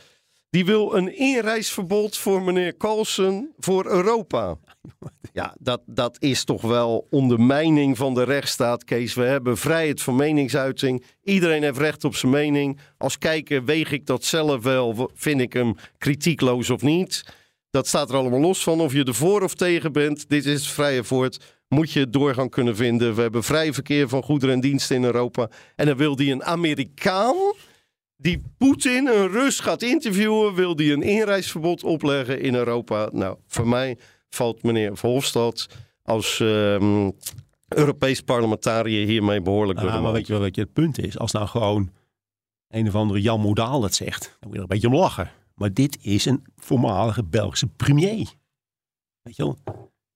Die 0.50 0.66
wil 0.66 0.96
een 0.96 1.18
inreisverbod 1.18 2.18
voor 2.18 2.42
meneer 2.42 2.78
Carlsen 2.78 3.54
voor 3.58 3.86
Europa. 3.86 4.58
Ja, 5.34 5.56
dat, 5.60 5.82
dat 5.86 6.18
is 6.22 6.44
toch 6.44 6.62
wel 6.62 7.08
ondermijning 7.10 7.98
van 7.98 8.14
de 8.14 8.24
rechtsstaat, 8.24 8.84
Kees. 8.84 9.14
We 9.14 9.24
hebben 9.24 9.58
vrijheid 9.58 10.02
van 10.02 10.16
meningsuiting. 10.16 11.04
Iedereen 11.24 11.64
heeft 11.64 11.78
recht 11.78 12.04
op 12.04 12.16
zijn 12.16 12.32
mening. 12.32 12.80
Als 12.98 13.18
kijker 13.18 13.66
weeg 13.66 13.92
ik 13.92 14.06
dat 14.06 14.24
zelf 14.24 14.64
wel. 14.64 15.12
Vind 15.14 15.42
ik 15.42 15.54
hem 15.54 15.76
kritiekloos 15.98 16.70
of 16.70 16.82
niet? 16.82 17.24
Dat 17.72 17.88
staat 17.88 18.10
er 18.10 18.16
allemaal 18.16 18.40
los 18.40 18.64
van. 18.64 18.82
Of 18.82 18.94
je 18.94 19.04
ervoor 19.04 19.42
of 19.42 19.56
tegen 19.56 19.92
bent. 19.92 20.30
Dit 20.30 20.46
is 20.46 20.72
vrije 20.72 21.04
voort. 21.04 21.56
Moet 21.68 21.92
je 21.92 22.10
doorgang 22.10 22.50
kunnen 22.50 22.76
vinden. 22.76 23.16
We 23.16 23.22
hebben 23.22 23.44
vrij 23.44 23.74
verkeer 23.74 24.10
van 24.10 24.24
goederen 24.24 24.56
en 24.56 24.62
diensten 24.62 24.96
in 24.96 25.04
Europa. 25.04 25.50
En 25.76 25.86
dan 25.86 25.98
wil 25.98 26.16
die 26.16 26.32
een 26.32 26.44
Amerikaan 26.44 27.36
die 28.22 28.42
Poetin, 28.58 29.08
een 29.08 29.28
Rus, 29.28 29.60
gaat 29.60 29.82
interviewen, 29.82 30.54
wil 30.56 30.76
die 30.76 30.94
een 30.94 31.02
inreisverbod 31.02 31.84
opleggen 31.84 32.42
in 32.42 32.56
Europa. 32.56 33.10
Nou, 33.12 33.38
voor 33.48 33.68
mij 33.68 33.98
valt 34.30 34.64
meneer 34.64 34.98
Verhofstadt 34.98 35.68
als 36.04 36.40
ehm, 36.40 37.10
Europees 37.68 38.22
parlementariër 38.22 39.08
hiermee 39.08 39.42
behoorlijk 39.42 39.80
door 39.80 39.90
Ja, 39.90 39.96
de 39.96 40.02
maar 40.02 40.12
weet 40.12 40.28
je 40.28 40.34
wel 40.34 40.42
wat 40.42 40.56
je 40.56 40.62
het 40.62 40.74
punt 40.74 41.00
is? 41.00 41.18
Als 41.18 41.32
nou 41.32 41.48
gewoon 41.48 41.92
een 42.68 42.88
of 42.88 42.96
andere 42.96 43.22
Jan 43.22 43.42
Modaal 43.42 43.82
dat 43.82 43.94
zegt, 43.94 44.24
dan 44.24 44.50
moet 44.50 44.52
je 44.52 44.56
er 44.56 44.62
een 44.62 44.68
beetje 44.68 44.88
om 44.88 44.96
lachen. 44.96 45.32
Maar 45.56 45.74
dit 45.74 45.98
is 46.02 46.26
een 46.26 46.44
voormalige 46.56 47.24
Belgische 47.24 47.68
premier. 47.68 48.34
Weet 49.22 49.36
je 49.36 49.44
wel? 49.44 49.58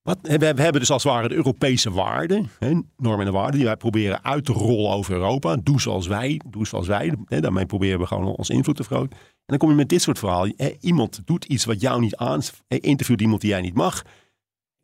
Wat, 0.04 0.18
we, 0.22 0.46
hebben 0.46 0.80
dus 0.80 0.92
als 0.92 1.04
het 1.04 1.12
ware 1.12 1.28
de 1.28 1.36
Europese 1.36 1.92
waarden, 1.92 2.50
hè, 2.60 2.80
normen 2.98 3.26
en 3.26 3.34
waarden, 3.34 3.56
die 3.56 3.66
wij 3.66 3.78
proberen 3.78 4.24
uit 4.24 4.46
te 4.46 4.52
rollen 4.52 4.92
over 4.92 5.14
Europa. 5.14 5.56
Doe 5.56 5.82
zoals 5.82 6.08
wij, 6.08 6.42
doe 6.48 6.68
zoals 6.68 6.88
wij. 6.88 7.14
Hè, 7.26 7.42
daarmee 7.42 7.66
proberen 7.66 8.00
we 8.00 8.06
gewoon 8.06 8.36
ons 8.36 8.50
invloed 8.50 8.76
te 8.76 8.84
vergroten. 8.84 9.18
En 9.18 9.44
dan 9.46 9.58
kom 9.58 9.70
je 9.70 9.76
met 9.76 9.90
dit 9.90 10.02
soort 10.02 10.20
verhalen. 10.20 10.54
Hè, 10.58 10.72
iemand 10.80 11.22
doet 11.26 11.46
iets 11.46 11.66
wat 11.66 11.82
jou 11.82 12.02
niet 12.02 12.16
aan, 12.16 12.42
interviewt 12.68 13.22
iemand 13.22 13.42
die 13.42 13.50
jij 13.50 13.62
niet 13.62 13.74
mag. 13.74 14.04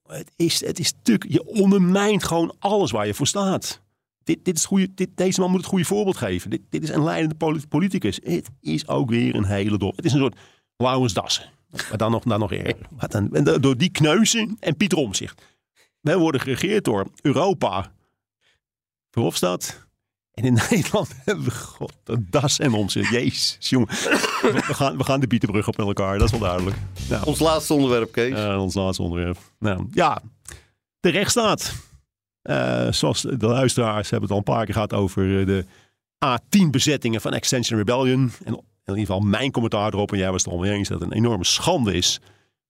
Het 0.07 0.31
is, 0.35 0.65
het 0.65 0.79
is 0.79 0.87
stuk, 0.87 1.25
je 1.27 1.45
ondermijnt 1.45 2.23
gewoon 2.23 2.55
alles 2.59 2.91
waar 2.91 3.05
je 3.05 3.13
voor 3.13 3.27
staat. 3.27 3.81
Dit, 4.23 4.45
dit 4.45 4.55
is 4.55 4.65
goede, 4.65 4.93
dit, 4.93 5.09
deze 5.15 5.39
man 5.39 5.49
moet 5.49 5.59
het 5.59 5.69
goede 5.69 5.85
voorbeeld 5.85 6.17
geven. 6.17 6.49
Dit, 6.49 6.61
dit 6.69 6.83
is 6.83 6.89
een 6.89 7.03
leidende 7.03 7.35
poli- 7.35 7.67
politicus. 7.69 8.19
Het 8.23 8.49
is 8.61 8.87
ook 8.87 9.09
weer 9.09 9.35
een 9.35 9.45
hele 9.45 9.77
dop. 9.77 9.95
Het 9.95 10.05
is 10.05 10.13
een 10.13 10.19
soort 10.19 10.37
Laurens 10.77 11.13
Dassen. 11.13 11.58
Maar 11.71 11.97
dan 11.97 12.11
nog, 12.11 12.23
dan 12.23 12.39
nog 12.39 12.51
eerder. 12.51 12.75
En 13.31 13.43
do- 13.43 13.59
door 13.59 13.77
die 13.77 13.89
kneuzen 13.89 14.57
en 14.59 14.77
Pieter 14.77 14.97
Omzicht. 14.97 15.41
Wij 16.01 16.17
worden 16.17 16.41
geregeerd 16.41 16.83
door 16.83 17.07
Europa, 17.21 17.91
Verhofstadt. 19.11 19.87
En 20.33 20.43
in 20.43 20.53
Nederland 20.69 21.11
hebben 21.25 21.45
we 21.45 21.51
god, 21.51 21.93
das 22.19 22.59
en 22.59 22.73
omzicht. 22.73 23.09
Jezus, 23.11 23.57
jongen. 23.69 23.87
We 23.87 24.61
gaan, 24.73 24.97
we 24.97 25.03
gaan 25.03 25.19
de 25.19 25.27
bietenbrug 25.27 25.67
op 25.67 25.77
met 25.77 25.87
elkaar, 25.87 26.17
dat 26.17 26.25
is 26.25 26.31
wel 26.31 26.39
duidelijk. 26.49 26.77
Nou, 27.09 27.25
Ons 27.25 27.39
laatste 27.39 27.73
onderwerp, 27.73 28.11
Kees. 28.11 28.55
ons 28.57 28.73
laatste 28.73 29.03
onderwerp. 29.03 29.37
Nou, 29.59 29.87
ja, 29.91 30.21
de 30.99 31.09
rechtsstaat. 31.09 31.73
Eh, 32.41 32.91
zoals 32.91 33.21
de 33.21 33.37
luisteraars 33.47 34.09
hebben 34.09 34.21
het 34.29 34.31
al 34.31 34.37
een 34.37 34.53
paar 34.55 34.65
keer 34.65 34.73
gehad 34.73 34.93
over 34.93 35.39
eh, 35.39 35.45
de 35.45 35.65
A10-bezettingen 36.25 37.21
van 37.21 37.33
Extension 37.33 37.77
Rebellion. 37.79 38.31
En 38.43 38.61
in 38.93 38.99
ieder 38.99 39.15
geval 39.15 39.29
mijn 39.29 39.51
commentaar 39.51 39.93
erop, 39.93 40.11
en 40.11 40.17
jij 40.17 40.31
was 40.31 40.43
het 40.43 40.53
al 40.53 40.65
eens, 40.65 40.87
dat 40.87 40.99
het 40.99 41.11
een 41.11 41.17
enorme 41.17 41.45
schande 41.45 41.93
is 41.93 42.19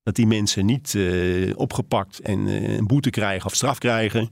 dat 0.04 0.16
die 0.16 0.28
mensen 0.28 0.66
niet 0.66 0.96
eh, 0.96 1.58
opgepakt 1.58 2.20
en 2.20 2.48
eh, 2.48 2.78
een 2.78 2.88
boete 2.88 3.10
krijgen 3.10 3.46
of 3.46 3.56
straf 3.56 3.78
krijgen. 3.78 4.30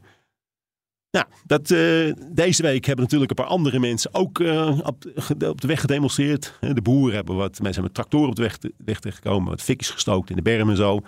Nou, 1.11 1.25
dat, 1.45 1.71
eh, 1.71 2.13
deze 2.31 2.61
week 2.61 2.85
hebben 2.85 3.03
natuurlijk 3.03 3.29
een 3.29 3.43
paar 3.45 3.53
andere 3.53 3.79
mensen 3.79 4.13
ook 4.13 4.39
op, 4.83 5.05
de- 5.37 5.49
op 5.49 5.61
de 5.61 5.67
weg 5.67 5.81
gedemonstreerd. 5.81 6.57
De 6.59 6.81
boeren 6.81 7.15
hebben 7.15 7.35
wat, 7.35 7.61
mensen 7.61 7.83
met 7.83 7.93
tractoren 7.93 8.29
op 8.29 8.35
de 8.35 8.41
weg, 8.41 8.57
terechtgekomen, 8.85 9.49
wat 9.49 9.61
fikjes 9.61 9.89
gestookt 9.89 10.29
in 10.29 10.35
de 10.35 10.41
berm 10.41 10.69
en 10.69 10.75
zo. 10.75 10.99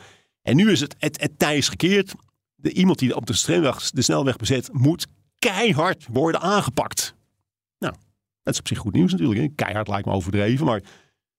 En 0.41 0.55
nu 0.55 0.71
is 0.71 0.79
het, 0.79 0.95
het, 0.97 1.29
tij 1.37 1.61
gekeerd. 1.61 2.13
De, 2.55 2.73
iemand 2.73 2.99
die 2.99 3.15
op 3.15 3.25
de 3.25 3.33
de 3.93 4.01
snelweg 4.01 4.37
bezet, 4.37 4.69
moet 4.73 5.07
keihard 5.39 6.05
worden 6.11 6.41
aangepakt. 6.41 7.15
Nou, 8.43 8.43
dat 8.43 8.53
is 8.53 8.59
op 8.59 8.67
zich 8.67 8.77
goed 8.77 8.93
nieuws 8.93 9.11
natuurlijk. 9.11 9.39
Hè? 9.39 9.47
Keihard 9.55 9.87
lijkt 9.87 10.05
me 10.05 10.13
overdreven, 10.13 10.65
maar 10.65 10.81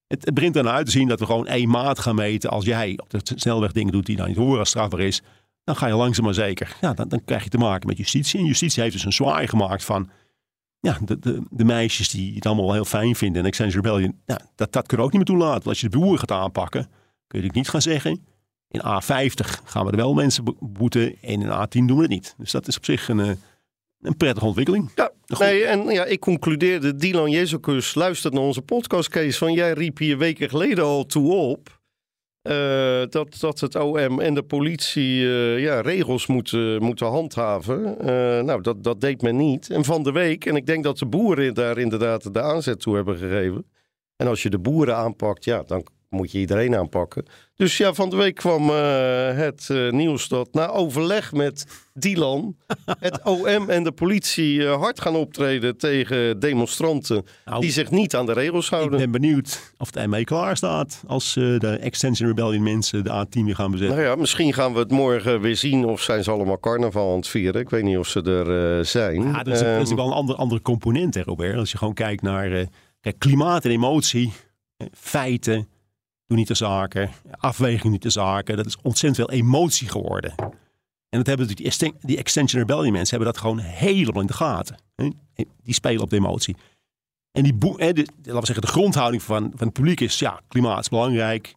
het, 0.06 0.24
het 0.24 0.34
begint 0.34 0.56
ernaar 0.56 0.74
uit 0.74 0.86
te 0.86 0.92
zien 0.92 1.08
dat 1.08 1.20
we 1.20 1.26
gewoon 1.26 1.46
één 1.46 1.68
maat 1.68 1.98
gaan 1.98 2.14
meten. 2.14 2.50
Als 2.50 2.64
jij 2.64 2.98
op 3.02 3.10
de 3.10 3.20
snelweg 3.34 3.72
dingen 3.72 3.92
doet 3.92 4.06
die 4.06 4.16
dan 4.16 4.28
niet 4.28 4.36
horen 4.36 4.58
als 4.58 4.68
strafbaar 4.68 5.00
is, 5.00 5.22
dan 5.64 5.76
ga 5.76 5.86
je 5.86 5.94
langzaam 5.94 6.24
maar 6.24 6.34
zeker. 6.34 6.76
Ja, 6.80 6.92
dan, 6.92 7.08
dan 7.08 7.24
krijg 7.24 7.44
je 7.44 7.50
te 7.50 7.58
maken 7.58 7.86
met 7.86 7.96
justitie. 7.96 8.40
En 8.40 8.46
justitie 8.46 8.82
heeft 8.82 8.94
dus 8.94 9.04
een 9.04 9.12
zwaai 9.12 9.46
gemaakt 9.46 9.84
van 9.84 10.10
ja, 10.80 10.98
de, 11.04 11.42
de, 11.50 11.64
meisjes 11.64 12.08
die 12.08 12.34
het 12.34 12.46
allemaal 12.46 12.72
heel 12.72 12.84
fijn 12.84 13.16
vinden. 13.16 13.42
En 13.42 13.48
Extension 13.48 13.84
Rebellion, 13.84 14.20
ja, 14.26 14.40
dat, 14.54 14.72
dat 14.72 14.86
kunnen 14.86 15.06
we 15.06 15.12
ook 15.12 15.18
niet 15.18 15.28
meer 15.28 15.38
toelaten. 15.38 15.68
Als 15.68 15.80
je 15.80 15.88
de 15.88 15.98
boeren 15.98 16.18
gaat 16.18 16.30
aanpakken, 16.30 16.82
kun 16.82 16.92
je 17.40 17.46
natuurlijk 17.46 17.54
niet 17.54 17.68
gaan 17.68 17.82
zeggen. 17.82 18.24
In 18.68 18.80
A50 18.80 19.64
gaan 19.64 19.84
we 19.84 19.90
er 19.90 19.96
wel 19.96 20.14
mensen 20.14 20.56
boeten 20.60 21.22
en 21.22 21.40
in 21.40 21.48
A10 21.48 21.86
doen 21.86 21.96
we 21.96 22.02
het 22.02 22.10
niet. 22.10 22.34
Dus 22.38 22.50
dat 22.50 22.68
is 22.68 22.76
op 22.76 22.84
zich 22.84 23.08
een, 23.08 23.20
eh, 23.20 23.30
een 24.02 24.16
prettige 24.16 24.46
ontwikkeling. 24.46 24.90
Ja, 24.94 25.10
nee, 25.38 25.64
en 25.64 25.84
ja, 25.88 26.04
ik 26.04 26.20
concludeerde, 26.20 26.96
Dylan 26.96 27.30
Jezus 27.30 27.94
luistert 27.94 28.34
naar 28.34 28.42
onze 28.42 28.62
podcast, 28.62 29.08
Kees, 29.08 29.38
van 29.38 29.52
jij 29.52 29.72
riep 29.72 29.98
hier 29.98 30.18
weken 30.18 30.48
geleden 30.48 30.84
al 30.84 31.06
toe 31.06 31.32
op. 31.32 31.78
eh, 32.42 33.02
dat, 33.08 33.36
dat 33.40 33.60
het 33.60 33.74
OM 33.76 34.20
en 34.20 34.34
de 34.34 34.42
politie 34.42 35.22
eh, 35.26 35.58
ja, 35.58 35.80
regels 35.80 36.26
moeten, 36.26 36.82
moeten 36.82 37.06
handhaven. 37.06 37.98
Eh, 37.98 38.42
nou, 38.44 38.60
dat, 38.62 38.84
dat 38.84 39.00
deed 39.00 39.22
men 39.22 39.36
niet. 39.36 39.70
En 39.70 39.84
van 39.84 40.02
de 40.02 40.12
week, 40.12 40.44
en 40.44 40.56
ik 40.56 40.66
denk 40.66 40.84
dat 40.84 40.98
de 40.98 41.06
boeren 41.06 41.54
daar 41.54 41.78
inderdaad 41.78 42.34
de 42.34 42.42
aanzet 42.42 42.80
toe 42.80 42.94
hebben 42.94 43.18
gegeven. 43.18 43.66
En 44.16 44.26
als 44.26 44.42
je 44.42 44.50
de 44.50 44.58
boeren 44.58 44.96
aanpakt, 44.96 45.44
ja, 45.44 45.62
dan 45.62 45.86
moet 46.10 46.32
je 46.32 46.38
iedereen 46.38 46.76
aanpakken. 46.76 47.24
Dus 47.56 47.76
ja, 47.76 47.92
van 47.94 48.10
de 48.10 48.16
week 48.16 48.34
kwam 48.34 48.70
eh, 48.70 49.36
het 49.36 49.70
eh, 49.70 49.90
nieuws 49.90 50.28
dat 50.28 50.48
na 50.52 50.68
overleg 50.68 51.32
met 51.32 51.66
Dylan 51.94 52.56
het 52.98 53.22
OM 53.24 53.70
en 53.70 53.84
de 53.84 53.92
politie 53.92 54.66
eh, 54.66 54.78
hard 54.80 55.00
gaan 55.00 55.16
optreden 55.16 55.76
tegen 55.76 56.40
demonstranten 56.40 57.24
Nou, 57.44 57.60
die 57.60 57.70
zich 57.70 57.90
niet 57.90 58.16
aan 58.16 58.26
de 58.26 58.32
regels 58.32 58.64
Ik 58.64 58.70
houden. 58.70 58.98
ben 58.98 59.10
benieuwd 59.10 59.74
of 59.78 59.86
het 59.86 59.96
ermee 59.96 60.24
klaar 60.24 60.56
staat 60.56 61.02
als 61.06 61.34
de 61.34 61.78
Extension 61.80 62.28
Rebellion 62.28 62.62
mensen 62.62 63.04
de 63.04 63.26
A10 63.26 63.44
weer 63.44 63.54
gaan 63.54 63.70
bezetten. 63.70 63.96
Nou 63.96 64.08
ja, 64.08 64.14
misschien 64.16 64.52
gaan 64.52 64.72
we 64.72 64.78
het 64.78 64.90
morgen 64.90 65.40
weer 65.40 65.56
zien 65.56 65.84
of 65.84 66.00
zijn 66.02 66.24
ze 66.24 66.30
allemaal 66.30 66.60
carnaval 66.60 67.10
aan 67.10 67.16
het 67.16 67.28
vieren. 67.28 67.60
Ik 67.60 67.70
weet 67.70 67.84
niet 67.84 67.98
of 67.98 68.06
ze 68.08 68.22
er 68.22 68.84
zijn. 68.84 69.22
Ja, 69.22 69.42
dat 69.42 69.54
is, 69.54 69.60
dat 69.60 69.80
is 69.82 69.88
Ehm, 69.88 69.96
wel 69.96 70.06
een 70.06 70.12
andere, 70.12 70.38
andere 70.38 70.62
component, 70.62 71.14
hè, 71.14 71.22
Robert. 71.22 71.56
Als 71.56 71.70
je 71.70 71.78
gewoon 71.78 71.94
kijkt 71.94 72.22
naar 72.22 72.66
kijk, 73.00 73.18
klimaat 73.18 73.64
en 73.64 73.70
emotie, 73.70 74.32
feiten, 74.92 75.68
doen 76.30 76.38
niet 76.38 76.48
de 76.48 76.54
zaken, 76.54 77.10
afweging 77.30 77.92
niet 77.92 78.02
de 78.02 78.10
zaken. 78.10 78.56
Dat 78.56 78.66
is 78.66 78.76
ontzettend 78.82 79.16
veel 79.28 79.38
emotie 79.38 79.88
geworden. 79.88 80.34
En 81.08 81.18
dat 81.18 81.26
hebben 81.26 81.56
Esten- 81.56 81.94
die 82.00 82.16
Extension 82.16 82.60
Rebellion 82.60 82.92
mensen 82.92 83.16
hebben 83.16 83.34
dat 83.34 83.42
gewoon 83.42 83.58
helemaal 83.58 84.20
in 84.20 84.26
de 84.26 84.32
gaten. 84.32 84.76
Die 85.62 85.74
spelen 85.74 86.02
op 86.02 86.10
de 86.10 86.16
emotie. 86.16 86.56
En 87.32 87.42
die, 87.42 87.58
de, 87.58 88.06
laten 88.16 88.40
we 88.40 88.46
zeggen, 88.46 88.60
de 88.60 88.66
grondhouding 88.66 89.22
van, 89.22 89.52
van 89.54 89.66
het 89.66 89.72
publiek 89.72 90.00
is, 90.00 90.18
ja, 90.18 90.40
klimaat 90.48 90.80
is 90.80 90.88
belangrijk. 90.88 91.54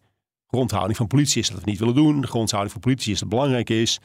grondhouding 0.48 0.98
van 0.98 1.08
politie 1.08 1.42
is 1.42 1.50
dat 1.50 1.60
we 1.64 1.70
niet 1.70 1.80
willen 1.80 1.96
doen. 1.96 2.22
De 2.22 2.28
grondhouding 2.28 2.74
van 2.74 2.82
politie 2.82 3.12
is 3.14 3.20
dat 3.20 3.30
het 3.30 3.38
belangrijk 3.38 3.70
is. 3.70 4.00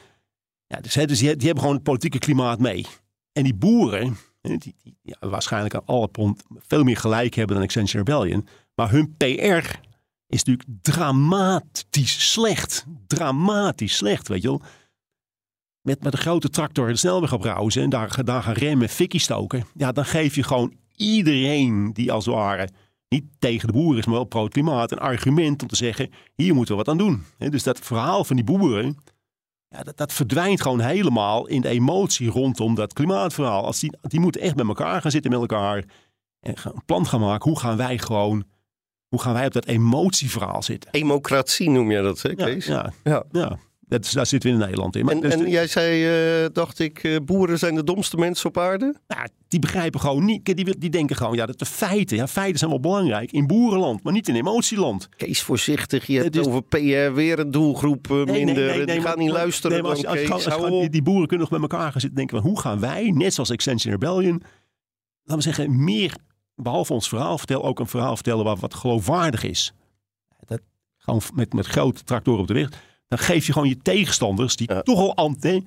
Ja, 0.66 0.80
dus 0.80 0.92
dus 0.92 1.18
die, 1.18 1.36
die 1.36 1.46
hebben 1.46 1.58
gewoon 1.58 1.74
het 1.74 1.82
politieke 1.82 2.18
klimaat 2.18 2.58
mee. 2.58 2.86
En 3.32 3.44
die 3.44 3.54
boeren, 3.54 4.16
die, 4.40 4.74
die 4.82 5.16
waarschijnlijk 5.20 5.74
aan 5.74 5.86
alle 5.86 6.08
pond 6.08 6.42
veel 6.58 6.84
meer 6.84 6.96
gelijk 6.96 7.34
hebben 7.34 7.54
dan 7.54 7.64
Extension 7.64 8.04
Rebellion. 8.04 8.48
Maar 8.74 8.90
hun 8.90 9.14
PR 9.16 9.86
is 10.28 10.42
natuurlijk 10.44 10.68
dramatisch 10.82 12.32
slecht. 12.32 12.86
Dramatisch 13.06 13.96
slecht, 13.96 14.28
weet 14.28 14.42
je 14.42 14.48
wel. 14.48 14.62
Met, 15.80 16.02
met 16.02 16.12
een 16.12 16.18
grote 16.18 16.50
tractor 16.50 16.88
de 16.88 16.96
snelweg 16.96 17.32
op 17.32 17.42
rauzen 17.42 17.82
en 17.82 17.90
daar, 17.90 18.24
daar 18.24 18.42
gaan 18.42 18.54
remmen, 18.54 18.88
fikkie 18.88 19.20
stoken. 19.20 19.64
Ja, 19.74 19.92
dan 19.92 20.04
geef 20.04 20.34
je 20.34 20.42
gewoon 20.42 20.74
iedereen 20.96 21.92
die 21.92 22.12
als 22.12 22.26
het 22.26 22.34
ware 22.34 22.68
niet 23.08 23.24
tegen 23.38 23.66
de 23.66 23.72
boeren 23.72 23.98
is, 23.98 24.06
maar 24.06 24.14
wel 24.14 24.24
pro 24.24 24.42
het 24.42 24.52
klimaat, 24.52 24.92
een 24.92 24.98
argument 24.98 25.62
om 25.62 25.68
te 25.68 25.76
zeggen, 25.76 26.10
hier 26.34 26.54
moeten 26.54 26.76
we 26.76 26.84
wat 26.84 26.92
aan 26.92 26.98
doen. 26.98 27.24
Dus 27.38 27.62
dat 27.62 27.78
verhaal 27.78 28.24
van 28.24 28.36
die 28.36 28.44
boeren, 28.44 28.96
ja, 29.68 29.82
dat, 29.82 29.96
dat 29.96 30.12
verdwijnt 30.12 30.62
gewoon 30.62 30.80
helemaal 30.80 31.46
in 31.46 31.60
de 31.60 31.68
emotie 31.68 32.28
rondom 32.28 32.74
dat 32.74 32.92
klimaatverhaal. 32.92 33.64
Als 33.64 33.80
die, 33.80 33.92
die 34.02 34.20
moeten 34.20 34.40
echt 34.40 34.54
bij 34.54 34.66
elkaar 34.66 35.00
gaan 35.00 35.10
zitten 35.10 35.30
met 35.30 35.40
elkaar 35.40 35.84
en 36.40 36.54
een 36.62 36.84
plan 36.86 37.06
gaan 37.06 37.20
maken. 37.20 37.50
Hoe 37.50 37.58
gaan 37.58 37.76
wij 37.76 37.98
gewoon, 37.98 38.44
hoe 39.08 39.20
gaan 39.20 39.32
wij 39.34 39.46
op 39.46 39.52
dat 39.52 39.64
emotieverhaal 39.66 40.62
zitten? 40.62 40.92
Democratie 40.92 41.70
noem 41.70 41.90
je 41.90 42.02
dat, 42.02 42.22
hè, 42.22 42.34
Kees? 42.34 42.66
ja, 42.66 42.92
Ja. 43.04 43.24
ja. 43.32 43.58
Dat 43.80 44.04
is, 44.04 44.10
daar 44.10 44.26
zitten 44.26 44.48
we 44.50 44.56
in 44.56 44.62
Nederland 44.62 44.96
in. 44.96 45.04
Maar 45.04 45.14
En, 45.14 45.20
dus 45.20 45.32
en 45.32 45.38
de- 45.38 45.50
jij 45.50 45.66
zei, 45.66 46.04
eh, 46.44 46.48
dacht 46.52 46.78
ik, 46.78 47.04
eh, 47.04 47.16
boeren 47.24 47.58
zijn 47.58 47.74
de 47.74 47.84
domste 47.84 48.16
mensen 48.16 48.48
op 48.48 48.58
aarde? 48.58 48.94
ja, 49.06 49.28
die 49.48 49.60
begrijpen 49.60 50.00
gewoon 50.00 50.24
niet. 50.24 50.44
Die, 50.56 50.78
die 50.78 50.90
denken 50.90 51.16
gewoon, 51.16 51.34
ja, 51.36 51.46
dat 51.46 51.58
de 51.58 51.64
feiten, 51.64 52.16
ja, 52.16 52.26
feiten 52.26 52.58
zijn 52.58 52.70
wel 52.70 52.80
belangrijk 52.80 53.32
in 53.32 53.46
boerenland, 53.46 54.02
maar 54.02 54.12
niet 54.12 54.28
in 54.28 54.34
emotieland. 54.34 55.08
Kees, 55.16 55.42
voorzichtig. 55.42 56.06
Je 56.06 56.18
hebt 56.18 56.46
over 56.46 56.62
PR 56.62 57.14
weer 57.14 57.38
een 57.38 57.50
doelgroep 57.50 58.10
eh, 58.10 58.16
minder. 58.16 58.54
nee, 58.54 58.76
nee, 58.76 58.86
die 58.86 59.00
gaan 59.00 59.18
niet 59.18 59.30
luisteren 59.30 59.84
als 59.84 60.00
dan, 60.00 60.10
als 60.10 60.20
Kees. 60.20 60.30
als 60.30 60.44
gewoon- 60.46 60.88
die 60.88 61.02
boeren 61.02 61.26
kunnen 61.28 61.48
nog 61.50 61.60
met 61.60 61.70
elkaar 61.70 61.90
gaan 61.92 62.00
zitten 62.00 62.18
denken 62.18 62.40
van 62.42 62.46
hoe 62.50 62.60
gaan 62.60 62.80
wij, 62.80 63.10
net 63.14 63.34
zoals 63.34 63.50
Extension 63.50 63.92
Rebellion, 63.92 64.42
laten 65.24 65.36
we 65.36 65.54
zeggen, 65.54 65.84
meer, 65.84 66.14
behalve 66.62 66.92
ons 66.92 67.08
verhaal 67.08 67.38
vertellen, 67.38 67.64
ook 67.64 67.78
een 67.80 67.86
verhaal 67.86 68.14
vertellen 68.14 68.44
wat, 68.44 68.58
wat 68.58 68.74
geloofwaardig 68.74 69.42
is. 69.44 69.72
Dat, 70.46 70.60
gewoon 70.96 71.20
met, 71.34 71.52
met 71.52 71.66
grote 71.66 72.04
tractoren 72.04 72.40
op 72.40 72.46
de 72.46 72.54
weg. 72.54 72.68
Dan 73.08 73.18
geef 73.18 73.46
je 73.46 73.52
gewoon 73.52 73.68
je 73.68 73.78
tegenstanders, 73.78 74.56
die 74.56 74.72
Ja. 74.72 74.82
toch 74.82 74.98
al 74.98 75.14
anti, 75.16 75.64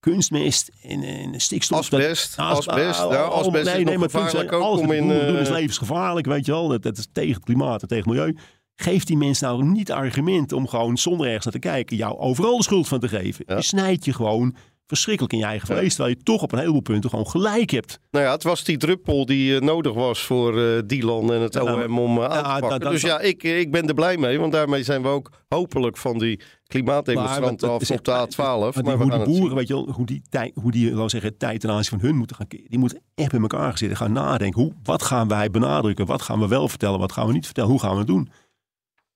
kunstmest 0.00 0.70
en, 0.82 1.02
en 1.02 1.40
stikstof. 1.40 1.78
Asbest, 1.78 2.36
dat- 2.36 2.46
asbest. 2.46 2.98
Ja, 3.00 3.26
oh, 3.26 3.30
asbest 3.34 3.52
nee, 3.52 3.78
is 3.78 3.84
nee, 3.84 3.84
nog 3.84 3.96
maar 3.96 4.10
gevaarlijk 4.10 4.48
kunst- 4.48 4.64
alles 4.64 4.80
om 4.80 4.86
wat 4.86 4.96
in... 4.96 5.08
doen 5.08 5.36
is 5.38 5.48
eh, 5.48 5.54
levensgevaarlijk, 5.54 6.26
weet 6.26 6.46
je 6.46 6.52
wel. 6.52 6.68
Dat, 6.68 6.82
dat 6.82 6.98
is 6.98 7.08
tegen 7.12 7.34
het 7.34 7.44
klimaat 7.44 7.82
en 7.82 7.88
tegen 7.88 8.08
het 8.10 8.18
milieu. 8.18 8.36
Geef 8.76 9.04
die 9.04 9.16
mensen 9.16 9.48
nou 9.48 9.64
niet 9.64 9.92
argument 9.92 10.52
om 10.52 10.68
gewoon 10.68 10.98
zonder 10.98 11.26
ergens 11.26 11.44
naar 11.44 11.52
te 11.54 11.58
kijken 11.60 11.96
jou 11.96 12.18
overal 12.18 12.56
de 12.56 12.62
schuld 12.62 12.88
van 12.88 13.00
te 13.00 13.08
geven. 13.08 13.44
Ja. 13.48 13.56
Je 13.56 13.62
snijdt 13.62 14.04
je 14.04 14.12
gewoon 14.12 14.54
verschrikkelijk 14.90 15.32
in 15.32 15.38
je 15.38 15.44
eigen 15.44 15.66
vlees, 15.66 15.94
terwijl 15.94 16.14
je 16.16 16.22
toch 16.22 16.42
op 16.42 16.52
een 16.52 16.58
heleboel 16.58 16.80
punten 16.80 17.10
gewoon 17.10 17.26
gelijk 17.28 17.70
hebt. 17.70 17.98
Nou 18.10 18.24
ja, 18.24 18.32
het 18.32 18.42
was 18.42 18.64
die 18.64 18.76
druppel 18.76 19.26
die 19.26 19.54
eh, 19.56 19.60
nodig 19.60 19.94
was 19.94 20.22
voor 20.22 20.60
eh 20.60 20.82
Dylan 20.86 21.32
en 21.32 21.40
het 21.40 21.54
Ja, 21.54 21.62
OM 21.84 21.98
om 21.98 22.18
eh, 22.18 22.24
aan 22.24 22.30
ja, 22.44 22.54
te 22.54 22.60
pakken. 22.60 22.90
dus 22.90 23.00
ja, 23.02 23.20
ik, 23.20 23.42
ik 23.42 23.70
ben 23.70 23.88
er 23.88 23.94
blij 23.94 24.16
mee, 24.16 24.38
want 24.38 24.52
daarmee 24.52 24.82
zijn 24.82 25.02
we 25.02 25.08
ook 25.08 25.30
hopelijk 25.48 25.96
van 25.96 26.18
die 26.18 26.40
klimaatdemonstranten 26.66 27.66
Maar 27.68 27.76
af 27.76 27.90
op 27.90 28.04
de 28.04 28.12
echt- 28.12 28.34
A12. 28.34 28.38
Maar 28.38 28.72
die, 28.84 28.92
hoe 28.92 29.10
die 29.10 29.24
boeren, 29.24 29.56
weet 29.56 29.68
je 29.68 29.74
wel, 29.74 29.90
hoe 29.92 30.06
die, 30.06 30.22
tijd, 30.28 30.52
hoe 30.54 30.70
die 30.70 30.90
laten 30.94 31.10
zeggen, 31.10 31.36
tijd 31.36 31.60
ten 31.60 31.70
aanzien 31.70 31.98
van 31.98 32.08
hun 32.08 32.16
moeten 32.16 32.36
gaan, 32.36 32.46
die 32.48 32.78
moeten 32.78 33.02
echt 33.14 33.30
bij 33.30 33.40
elkaar 33.40 33.78
zitten, 33.78 33.96
gaan 33.96 34.12
nadenken. 34.12 34.62
Hoe, 34.62 34.72
wat 34.82 35.02
gaan 35.02 35.28
wij 35.28 35.50
benadrukken? 35.50 36.06
Wat 36.06 36.22
gaan 36.22 36.40
we 36.40 36.48
wel 36.48 36.68
vertellen? 36.68 36.98
Wat 36.98 37.12
gaan 37.12 37.26
we 37.26 37.32
niet 37.32 37.44
vertellen? 37.44 37.70
Hoe 37.70 37.80
gaan 37.80 37.92
we 37.92 37.98
het 37.98 38.06
doen? 38.06 38.28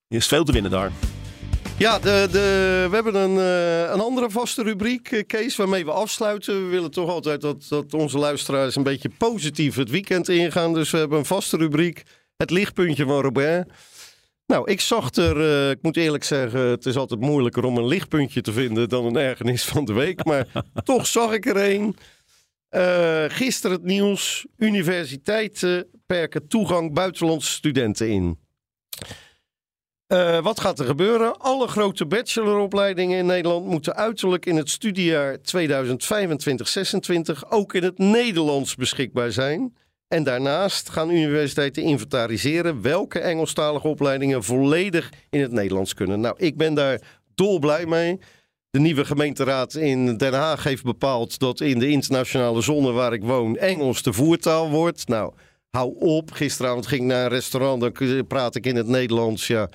Er 0.08 0.16
is 0.16 0.26
veel 0.26 0.44
te 0.44 0.52
winnen 0.52 0.70
daar. 0.70 0.90
Ja, 1.78 1.98
de, 1.98 2.28
de, 2.30 2.86
we 2.88 2.94
hebben 2.94 3.14
een, 3.14 3.38
eh, 3.38 3.92
een 3.92 4.00
andere 4.00 4.30
vaste 4.30 4.62
rubriek, 4.62 5.10
eh, 5.10 5.26
Kees, 5.26 5.56
waarmee 5.56 5.84
we 5.84 5.90
afsluiten. 5.90 6.64
We 6.64 6.70
willen 6.70 6.90
toch 6.90 7.08
altijd 7.10 7.40
dat, 7.40 7.66
dat 7.68 7.94
onze 7.94 8.18
luisteraars 8.18 8.76
een 8.76 8.82
beetje 8.82 9.10
positief 9.18 9.76
het 9.76 9.90
weekend 9.90 10.28
ingaan. 10.28 10.74
Dus 10.74 10.90
we 10.90 10.98
hebben 10.98 11.18
een 11.18 11.24
vaste 11.24 11.56
rubriek, 11.56 12.02
het 12.36 12.50
lichtpuntje 12.50 13.04
van 13.04 13.20
Robert. 13.20 13.72
Nou, 14.46 14.70
ik 14.70 14.80
zag 14.80 15.14
er, 15.14 15.40
eh, 15.40 15.70
ik 15.70 15.78
moet 15.82 15.96
eerlijk 15.96 16.24
zeggen, 16.24 16.60
het 16.60 16.86
is 16.86 16.96
altijd 16.96 17.20
moeilijker 17.20 17.64
om 17.64 17.76
een 17.76 17.86
lichtpuntje 17.86 18.40
te 18.40 18.52
vinden 18.52 18.88
dan 18.88 19.04
een 19.04 19.16
ergernis 19.16 19.64
van 19.64 19.84
de 19.84 19.92
week. 19.92 20.24
Maar 20.24 20.46
toch 20.84 21.06
zag 21.06 21.32
ik 21.32 21.46
er 21.46 21.56
een. 21.56 21.96
Eh, 22.68 23.24
gisteren 23.28 23.76
het 23.76 23.84
nieuws, 23.86 24.46
universiteiten 24.56 25.86
perken 26.06 26.48
toegang 26.48 26.92
buitenlandse 26.92 27.52
studenten 27.52 28.08
in. 28.08 28.38
Eh, 30.06 30.42
wat 30.42 30.60
gaat 30.60 30.78
er 30.78 30.84
gebeuren? 30.84 31.38
Alle 31.38 31.68
grote 31.68 32.06
bacheloropleidingen 32.06 33.18
in 33.18 33.26
Nederland 33.26 33.66
moeten 33.66 33.96
uiterlijk 33.96 34.46
in 34.46 34.56
het 34.56 34.70
studiejaar 34.70 35.38
2025-26 35.38 37.48
ook 37.48 37.74
in 37.74 37.82
het 37.82 37.98
Nederlands 37.98 38.74
beschikbaar 38.74 39.32
zijn. 39.32 39.74
En 40.08 40.22
daarnaast 40.22 40.88
gaan 40.88 41.10
universiteiten 41.10 41.82
inventariseren 41.82 42.82
welke 42.82 43.18
Engelstalige 43.18 43.88
opleidingen 43.88 44.44
volledig 44.44 45.12
in 45.30 45.40
het 45.40 45.52
Nederlands 45.52 45.94
kunnen. 45.94 46.20
Nou, 46.20 46.34
ik 46.38 46.56
ben 46.56 46.74
daar 46.74 47.00
dolblij 47.34 47.86
mee. 47.86 48.20
De 48.70 48.80
nieuwe 48.80 49.04
gemeenteraad 49.04 49.74
in 49.74 50.16
Den 50.16 50.34
Haag 50.34 50.64
heeft 50.64 50.84
bepaald 50.84 51.38
dat 51.38 51.60
in 51.60 51.78
de 51.78 51.88
internationale 51.88 52.60
zone 52.60 52.92
waar 52.92 53.12
ik 53.12 53.22
woon 53.22 53.56
Engels 53.56 54.02
de 54.02 54.12
voertaal 54.12 54.70
wordt. 54.70 55.08
Nou, 55.08 55.32
hou 55.70 55.94
op. 55.98 56.32
Gisteravond 56.32 56.86
ging 56.86 57.00
ik 57.00 57.06
naar 57.06 57.24
een 57.24 57.28
restaurant, 57.28 57.80
dan 57.80 58.26
praat 58.26 58.54
ik 58.54 58.66
in 58.66 58.76
het 58.76 58.86
Nederlands. 58.86 59.46
Ja, 59.46 59.68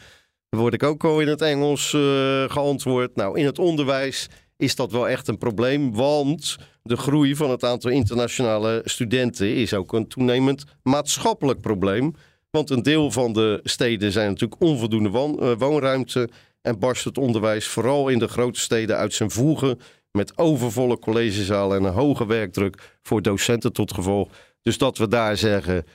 word 0.50 0.74
ik 0.74 0.84
ook 0.84 1.04
al 1.04 1.20
in 1.20 1.28
het 1.28 1.42
Engels 1.42 1.94
eh, 1.94 2.44
geantwoord. 2.48 3.16
Nou, 3.16 3.40
in 3.40 3.46
het 3.46 3.60
onderwijs 3.60 4.28
is 4.58 4.76
dat 4.76 4.92
wel 4.92 5.10
echt 5.10 5.28
een 5.28 5.38
probleem, 5.38 5.94
want 5.94 6.58
de 6.84 6.98
groei 6.98 7.36
van 7.36 7.50
het 7.50 7.64
aantal 7.64 7.92
internationale 7.92 8.82
studenten 8.86 9.56
is 9.56 9.74
ook 9.74 9.94
een 9.94 10.08
toenemend 10.08 10.64
maatschappelijk 10.84 11.62
probleem. 11.62 12.16
Want 12.50 12.70
een 12.70 12.84
deel 12.84 13.12
van 13.12 13.34
de 13.34 13.60
steden 13.64 14.12
zijn 14.12 14.30
natuurlijk 14.30 14.62
onvoldoende 14.62 15.10
eh, 15.10 15.52
woonruimte 15.58 16.30
en 16.62 16.80
barst 16.80 17.04
het 17.04 17.18
onderwijs 17.18 17.68
vooral 17.68 18.10
in 18.10 18.20
de 18.20 18.28
grote 18.28 18.60
steden 18.60 18.98
uit 18.98 19.14
zijn 19.14 19.32
voegen 19.32 19.80
met 20.12 20.38
overvolle 20.38 21.00
collegezalen 21.00 21.78
en 21.78 21.84
een 21.84 21.94
hoge 21.94 22.26
werkdruk 22.26 22.98
voor 23.02 23.22
docenten 23.22 23.74
tot 23.74 23.94
gevolg. 23.94 24.30
Dus 24.62 24.78
dat 24.78 24.98
we 24.98 25.08
daar 25.08 25.38
zeggen, 25.38 25.86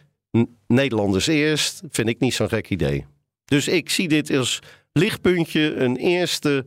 Nederlanders 0.66 1.26
eerst, 1.26 1.82
vind 1.90 2.08
ik 2.08 2.20
niet 2.20 2.34
zo'n 2.34 2.48
gek 2.48 2.70
idee. 2.70 3.06
Dus 3.44 3.68
ik 3.68 3.90
zie 3.90 4.08
dit 4.08 4.30
als 4.30 4.58
lichtpuntje, 4.92 5.74
een 5.74 5.96
eerste 5.96 6.64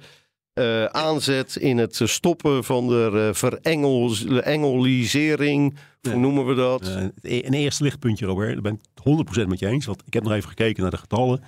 eh, 0.54 0.86
aanzet 0.86 1.56
in 1.56 1.78
het 1.78 2.02
eh, 2.02 2.08
stoppen 2.08 2.64
van 2.64 2.88
de 2.88 3.10
uh, 3.14 3.30
verengelisering. 3.34 5.78
Hoe 6.02 6.12
Ja. 6.12 6.18
noemen 6.20 6.46
we 6.46 6.54
dat? 6.54 6.88
Eh, 6.88 7.04
een 7.22 7.54
eerste 7.54 7.84
lichtpuntje, 7.84 8.26
Robert. 8.26 8.54
Daar 8.54 8.62
ben 8.62 8.74
ik 8.74 8.80
het 8.94 9.04
100% 9.44 9.48
met 9.48 9.60
je 9.60 9.68
eens. 9.68 9.86
Want 9.86 10.02
ik 10.06 10.14
heb 10.14 10.24
nog 10.24 10.34
even 10.34 10.50
gekeken 10.50 10.82
naar 10.82 10.92
de 10.92 10.98
getallen. 10.98 11.44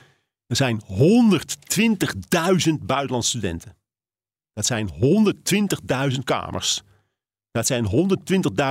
Er 0.47 0.55
zijn 0.55 0.81
120.000 0.87 2.85
buitenlandse 2.85 3.29
studenten. 3.29 3.75
Dat 4.53 4.65
zijn 4.65 4.89
120.000 6.13 6.19
kamers. 6.23 6.81
Dat 7.51 7.67
zijn 7.67 7.85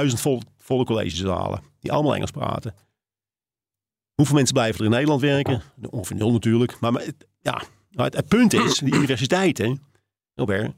120.000 0.09 0.15
vol, 0.21 0.41
volle 0.57 0.85
collegezalen. 0.85 1.61
Die 1.81 1.93
allemaal 1.93 2.15
Engels 2.15 2.31
praten. 2.31 2.75
Hoeveel 4.19 4.37
mensen 4.37 4.55
blijven 4.55 4.79
er 4.79 4.85
in 4.85 4.91
Nederland 4.91 5.21
werken? 5.21 5.62
Ongeveer 5.91 6.16
nul 6.16 6.33
natuurlijk. 6.33 6.81
Maar, 6.81 6.93
maar 6.93 7.03
het, 7.03 7.27
ja, 7.41 7.62
maar 7.91 8.05
het, 8.05 8.16
het 8.16 8.29
punt 8.29 8.53
is, 8.53 8.79
die 8.79 8.95
universiteiten, 8.95 9.83
Robert, 10.35 10.75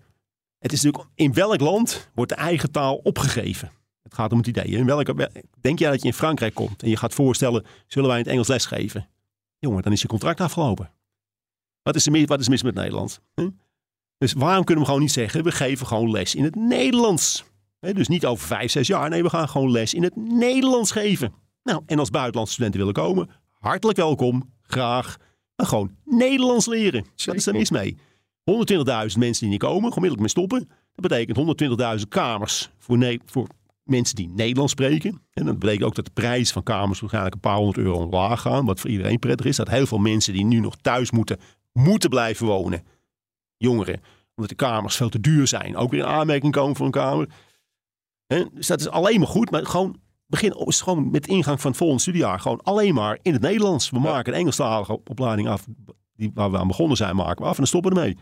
het 0.59 0.73
is 0.73 0.83
natuurlijk, 0.83 1.13
in 1.15 1.33
welk 1.33 1.61
land 1.61 2.11
wordt 2.15 2.31
de 2.31 2.37
eigen 2.37 2.71
taal 2.71 2.97
opgegeven? 2.97 3.71
Het 4.03 4.15
gaat 4.15 4.33
om 4.33 4.39
het 4.39 4.47
idee. 4.47 4.65
In 4.65 4.87
welke, 4.87 5.31
denk 5.61 5.79
jij 5.79 5.91
dat 5.91 6.01
je 6.01 6.07
in 6.07 6.15
Frankrijk 6.15 6.55
komt 6.55 6.83
en 6.83 6.89
je 6.89 6.97
gaat 6.97 7.15
voorstellen, 7.15 7.65
zullen 7.87 8.09
wij 8.09 8.19
in 8.19 8.25
het 8.25 8.33
Engels 8.33 8.49
lesgeven? 8.49 9.09
jongen, 9.59 9.83
dan 9.83 9.93
is 9.93 10.03
je 10.03 10.09
contract 10.09 10.41
afgelopen. 10.41 10.91
Wat 11.83 11.97
is 11.97 12.07
er 12.07 12.13
mis, 12.13 12.25
wat 12.25 12.41
is 12.41 12.49
mis 12.49 12.63
met 12.63 12.75
Nederland? 12.75 13.21
Dus 14.19 14.33
waarom 14.33 14.65
kunnen 14.65 14.85
we 14.85 14.91
gewoon 14.91 15.05
niet 15.05 15.13
zeggen, 15.13 15.45
we 15.45 15.53
geven 15.53 15.87
gewoon 15.87 16.11
les 16.11 16.35
in 16.35 16.45
het 16.45 16.55
Nederlands? 16.55 17.45
Hè, 17.79 17.93
dus 17.93 18.09
niet 18.09 18.27
over 18.27 18.47
vijf, 18.47 18.71
zes 18.71 18.87
jaar. 18.87 19.09
Nee, 19.09 19.23
we 19.23 19.31
gaan 19.31 19.49
gewoon 19.49 19.71
les 19.71 19.95
in 19.95 20.03
het 20.03 20.17
Nederlands 20.17 20.91
geven. 20.91 21.35
Nou, 21.63 21.83
en 21.87 21.99
als 21.99 22.11
buitenlandse 22.11 22.53
studenten 22.53 22.81
willen 22.81 22.95
komen, 22.95 23.31
hartelijk 23.59 23.99
welkom, 23.99 24.53
graag. 24.63 25.17
Maar 25.57 25.67
gewoon 25.67 25.97
Nederlands 26.05 26.67
leren. 26.67 27.05
Wat 27.25 27.35
is 27.35 27.47
er 27.47 27.53
mis 27.53 27.71
mee? 27.71 27.97
120.000 27.97 29.19
mensen 29.19 29.41
die 29.41 29.49
niet 29.49 29.59
komen, 29.59 29.85
onmiddellijk 29.85 30.21
mee 30.21 30.29
stoppen. 30.29 30.69
Dat 30.95 31.09
betekent 31.09 31.37
120.000 32.01 32.09
kamers 32.09 32.71
voor, 32.79 32.99
ne- 32.99 33.21
voor 33.25 33.47
mensen 33.85 34.17
die 34.17 34.29
Nederlands 34.29 34.73
spreken. 34.73 35.23
En 35.33 35.45
dat 35.47 35.59
betekent 35.59 35.85
ook 35.85 35.95
dat 35.95 36.05
de 36.05 36.11
prijs 36.11 36.53
van 36.53 36.63
kamers 36.63 37.01
waarschijnlijk 37.01 37.35
een 37.35 37.41
paar 37.41 37.57
honderd 37.57 37.79
euro 37.79 38.05
omlaag 38.05 38.41
gaan. 38.41 38.65
Wat 38.65 38.81
voor 38.81 38.91
iedereen 38.91 39.19
prettig 39.19 39.47
is. 39.47 39.57
Dat 39.57 39.69
heel 39.69 39.87
veel 39.87 39.99
mensen 39.99 40.33
die 40.33 40.45
nu 40.45 40.61
nog 40.61 40.77
thuis 40.77 41.11
moeten, 41.11 41.39
moeten 41.73 42.11
blijven 42.11 42.47
wonen. 42.47 42.83
Jongeren. 43.57 44.01
Omdat 44.35 44.59
de 44.59 44.65
kamers 44.65 44.97
veel 44.97 45.09
te 45.09 45.21
duur 45.21 45.47
zijn. 45.47 45.77
Ook 45.77 45.91
weer 45.91 46.01
in 46.01 46.07
aanmerking 46.07 46.53
komen 46.53 46.77
voor 46.77 46.87
een 46.87 46.93
kamer. 46.93 47.29
Dus 48.53 48.67
dat 48.67 48.81
is 48.81 48.89
alleen 48.89 49.19
maar 49.19 49.29
goed. 49.29 49.51
Maar 49.51 49.67
gewoon 49.67 50.01
begin 50.31 50.53
is 50.67 50.81
gewoon 50.81 51.11
met 51.11 51.25
de 51.25 51.31
ingang 51.31 51.61
van 51.61 51.71
het 51.71 51.79
volgende 51.79 52.03
studiejaar. 52.03 52.41
Gewoon 52.41 52.63
alleen 52.63 52.95
maar 52.95 53.19
in 53.23 53.33
het 53.33 53.43
Nederlands. 53.43 53.91
We 53.91 53.99
maken 53.99 54.33
een 54.33 54.39
Engelstalige 54.39 54.93
op- 54.93 55.11
opleiding 55.11 55.49
af. 55.49 55.67
Die, 56.13 56.31
waar 56.35 56.51
we 56.51 56.59
aan 56.59 56.67
begonnen 56.67 56.97
zijn, 56.97 57.17
maken 57.17 57.43
we 57.43 57.45
af. 57.45 57.51
En 57.51 57.57
dan 57.57 57.67
stoppen 57.67 57.93
we 57.93 57.99
ermee. 57.99 58.17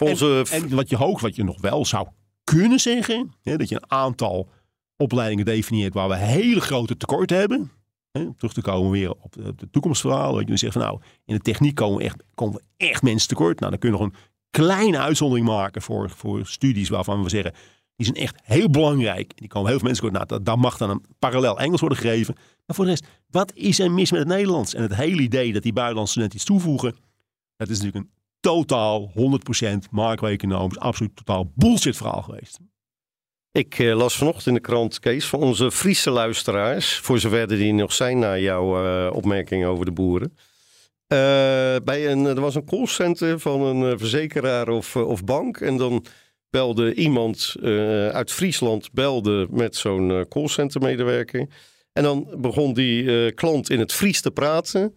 Onze 0.00 0.44
En 0.50 0.74
wat 0.74 0.88
je 0.88 0.96
hoog, 0.96 1.20
wat 1.20 1.36
je 1.36 1.44
nog 1.44 1.60
wel 1.60 1.84
zou 1.84 2.08
kunnen 2.44 2.80
zeggen, 2.80 3.32
hè, 3.42 3.56
dat 3.56 3.68
je 3.68 3.74
een 3.74 3.90
aantal 3.90 4.48
opleidingen 4.96 5.44
definieert 5.44 5.94
waar 5.94 6.08
we 6.08 6.16
hele 6.16 6.60
grote 6.60 6.96
tekorten 6.96 7.36
hebben. 7.36 7.70
Hè, 8.10 8.34
terug 8.34 8.52
te 8.52 8.62
komen 8.62 8.90
weer 8.90 9.10
op 9.10 9.32
de, 9.32 9.70
toekomstverhalen. 9.70 10.40
Dat 10.40 10.48
je 10.48 10.56
zegt 10.56 10.72
van 10.72 10.82
nou, 10.82 11.00
in 11.24 11.34
de 11.34 11.40
techniek 11.40 11.74
komen 11.74 11.98
we 11.98 12.04
echt, 12.04 12.22
komen 12.34 12.54
we 12.54 12.86
echt 12.86 13.02
mensen 13.02 13.28
tekort. 13.28 13.58
Nou, 13.58 13.70
dan 13.70 13.80
kun 13.80 13.90
je 13.90 13.96
nog 13.96 14.06
een 14.06 14.14
kleine 14.50 14.98
uitzondering 14.98 15.46
maken 15.46 15.82
voor, 15.82 16.10
voor 16.10 16.46
studies 16.46 16.88
waarvan 16.88 17.22
we 17.22 17.28
zeggen, 17.28 17.54
die 17.96 18.06
zijn 18.06 18.18
echt 18.18 18.36
heel 18.42 18.70
belangrijk. 18.70 19.36
Die 19.36 19.48
komen 19.48 19.68
heel 19.68 19.78
veel 19.78 19.86
mensen 19.88 20.04
tekort. 20.04 20.28
Nou, 20.28 20.38
dat- 20.38 20.46
daar 20.46 20.58
mag 20.58 20.76
dan 20.76 20.90
een 20.90 21.04
parallel 21.18 21.58
Engels 21.58 21.80
worden 21.80 21.98
gegeven. 21.98 22.34
Maar 22.66 22.76
voor 22.76 22.84
de 22.84 22.90
rest, 22.90 23.06
wat 23.30 23.52
is 23.54 23.78
er 23.78 23.90
mis 23.90 24.10
met 24.10 24.20
het 24.20 24.28
Nederlands? 24.28 24.74
En 24.74 24.82
het 24.82 24.94
hele 24.94 25.22
idee 25.22 25.52
dat 25.52 25.62
die 25.62 25.72
buitenlandse 25.72 26.12
studenten 26.12 26.38
iets 26.40 26.48
toevoegen, 26.48 26.96
dat 27.56 27.68
is 27.68 27.80
natuurlijk 27.80 28.04
een 28.04 28.12
totaal 28.40 29.10
100% 29.14 29.90
macro-economisch, 29.90 30.78
absoluut 30.78 31.16
totaal 31.16 31.52
bullshit 31.54 31.96
verhaal 31.96 32.22
geweest. 32.22 32.58
Ik 33.52 33.78
eh, 33.78 33.96
las 33.96 34.16
vanochtend 34.16 34.46
in 34.46 34.54
de 34.54 34.60
krant, 34.60 34.98
Kees, 34.98 35.26
van 35.26 35.40
onze 35.40 35.70
Friese 35.70 36.10
luisteraars. 36.10 36.98
Voor 36.98 37.18
zover 37.18 37.40
er 37.40 37.46
die 37.48 37.72
nog 37.72 37.92
zijn 37.92 38.18
na 38.18 38.38
jouw 38.38 38.84
eh, 38.84 39.14
opmerking 39.16 39.64
over 39.66 39.84
de 39.84 39.92
boeren. 39.92 40.36
Eh, 41.06 41.16
bij 41.84 42.10
een, 42.10 42.24
er 42.24 42.40
was 42.40 42.54
een 42.54 42.64
callcenter 42.64 43.40
van 43.40 43.60
een 43.60 43.92
eh, 43.92 43.98
verzekeraar 43.98 44.68
of, 44.68 44.96
of 44.96 45.24
bank. 45.24 45.60
En 45.60 45.76
dan 45.76 46.04
belde 46.54 46.94
iemand 46.94 47.54
eh, 47.62 48.08
uit 48.08 48.32
Friesland 48.32 48.92
belde 48.92 49.46
met 49.50 49.76
zo'n 49.76 50.10
eh, 50.10 50.20
callcenter 50.28 50.80
medewerker. 50.80 51.46
En 51.92 52.02
dan 52.02 52.28
begon 52.36 52.74
die 52.74 53.26
eh, 53.26 53.34
klant 53.34 53.70
in 53.70 53.78
het 53.78 53.92
Fries 53.92 54.20
te 54.20 54.30
praten. 54.30 54.94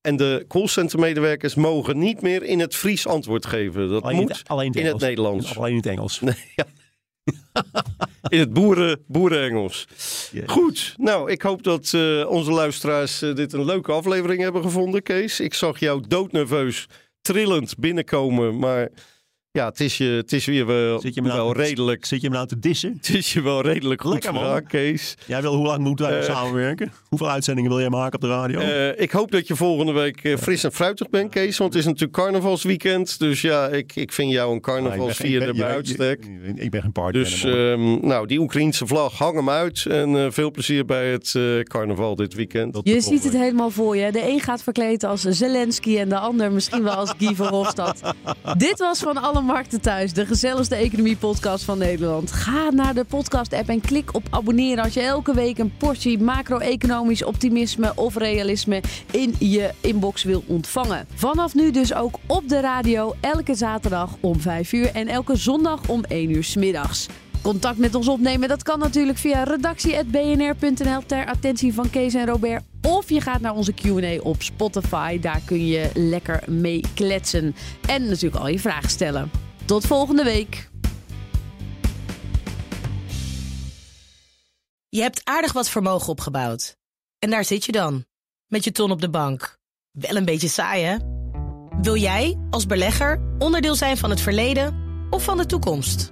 En 0.00 0.16
de 0.16 0.44
callcenter 0.48 0.98
medewerkers 0.98 1.54
mogen 1.54 1.98
niet 1.98 2.20
meer 2.22 2.42
in 2.42 2.60
het 2.60 2.74
Fries 2.74 3.06
antwoord 3.06 3.46
geven. 3.46 3.88
Dat 3.88 4.02
Alleen, 4.02 4.16
moet 4.16 4.30
in 4.30 4.36
het- 4.36 4.48
alleen 4.48 4.72
in 4.72 4.76
het 4.78 4.84
Engels. 4.86 5.02
Nederlands. 5.02 5.56
Alleen 5.56 5.70
in 5.70 5.76
het 5.76 5.86
Engels. 5.86 6.20
In 8.28 8.38
het 8.38 8.52
boeren, 8.52 9.04
boerenengels. 9.06 9.86
Ja. 10.32 10.42
Goed, 10.46 10.94
nou 10.96 11.30
ik 11.30 11.42
hoop 11.42 11.62
dat 11.62 11.94
onze 12.28 12.50
luisteraars 12.50 13.18
dit 13.18 13.52
een 13.52 13.64
leuke 13.64 13.92
aflevering 13.92 14.40
hebben 14.42 14.62
gevonden, 14.62 15.02
Kees. 15.02 15.40
Ik 15.40 15.54
zag 15.54 15.78
jou 15.80 16.04
doodnerveus, 16.08 16.86
trillend 17.20 17.78
binnenkomen, 17.78 18.58
maar 18.58 18.88
ja, 19.52 19.66
het 19.68 19.80
is 19.80 19.96
je, 19.98 20.04
het 20.04 20.32
is 20.32 20.44
weer 20.46 20.66
wel, 20.66 21.00
Zit 21.00 21.14
je 21.14 21.22
nou 21.22 21.34
wel 21.34 21.52
te- 21.52 21.58
redelijk. 21.60 22.04
Zit 22.04 22.20
je 22.20 22.28
me 22.30 22.34
nou 22.34 22.48
te 22.48 22.58
dissen? 22.58 22.92
Het 22.96 23.08
is 23.14 23.32
je 23.32 23.42
wel 23.42 23.62
redelijk 23.62 24.00
goed 24.02 24.12
Lekker, 24.12 24.32
man. 24.32 24.42
gedaan, 24.44 24.66
Kees. 24.66 25.14
Jij 25.26 25.42
wil, 25.42 25.54
hoe 25.54 25.66
lang 25.66 25.82
moeten 25.84 26.06
wij 26.08 26.18
Eh. 26.18 26.24
samenwerken? 26.24 26.92
Hoeveel 27.08 27.30
uitzendingen 27.30 27.70
wil 27.70 27.80
jij 27.80 27.88
maken 27.88 28.14
op 28.14 28.20
de 28.20 28.28
radio? 28.28 28.60
Eh, 28.60 29.00
ik 29.00 29.10
hoop 29.10 29.30
dat 29.30 29.46
je 29.46 29.56
volgende 29.56 29.92
week 29.92 30.24
eh, 30.24 30.36
fris 30.36 30.64
en 30.64 30.72
fruitig 30.72 31.10
bent, 31.10 31.30
Kees. 31.30 31.58
Want 31.58 31.70
het 31.72 31.80
is 31.82 31.86
natuurlijk 31.88 32.12
carnavalsweekend. 32.12 33.18
Dus 33.18 33.40
ja, 33.40 33.68
ik, 33.68 33.96
ik 33.96 34.12
vind 34.12 34.30
jou 34.32 34.54
een 34.54 34.60
Nou, 34.64 34.80
carnavalsvierder 34.80 35.48
ik 35.48 35.54
ben- 35.54 35.62
bij 35.62 35.68
je- 35.70 35.74
uitstek. 35.74 36.26
Ik 36.54 36.70
ben 36.70 36.82
geen 36.82 36.92
party. 36.92 37.18
Dus 37.18 37.44
ehm, 37.44 38.06
nou, 38.06 38.26
die 38.26 38.38
Oekraïense 38.40 38.86
vlag, 38.86 39.18
hang 39.18 39.34
hem 39.36 39.50
uit. 39.50 39.86
En 39.86 40.16
eh, 40.16 40.26
veel 40.30 40.50
plezier 40.50 40.84
bij 40.84 41.10
het 41.10 41.34
eh, 41.34 41.60
carnaval 41.60 42.14
dit 42.14 42.34
weekend. 42.34 42.80
Je 42.82 43.00
ziet 43.00 43.24
het 43.24 43.32
helemaal 43.32 43.70
voor 43.70 43.96
je. 43.96 44.12
De 44.12 44.28
een 44.28 44.40
gaat 44.40 44.62
verkleed 44.62 45.04
als 45.04 45.20
Zelensky 45.20 45.98
en 45.98 46.08
de 46.08 46.18
ander 46.18 46.52
misschien 46.52 46.82
wel 46.82 46.94
als 46.94 47.12
Guy 47.18 47.34
Verhofstadt. 47.34 48.00
Dit 48.56 48.78
was 48.78 48.98
Van 48.98 49.16
Alle 49.42 49.52
Markten 49.52 49.80
Thuis, 49.80 50.12
de 50.12 50.26
gezelligste 50.26 50.74
economie-podcast 50.74 51.64
van 51.64 51.78
Nederland. 51.78 52.32
Ga 52.32 52.70
naar 52.70 52.94
de 52.94 53.04
podcast-app 53.04 53.68
en 53.68 53.80
klik 53.80 54.14
op 54.14 54.26
abonneren 54.30 54.84
als 54.84 54.94
je 54.94 55.00
elke 55.00 55.34
week 55.34 55.58
een 55.58 55.76
portie 55.76 56.18
macro-economisch 56.18 57.24
optimisme 57.24 57.92
of 57.94 58.16
realisme 58.16 58.82
in 59.10 59.34
je 59.38 59.70
inbox 59.80 60.22
wil 60.22 60.44
ontvangen. 60.46 61.06
Vanaf 61.14 61.54
nu 61.54 61.70
dus 61.70 61.94
ook 61.94 62.18
op 62.26 62.48
de 62.48 62.60
radio, 62.60 63.14
elke 63.20 63.54
zaterdag 63.54 64.16
om 64.20 64.40
5 64.40 64.72
uur 64.72 64.90
en 64.94 65.08
elke 65.08 65.36
zondag 65.36 65.88
om 65.88 66.04
1 66.04 66.30
uur 66.30 66.44
's 66.44 66.56
middags. 66.56 67.08
Contact 67.42 67.78
met 67.78 67.94
ons 67.94 68.08
opnemen, 68.08 68.48
dat 68.48 68.62
kan 68.62 68.78
natuurlijk 68.78 69.18
via 69.18 69.42
redactie.bnr.nl 69.42 71.06
ter 71.06 71.26
attentie 71.26 71.74
van 71.74 71.90
Kees 71.90 72.14
en 72.14 72.26
Robert. 72.26 72.64
Of 72.82 73.08
je 73.08 73.20
gaat 73.20 73.40
naar 73.40 73.54
onze 73.54 73.72
Q&A 73.72 74.20
op 74.20 74.42
Spotify, 74.42 75.18
daar 75.18 75.40
kun 75.44 75.66
je 75.66 75.90
lekker 75.94 76.42
mee 76.46 76.84
kletsen. 76.94 77.54
En 77.86 78.08
natuurlijk 78.08 78.42
al 78.42 78.48
je 78.48 78.58
vragen 78.58 78.90
stellen. 78.90 79.30
Tot 79.64 79.86
volgende 79.86 80.24
week. 80.24 80.70
Je 84.88 85.00
hebt 85.00 85.20
aardig 85.24 85.52
wat 85.52 85.68
vermogen 85.68 86.08
opgebouwd. 86.08 86.76
En 87.18 87.30
daar 87.30 87.44
zit 87.44 87.64
je 87.64 87.72
dan, 87.72 88.04
met 88.46 88.64
je 88.64 88.72
ton 88.72 88.90
op 88.90 89.00
de 89.00 89.10
bank. 89.10 89.58
Wel 89.90 90.16
een 90.16 90.24
beetje 90.24 90.48
saai, 90.48 90.82
hè? 90.84 90.96
Wil 91.80 91.96
jij, 91.96 92.38
als 92.50 92.66
belegger, 92.66 93.20
onderdeel 93.38 93.74
zijn 93.74 93.96
van 93.96 94.10
het 94.10 94.20
verleden 94.20 94.76
of 95.10 95.24
van 95.24 95.36
de 95.36 95.46
toekomst? 95.46 96.11